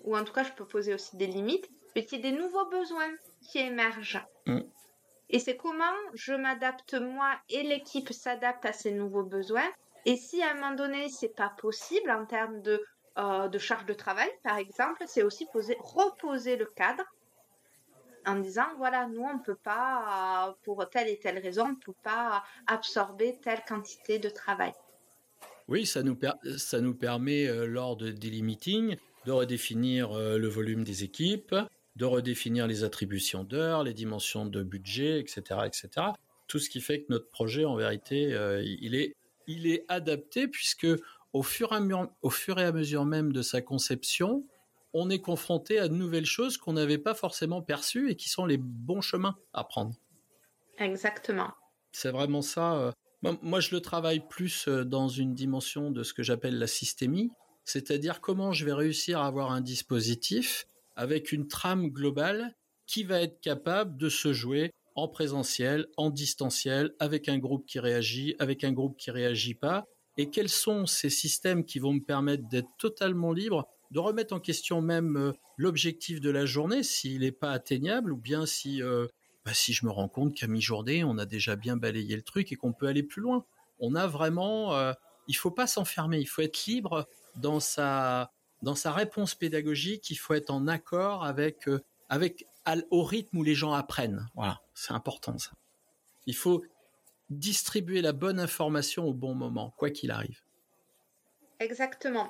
ou 0.04 0.16
en 0.16 0.24
tout 0.24 0.34
cas, 0.34 0.44
je 0.44 0.52
peux 0.54 0.66
poser 0.66 0.94
aussi 0.94 1.18
des 1.18 1.28
limites, 1.28 1.70
mais 1.96 2.06
qu'il 2.06 2.24
y 2.24 2.28
ait 2.28 2.32
des 2.32 2.38
nouveaux 2.38 2.70
besoins 2.70 3.12
qui 3.42 3.60
émergent. 3.60 4.26
Mm. 4.46 4.62
Et 5.30 5.40
c'est 5.40 5.56
comment 5.56 5.96
je 6.14 6.34
m'adapte 6.34 6.94
moi 6.96 7.34
et 7.50 7.64
l'équipe 7.64 8.12
s'adapte 8.12 8.66
à 8.66 8.74
ces 8.74 8.92
nouveaux 8.92 9.24
besoins. 9.24 9.70
Et 10.06 10.18
si 10.18 10.42
à 10.42 10.52
un 10.52 10.54
moment 10.56 10.76
donné 10.76 11.10
c'est 11.10 11.36
pas 11.36 11.54
possible 11.58 12.12
en 12.12 12.26
termes 12.26 12.62
de, 12.62 12.84
euh, 13.18 13.48
de 13.48 13.58
charge 13.58 13.86
de 13.86 13.94
travail, 13.94 14.30
par 14.44 14.58
exemple, 14.58 15.04
c'est 15.08 15.24
aussi 15.24 15.46
poser, 15.54 15.78
reposer 15.80 16.58
le 16.58 16.66
cadre 16.66 17.04
en 18.26 18.36
disant 18.36 18.68
voilà 18.78 19.08
nous 19.08 19.24
on 19.24 19.40
peut 19.40 19.56
pas 19.56 20.56
pour 20.64 20.88
telle 20.90 21.08
et 21.08 21.18
telle 21.18 21.40
raison 21.40 21.70
on 21.72 21.76
peut 21.76 21.98
pas 22.04 22.44
absorber 22.68 23.40
telle 23.42 23.64
quantité 23.68 24.20
de 24.20 24.30
travail. 24.30 24.74
Oui, 25.68 25.86
ça 25.86 26.04
nous, 26.04 26.18
ça 26.58 26.82
nous 26.82 26.96
permet 26.96 27.48
euh, 27.48 27.66
lors 27.66 27.96
de 27.96 28.12
daily 28.12 28.42
meetings 28.42 28.98
de 29.26 29.32
redéfinir 29.32 30.12
euh, 30.12 30.38
le 30.38 30.48
volume 30.48 30.84
des 30.84 31.04
équipes, 31.04 31.56
de 31.96 32.06
redéfinir 32.06 32.68
les 32.68 32.84
attributions 32.84 33.44
d'heures, 33.44 33.84
les 33.84 33.94
dimensions 33.94 34.46
de 34.46 34.64
budget, 34.64 35.20
etc., 35.20 35.62
etc. 35.66 36.08
Tout 36.48 36.60
ce 36.60 36.70
qui 36.70 36.82
fait 36.82 37.02
que 37.02 37.08
notre 37.10 37.30
projet, 37.30 37.66
en 37.66 37.76
vérité, 37.76 38.34
euh, 38.34 38.62
il 38.64 38.96
est, 38.96 39.16
il 39.48 39.68
est 39.68 39.86
adapté 39.88 40.48
puisque 40.48 40.88
au 41.34 41.44
fur, 41.44 41.72
et 41.72 41.76
à 41.76 41.80
mesure, 41.80 42.10
au 42.22 42.30
fur 42.30 42.60
et 42.60 42.66
à 42.66 42.72
mesure 42.72 43.06
même 43.06 43.32
de 43.32 43.42
sa 43.42 43.62
conception, 43.62 44.46
on 44.94 45.10
est 45.10 45.22
confronté 45.22 45.80
à 45.80 45.88
de 45.88 45.94
nouvelles 45.94 46.26
choses 46.26 46.58
qu'on 46.58 46.74
n'avait 46.74 46.98
pas 46.98 47.14
forcément 47.14 47.62
perçues 47.62 48.10
et 48.10 48.16
qui 48.16 48.30
sont 48.30 48.46
les 48.46 48.58
bons 48.58 49.02
chemins 49.02 49.38
à 49.54 49.64
prendre. 49.64 49.96
Exactement. 50.78 51.52
C'est 51.94 52.12
vraiment 52.12 52.42
ça. 52.42 52.94
Moi, 53.24 53.60
je 53.60 53.76
le 53.76 53.82
travaille 53.82 54.28
plus 54.28 54.68
euh, 54.68 54.84
dans 54.84 55.08
une 55.08 55.36
dimension 55.36 55.92
de 55.92 56.02
ce 56.02 56.14
que 56.14 56.24
j'appelle 56.24 56.58
la 56.58 56.66
systémie, 56.66 57.30
c'est-à-dire 57.66 58.20
comment 58.20 58.52
je 58.52 58.66
vais 58.66 58.74
réussir 58.74 59.20
à 59.20 59.28
avoir 59.28 59.52
un 59.52 59.62
dispositif 59.62 60.66
avec 60.96 61.32
une 61.32 61.48
trame 61.48 61.90
globale 61.90 62.56
qui 62.88 63.04
va 63.04 63.22
être 63.22 63.40
capable 63.40 63.96
de 63.98 64.10
se 64.10 64.34
jouer 64.34 64.72
en 64.96 65.08
présentiel, 65.08 65.88
en 65.98 66.10
distanciel, 66.10 66.94
avec 67.00 67.30
un 67.30 67.38
groupe 67.38 67.66
qui 67.68 67.80
réagit, 67.80 68.36
avec 68.40 68.64
un 68.64 68.74
groupe 68.74 68.98
qui 68.98 69.12
réagit 69.12 69.54
pas, 69.54 69.86
et 70.18 70.30
quels 70.30 70.50
sont 70.50 70.86
ces 70.86 71.10
systèmes 71.10 71.64
qui 71.64 71.80
vont 71.80 71.94
me 71.94 72.04
permettre 72.04 72.48
d'être 72.50 72.70
totalement 72.78 73.32
libre, 73.32 73.68
de 73.92 74.00
remettre 74.00 74.34
en 74.34 74.40
question 74.40 74.82
même 74.82 75.16
euh, 75.16 75.32
l'objectif 75.58 76.22
de 76.22 76.30
la 76.30 76.46
journée 76.46 76.84
s'il 76.84 77.22
n'est 77.22 77.32
pas 77.32 77.52
atteignable, 77.52 78.12
ou 78.12 78.18
bien 78.18 78.46
si 78.46 78.82
euh, 78.82 79.08
bah, 79.46 79.54
si 79.54 79.74
je 79.74 79.86
me 79.86 79.92
rends 79.92 80.10
compte 80.10 80.36
qu'à 80.36 80.48
mi-journée 80.48 81.04
on 81.04 81.18
a 81.18 81.26
déjà 81.26 81.56
bien 81.56 81.78
balayé 81.78 82.16
le 82.16 82.22
truc 82.22 82.52
et 82.52 82.56
qu'on 82.56 82.74
peut 82.74 82.88
aller 82.88 83.04
plus 83.04 83.22
loin. 83.22 83.46
On 83.80 83.96
a 83.96 84.08
vraiment, 84.08 84.76
euh, 84.76 84.94
il 85.28 85.36
faut 85.36 85.52
pas 85.52 85.68
s'enfermer, 85.68 86.20
il 86.20 86.28
faut 86.28 86.42
être 86.42 86.66
libre 86.66 87.08
dans 87.36 87.60
sa 87.60 88.32
dans 88.62 88.76
sa 88.76 88.92
réponse 88.92 89.36
pédagogique, 89.36 90.10
il 90.10 90.16
faut 90.16 90.34
être 90.34 90.52
en 90.52 90.68
accord 90.68 91.26
avec, 91.26 91.68
euh, 91.68 91.84
avec 92.10 92.48
au 92.92 93.04
rythme 93.04 93.38
où 93.38 93.44
les 93.44 93.56
gens 93.56 93.74
apprennent. 93.74 94.30
Voilà, 94.36 94.62
c'est 94.74 94.94
important 94.94 95.38
ça. 95.38 95.52
Il 96.28 96.36
faut 96.36 96.64
distribuer 97.30 98.02
la 98.02 98.14
bonne 98.14 98.40
information 98.40 99.06
au 99.06 99.14
bon 99.14 99.34
moment, 99.34 99.74
quoi 99.78 99.90
qu'il 99.90 100.12
arrive. 100.12 100.42
Exactement. 101.60 102.30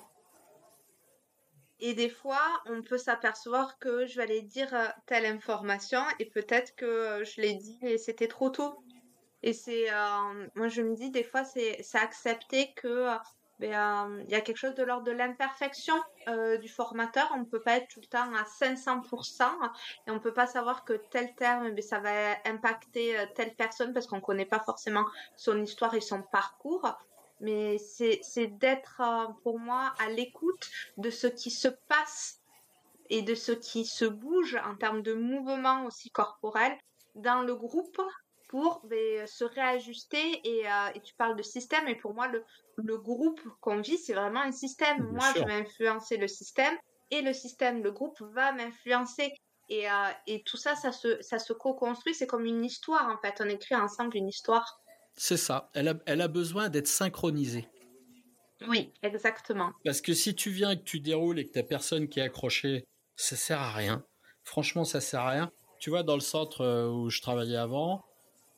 Et 1.81 1.93
des 1.93 2.09
fois, 2.09 2.61
on 2.67 2.81
peut 2.81 2.97
s'apercevoir 2.97 3.77
que 3.79 4.05
je 4.05 4.15
vais 4.17 4.23
aller 4.23 4.41
dire 4.41 4.73
euh, 4.73 4.85
telle 5.07 5.25
information 5.25 6.01
et 6.19 6.25
peut-être 6.25 6.75
que 6.75 6.85
euh, 6.85 7.23
je 7.25 7.41
l'ai 7.41 7.55
dit 7.55 7.79
et 7.81 7.97
c'était 7.97 8.27
trop 8.27 8.49
tôt. 8.49 8.83
Et 9.43 9.53
c'est, 9.53 9.87
moi 10.53 10.67
je 10.67 10.83
me 10.83 10.93
dis 10.95 11.09
des 11.09 11.23
fois 11.23 11.43
c'est, 11.43 11.81
accepter 11.95 12.73
que 12.75 13.07
euh, 13.63 14.23
il 14.25 14.31
y 14.31 14.35
a 14.35 14.41
quelque 14.41 14.57
chose 14.57 14.75
de 14.75 14.83
l'ordre 14.83 15.03
de 15.03 15.11
l'imperfection 15.11 15.95
euh, 16.27 16.57
du 16.57 16.67
formateur. 16.67 17.29
On 17.35 17.39
ne 17.39 17.45
peut 17.45 17.61
pas 17.61 17.77
être 17.77 17.87
tout 17.87 17.99
le 17.99 18.07
temps 18.07 18.33
à 18.33 18.43
500% 18.43 19.43
et 20.07 20.11
on 20.11 20.15
ne 20.15 20.19
peut 20.19 20.33
pas 20.33 20.47
savoir 20.47 20.83
que 20.83 20.93
tel 20.93 21.33
terme, 21.35 21.69
mais 21.69 21.75
eh 21.77 21.81
ça 21.81 21.99
va 21.99 22.11
impacter 22.45 23.19
euh, 23.19 23.25
telle 23.35 23.53
personne 23.55 23.93
parce 23.93 24.07
qu'on 24.07 24.17
ne 24.17 24.21
connaît 24.21 24.45
pas 24.45 24.59
forcément 24.59 25.05
son 25.35 25.61
histoire 25.61 25.93
et 25.93 26.01
son 26.01 26.21
parcours. 26.21 26.87
Mais 27.41 27.77
c'est 27.77 28.47
d'être 28.47 29.01
pour 29.43 29.59
moi 29.59 29.93
à 29.99 30.09
l'écoute 30.09 30.69
de 30.97 31.09
ce 31.09 31.27
qui 31.27 31.51
se 31.51 31.67
passe 31.67 32.39
et 33.09 33.21
de 33.21 33.35
ce 33.35 33.51
qui 33.51 33.85
se 33.85 34.05
bouge 34.05 34.57
en 34.65 34.75
termes 34.75 35.01
de 35.01 35.13
mouvement 35.13 35.85
aussi 35.85 36.11
corporel 36.11 36.77
dans 37.15 37.41
le 37.41 37.55
groupe 37.55 38.01
pour 38.47 38.81
ben, 38.85 39.25
se 39.27 39.43
réajuster 39.43 40.41
et, 40.43 40.65
et, 40.95 41.01
tu 41.01 41.13
parles 41.15 41.35
de 41.35 41.43
système 41.43 41.87
et 41.87 41.95
pour 41.95 42.13
moi 42.13 42.27
le, 42.27 42.43
le 42.77 42.97
groupe 42.97 43.41
qu'on 43.61 43.81
vit 43.81 43.97
c'est 43.97 44.13
vraiment 44.13 44.41
un 44.41 44.51
système. 44.51 45.03
Moi 45.11 45.25
je 45.35 45.43
vais 45.43 45.53
influencer 45.53 46.17
le 46.17 46.27
système 46.27 46.77
et 47.11 47.21
le 47.21 47.33
système 47.33 47.83
le 47.83 47.91
groupe 47.91 48.19
va 48.33 48.51
m'influencer. 48.51 49.33
Et, 49.69 49.89
euh, 49.89 50.09
et, 50.27 50.43
tout 50.43 50.57
ça 50.57 50.75
ça 50.75 50.91
se, 50.91 51.21
ça 51.21 51.39
se 51.39 51.53
co-construit. 51.53 52.13
C'est 52.13 52.27
comme 52.27 52.45
une 52.45 52.65
histoire 52.65 53.07
en 53.07 53.17
fait. 53.21 53.35
On 53.39 53.47
écrit 53.47 53.75
ensemble 53.75 54.17
une 54.17 54.27
histoire 54.27 54.80
c'est 55.15 55.37
ça. 55.37 55.69
Elle 55.73 55.87
a, 55.87 55.95
elle 56.05 56.21
a 56.21 56.27
besoin 56.27 56.69
d'être 56.69 56.87
synchronisée. 56.87 57.67
Oui 58.67 58.91
exactement. 59.01 59.71
Parce 59.83 60.01
que 60.01 60.13
si 60.13 60.35
tu 60.35 60.51
viens 60.51 60.71
et 60.71 60.77
que 60.77 60.83
tu 60.83 60.99
déroules 60.99 61.39
et 61.39 61.47
que 61.47 61.51
t'as 61.51 61.63
personne 61.63 62.07
qui 62.07 62.19
est 62.19 62.23
accroché 62.23 62.85
ça 63.15 63.35
sert 63.35 63.59
à 63.59 63.71
rien. 63.71 64.03
Franchement 64.43 64.85
ça 64.85 65.01
sert 65.01 65.21
à 65.21 65.29
rien. 65.31 65.51
Tu 65.79 65.89
vois 65.89 66.03
dans 66.03 66.15
le 66.15 66.21
centre 66.21 66.61
euh, 66.61 66.89
où 66.89 67.09
je 67.09 67.21
travaillais 67.21 67.57
avant 67.57 68.03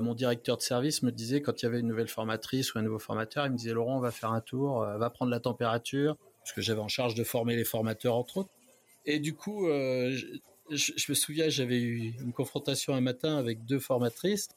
mon 0.04 0.14
directeur 0.14 0.58
de 0.58 0.62
service 0.62 1.02
me 1.02 1.12
disait 1.12 1.42
quand 1.42 1.62
il 1.62 1.66
y 1.66 1.68
avait 1.68 1.80
une 1.80 1.88
nouvelle 1.88 2.08
formatrice 2.08 2.74
ou 2.74 2.80
un 2.80 2.82
nouveau 2.82 3.00
formateur, 3.00 3.46
il 3.46 3.52
me 3.52 3.58
disait 3.58 3.74
Laurent, 3.74 3.98
on 3.98 4.02
va 4.02 4.12
faire 4.12 4.32
un 4.32 4.42
tour, 4.42 4.84
euh, 4.84 4.98
va 4.98 5.10
prendre 5.10 5.32
la 5.32 5.40
température, 5.40 6.18
parce 6.40 6.54
que 6.54 6.62
j'avais 6.62 6.82
en 6.82 6.88
charge 6.88 7.16
de 7.16 7.24
former 7.24 7.56
les 7.56 7.64
formateurs 7.64 8.16
entre 8.16 8.38
autres. 8.38 8.50
Et 9.06 9.20
du 9.20 9.34
coup, 9.34 9.68
euh, 9.68 10.16
je, 10.70 10.92
je, 10.96 11.12
me 11.12 11.16
souviens, 11.16 11.50
j'avais 11.50 11.80
eu 11.80 12.14
une 12.20 12.34
confrontation 12.34 12.94
un 12.94 13.02
matin 13.02 13.38
avec 13.38 13.66
deux 13.66 13.80
formatrices. 13.80 14.50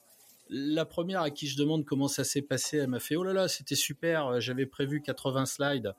La 0.49 0.85
première 0.85 1.23
à 1.23 1.31
qui 1.31 1.49
je 1.49 1.57
demande 1.57 1.85
comment 1.85 2.09
ça 2.09 2.23
s'est 2.23 2.43
passé, 2.43 2.79
elle 2.79 2.89
m'a 2.89 3.01
fait 3.01 3.17
oh 3.17 3.25
là 3.25 3.33
là, 3.33 3.49
c'était 3.49 3.75
super, 3.75 4.41
j'avais 4.41 4.67
prévu 4.67 5.03
80 5.03 5.47
slides. 5.47 5.95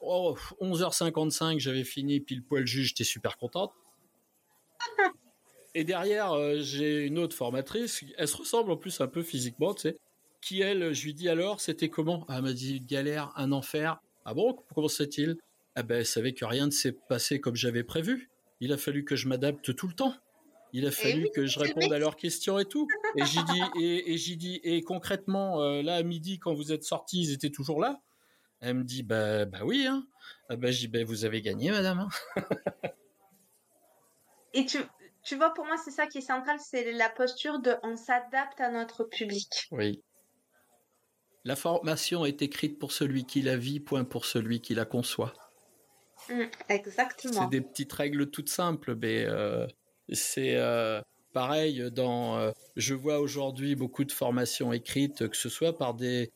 Oh, 0.00 0.36
11h55, 0.60 1.58
j'avais 1.58 1.84
fini 1.84 2.20
pile 2.20 2.42
poil 2.42 2.66
juge, 2.66 2.88
j'étais 2.88 3.04
super 3.04 3.36
contente. 3.36 3.72
Et 5.74 5.84
derrière, 5.84 6.32
euh, 6.32 6.60
j'ai 6.60 7.04
une 7.04 7.18
autre 7.18 7.34
formatrice. 7.34 8.04
Elle 8.16 8.28
se 8.28 8.36
ressemble 8.36 8.70
en 8.70 8.76
plus 8.76 9.00
un 9.00 9.08
peu 9.08 9.22
physiquement, 9.22 9.74
tu 9.74 9.82
sais. 9.82 9.96
Qui 10.40 10.60
elle, 10.60 10.92
je 10.92 11.04
lui 11.04 11.14
dis 11.14 11.28
alors, 11.28 11.60
c'était 11.60 11.88
comment? 11.88 12.26
Elle 12.28 12.42
m'a 12.42 12.52
dit 12.52 12.76
une 12.76 12.86
galère, 12.86 13.32
un 13.36 13.50
enfer. 13.50 14.00
Ah 14.24 14.34
bon? 14.34 14.56
Comment 14.74 14.88
c'est-il 14.88 15.36
Ah 15.74 15.82
ben, 15.82 15.98
elle 15.98 16.06
savait 16.06 16.32
que 16.32 16.44
rien 16.44 16.66
ne 16.66 16.70
s'est 16.70 16.92
passé 16.92 17.40
comme 17.40 17.56
j'avais 17.56 17.82
prévu. 17.82 18.30
Il 18.60 18.72
a 18.72 18.76
fallu 18.76 19.04
que 19.04 19.16
je 19.16 19.26
m'adapte 19.26 19.74
tout 19.74 19.88
le 19.88 19.94
temps. 19.94 20.14
Il 20.76 20.84
a 20.88 20.90
fallu 20.90 21.28
que 21.32 21.46
je 21.46 21.60
réponde 21.60 21.92
à 21.92 22.00
leurs 22.00 22.16
questions 22.16 22.58
et 22.58 22.64
tout. 22.64 22.88
Et 23.16 23.24
j'ai 23.24 23.42
dit, 23.44 23.62
et, 23.80 24.12
et 24.12 24.18
j'ai 24.18 24.34
dit, 24.34 24.60
et 24.64 24.82
concrètement, 24.82 25.62
euh, 25.62 25.82
là 25.82 25.94
à 25.94 26.02
midi, 26.02 26.40
quand 26.40 26.52
vous 26.52 26.72
êtes 26.72 26.82
sortis, 26.82 27.22
ils 27.22 27.32
étaient 27.32 27.50
toujours 27.50 27.80
là? 27.80 28.02
Elle 28.60 28.78
me 28.78 28.82
dit, 28.82 29.04
bah, 29.04 29.44
bah 29.44 29.60
oui. 29.62 29.86
Hein. 29.86 30.04
Ah 30.48 30.56
ben, 30.56 30.72
j'ai 30.72 30.88
bah, 30.88 31.04
vous 31.04 31.24
avez 31.24 31.42
gagné, 31.42 31.70
madame. 31.70 32.00
Hein. 32.00 32.42
et 34.52 34.66
tu, 34.66 34.78
tu 35.22 35.36
vois, 35.36 35.54
pour 35.54 35.64
moi, 35.64 35.76
c'est 35.76 35.92
ça 35.92 36.08
qui 36.08 36.18
est 36.18 36.22
central, 36.22 36.58
c'est 36.58 36.90
la 36.90 37.08
posture 37.08 37.60
de 37.60 37.76
on 37.84 37.96
s'adapte 37.96 38.60
à 38.60 38.70
notre 38.70 39.04
public. 39.04 39.68
Oui. 39.70 40.02
La 41.44 41.54
formation 41.54 42.24
est 42.24 42.42
écrite 42.42 42.80
pour 42.80 42.90
celui 42.90 43.26
qui 43.26 43.42
la 43.42 43.56
vit, 43.56 43.78
point 43.78 44.02
pour 44.02 44.24
celui 44.24 44.60
qui 44.60 44.74
la 44.74 44.86
conçoit. 44.86 45.34
Mmh, 46.28 46.42
exactement. 46.68 47.42
C'est 47.42 47.50
des 47.50 47.60
petites 47.60 47.92
règles 47.92 48.28
toutes 48.28 48.48
simples, 48.48 48.96
mais 48.96 49.24
euh, 49.24 49.68
c'est 50.10 50.56
euh, 50.56 51.00
pareil 51.32 51.90
dans. 51.92 52.38
Euh, 52.38 52.50
je 52.76 52.94
vois 52.94 53.20
aujourd'hui 53.20 53.74
beaucoup 53.74 54.04
de 54.04 54.12
formations 54.12 54.72
écrites, 54.72 55.28
que 55.28 55.36
ce 55.36 55.48
soit 55.48 55.76
par 55.76 55.94
des 55.94 56.30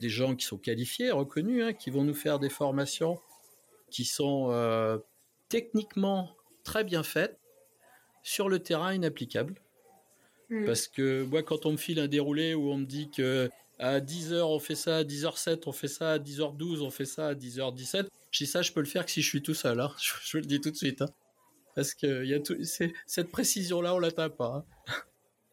des 0.00 0.08
gens 0.08 0.34
qui 0.34 0.44
sont 0.44 0.58
qualifiés, 0.58 1.12
reconnus, 1.12 1.62
hein, 1.64 1.72
qui 1.72 1.90
vont 1.90 2.02
nous 2.02 2.14
faire 2.14 2.40
des 2.40 2.50
formations 2.50 3.20
qui 3.88 4.04
sont 4.04 4.48
euh, 4.50 4.98
techniquement 5.48 6.34
très 6.64 6.82
bien 6.82 7.04
faites, 7.04 7.38
sur 8.24 8.48
le 8.48 8.58
terrain 8.58 8.94
inapplicable. 8.94 9.54
Mm. 10.50 10.66
Parce 10.66 10.88
que 10.88 11.22
moi, 11.24 11.42
quand 11.42 11.66
on 11.66 11.72
me 11.72 11.76
file 11.76 12.00
un 12.00 12.08
déroulé 12.08 12.54
où 12.54 12.70
on 12.70 12.78
me 12.78 12.84
dit 12.84 13.10
que 13.10 13.48
à 13.78 14.00
10h 14.00 14.42
on 14.42 14.58
fait 14.58 14.74
ça, 14.74 14.98
à 14.98 15.04
10h07 15.04 15.62
on 15.66 15.72
fait 15.72 15.88
ça, 15.88 16.12
à 16.12 16.18
10h12 16.18 16.82
on 16.82 16.90
fait 16.90 17.04
ça, 17.04 17.28
à 17.28 17.34
10h17, 17.34 18.06
je 18.30 18.38
dis 18.44 18.50
ça, 18.50 18.62
je 18.62 18.72
peux 18.72 18.80
le 18.80 18.86
faire 18.86 19.04
que 19.04 19.10
si 19.10 19.22
je 19.22 19.28
suis 19.28 19.42
tout 19.42 19.54
seul. 19.54 19.80
Hein. 19.80 19.92
Je, 20.00 20.12
je, 20.24 20.38
le 20.38 20.44
dis 20.44 20.60
tout 20.60 20.70
de 20.70 20.76
suite. 20.76 21.02
Hein. 21.02 21.08
Parce 21.74 21.94
que 21.94 22.24
y 22.24 22.34
a 22.34 22.40
tout, 22.40 22.56
cette 23.06 23.30
précision-là, 23.30 23.94
on 23.94 23.98
l'atteint 23.98 24.30
pas. 24.30 24.64
Hein. 24.88 24.94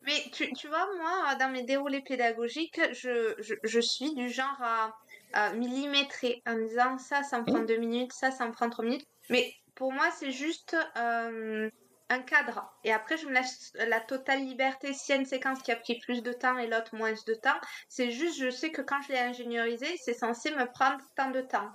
Mais 0.03 0.23
tu, 0.31 0.51
tu, 0.53 0.67
vois, 0.67 0.87
moi, 0.97 1.35
dans 1.35 1.49
mes 1.49 1.63
déroulés 1.63 2.01
pédagogiques, 2.01 2.79
je, 2.93 3.35
je, 3.39 3.53
je 3.63 3.79
suis 3.79 4.15
du 4.15 4.29
genre 4.29 4.57
à, 4.59 4.95
à, 5.33 5.53
millimétrer 5.53 6.41
en 6.47 6.55
disant 6.55 6.97
ça, 6.97 7.23
ça 7.23 7.39
me 7.39 7.45
prend 7.45 7.59
deux 7.59 7.77
minutes, 7.77 8.13
ça, 8.13 8.31
ça 8.31 8.47
me 8.47 8.51
prend 8.51 8.69
trois 8.69 8.85
minutes. 8.85 9.05
Mais 9.29 9.53
pour 9.75 9.93
moi, 9.93 10.09
c'est 10.11 10.31
juste 10.31 10.75
euh, 10.97 11.69
un 12.09 12.19
cadre. 12.19 12.73
Et 12.83 12.91
après, 12.91 13.17
je 13.17 13.27
me 13.27 13.33
laisse 13.33 13.71
la 13.75 13.99
totale 13.99 14.39
liberté. 14.39 14.93
S'il 14.93 15.15
y 15.15 15.17
a 15.17 15.21
une 15.21 15.27
séquence 15.27 15.61
qui 15.61 15.71
a 15.71 15.75
pris 15.75 15.99
plus 15.99 16.23
de 16.23 16.33
temps 16.33 16.57
et 16.57 16.67
l'autre 16.67 16.95
moins 16.95 17.13
de 17.13 17.33
temps, 17.35 17.59
c'est 17.87 18.11
juste, 18.11 18.39
je 18.39 18.49
sais 18.49 18.71
que 18.71 18.81
quand 18.81 19.01
je 19.03 19.13
l'ai 19.13 19.19
ingénierisé, 19.19 19.95
c'est 19.97 20.13
censé 20.13 20.51
me 20.51 20.65
prendre 20.71 21.03
tant 21.15 21.29
de 21.31 21.41
temps. 21.41 21.69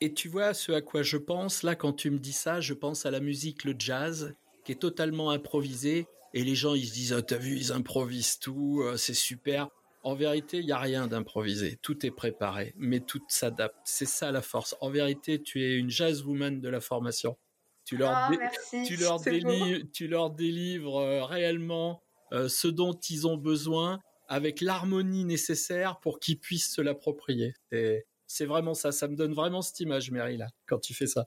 Et 0.00 0.12
tu 0.12 0.28
vois 0.28 0.54
ce 0.54 0.72
à 0.72 0.82
quoi 0.82 1.02
je 1.02 1.16
pense, 1.16 1.62
là, 1.62 1.74
quand 1.74 1.92
tu 1.92 2.10
me 2.10 2.18
dis 2.18 2.32
ça, 2.32 2.60
je 2.60 2.74
pense 2.74 3.06
à 3.06 3.10
la 3.10 3.20
musique, 3.20 3.64
le 3.64 3.74
jazz, 3.78 4.34
qui 4.64 4.72
est 4.72 4.80
totalement 4.80 5.30
improvisé. 5.30 6.06
Et 6.32 6.42
les 6.42 6.54
gens, 6.54 6.74
ils 6.74 6.86
se 6.86 6.92
disent, 6.92 7.12
oh, 7.12 7.22
t'as 7.22 7.36
vu, 7.36 7.56
ils 7.56 7.72
improvisent 7.72 8.38
tout, 8.38 8.80
euh, 8.82 8.96
c'est 8.96 9.14
super. 9.14 9.68
En 10.02 10.14
vérité, 10.14 10.58
il 10.58 10.66
n'y 10.66 10.72
a 10.72 10.78
rien 10.78 11.06
d'improvisé. 11.06 11.78
Tout 11.80 12.04
est 12.04 12.10
préparé, 12.10 12.74
mais 12.76 13.00
tout 13.00 13.22
s'adapte. 13.28 13.78
C'est 13.84 14.06
ça 14.06 14.32
la 14.32 14.42
force. 14.42 14.76
En 14.80 14.90
vérité, 14.90 15.40
tu 15.40 15.64
es 15.64 15.76
une 15.76 15.88
jazzwoman 15.88 16.60
de 16.60 16.68
la 16.68 16.80
formation. 16.80 17.38
Tu 17.86 17.96
leur, 17.96 18.28
oh, 18.30 18.34
merci. 18.38 18.82
tu 18.86 18.96
leur, 18.96 19.20
délivres, 19.20 19.86
tu 19.92 20.08
leur 20.08 20.30
délivres 20.30 20.96
euh, 20.98 21.24
réellement 21.24 22.02
euh, 22.32 22.48
ce 22.48 22.68
dont 22.68 22.92
ils 22.92 23.26
ont 23.26 23.36
besoin 23.36 24.00
avec 24.28 24.60
l'harmonie 24.60 25.24
nécessaire 25.24 26.00
pour 26.00 26.18
qu'ils 26.18 26.38
puissent 26.38 26.72
se 26.72 26.80
l'approprier. 26.80 27.54
C'est 27.70 28.06
vraiment 28.40 28.74
ça. 28.74 28.92
Ça 28.92 29.08
me 29.08 29.16
donne 29.16 29.34
vraiment 29.34 29.62
cette 29.62 29.80
image, 29.80 30.10
Mary, 30.10 30.36
là, 30.36 30.46
quand 30.66 30.78
tu 30.78 30.94
fais 30.94 31.06
ça. 31.06 31.26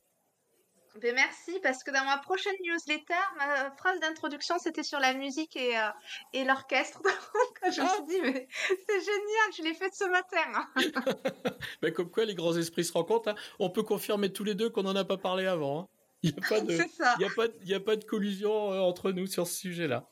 Ben 1.01 1.13
merci, 1.13 1.59
parce 1.61 1.83
que 1.83 1.91
dans 1.91 2.03
ma 2.05 2.17
prochaine 2.17 2.55
newsletter, 2.63 3.13
ma 3.37 3.69
phrase 3.75 3.99
d'introduction, 3.99 4.57
c'était 4.57 4.81
sur 4.81 4.99
la 4.99 5.13
musique 5.13 5.55
et, 5.55 5.77
euh, 5.77 5.89
et 6.33 6.43
l'orchestre. 6.43 7.01
Donc, 7.03 7.73
je 7.73 7.81
me 7.81 7.87
suis 7.87 8.05
dit, 8.07 8.21
mais 8.21 8.47
c'est 8.87 8.99
génial, 8.99 9.53
je 9.55 9.63
l'ai 9.63 9.73
fait 9.75 9.93
ce 9.93 10.05
matin. 10.09 10.65
ben, 11.81 11.93
comme 11.93 12.09
quoi, 12.09 12.25
les 12.25 12.33
grands 12.33 12.55
esprits 12.55 12.83
se 12.83 12.93
rencontrent. 12.93 13.29
Hein. 13.29 13.35
On 13.59 13.69
peut 13.69 13.83
confirmer 13.83 14.33
tous 14.33 14.43
les 14.43 14.55
deux 14.55 14.71
qu'on 14.71 14.83
n'en 14.83 14.95
a 14.95 15.05
pas 15.05 15.17
parlé 15.17 15.45
avant. 15.45 15.81
Hein. 15.81 15.87
Il 16.23 16.31
n'y 16.31 16.37
a, 16.43 16.49
pas 16.49 16.61
de, 16.61 16.73
y 17.21 17.25
a, 17.25 17.29
pas, 17.35 17.47
y 17.63 17.73
a 17.75 17.79
pas 17.79 17.95
de 17.95 18.03
collusion 18.03 18.73
euh, 18.73 18.79
entre 18.79 19.11
nous 19.11 19.27
sur 19.27 19.45
ce 19.45 19.55
sujet-là. 19.55 20.09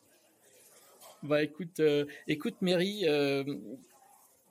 Bah 1.23 1.41
écoute, 1.41 1.79
euh, 1.79 2.05
écoute 2.27 2.57
Mary, 2.61 3.05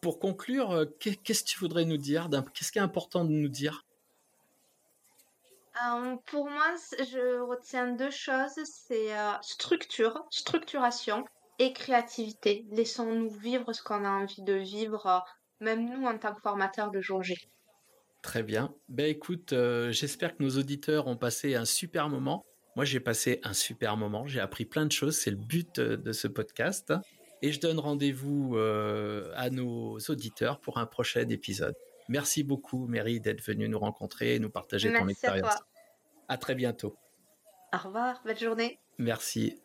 pour 0.05 0.19
conclure, 0.19 0.71
euh, 0.73 0.85
qu'est-ce 1.01 1.43
que 1.43 1.49
tu 1.49 1.59
voudrais 1.59 1.87
nous 1.87 1.97
dire 1.97 2.29
Qu'est-ce 2.53 2.71
qui 2.71 2.79
est 2.79 2.83
important 2.83 3.25
de 3.25 3.31
nous 3.31 3.49
dire? 3.49 3.87
Euh, 5.83 6.17
Pour 6.27 6.45
moi, 6.45 6.75
je 6.99 7.41
retiens 7.41 7.93
deux 7.93 8.11
choses, 8.11 8.61
c'est 8.65 9.09
structure, 9.41 10.27
structuration 10.29 11.25
et 11.59 11.73
créativité. 11.73 12.67
Laissons-nous 12.71 13.31
vivre 13.31 13.73
ce 13.73 13.83
qu'on 13.83 14.05
a 14.05 14.11
envie 14.11 14.43
de 14.43 14.53
vivre, 14.53 15.25
même 15.61 15.89
nous 15.89 16.07
en 16.07 16.19
tant 16.19 16.35
que 16.35 16.41
formateurs 16.43 16.91
de 16.91 17.01
jour 17.01 17.23
G. 17.23 17.37
Très 18.21 18.43
bien. 18.43 18.75
Ben 18.91 19.07
écoute, 19.07 19.55
euh, 19.55 19.91
j'espère 19.91 20.37
que 20.37 20.43
nos 20.43 20.59
auditeurs 20.59 21.07
ont 21.07 21.17
passé 21.17 21.55
un 21.55 21.65
super 21.65 22.11
moment. 22.11 22.45
Moi, 22.77 22.85
j'ai 22.85 23.01
passé 23.01 23.41
un 23.43 23.55
super 23.55 23.97
moment. 23.97 24.27
J'ai 24.27 24.41
appris 24.41 24.67
plein 24.67 24.85
de 24.85 24.93
choses. 24.93 25.17
C'est 25.17 25.31
le 25.31 25.37
but 25.37 25.79
euh, 25.79 25.97
de 25.97 26.13
ce 26.13 26.29
podcast. 26.29 26.93
Et 27.43 27.53
je 27.53 27.61
donne 27.61 27.79
rendez-vous 27.79 28.57
euh, 28.57 29.33
à 29.35 29.51
nos 29.51 29.99
auditeurs 30.09 30.61
pour 30.61 30.79
un 30.79 30.87
prochain 30.87 31.29
épisode. 31.29 31.75
Merci 32.09 32.43
beaucoup, 32.43 32.87
Mary, 32.87 33.21
d'être 33.21 33.43
venue 33.43 33.69
nous 33.69 33.79
rencontrer 33.79 34.35
et 34.35 34.39
nous 34.39 34.51
partager 34.51 34.89
Merci 34.91 35.05
ton 35.05 35.09
expérience. 35.11 35.55
À, 35.55 35.57
toi. 35.57 35.67
à 36.29 36.37
très 36.39 36.55
bientôt. 36.55 36.97
Au 37.73 37.79
revoir. 37.79 38.23
Belle 38.25 38.39
journée. 38.39 38.79
Merci. 38.99 39.61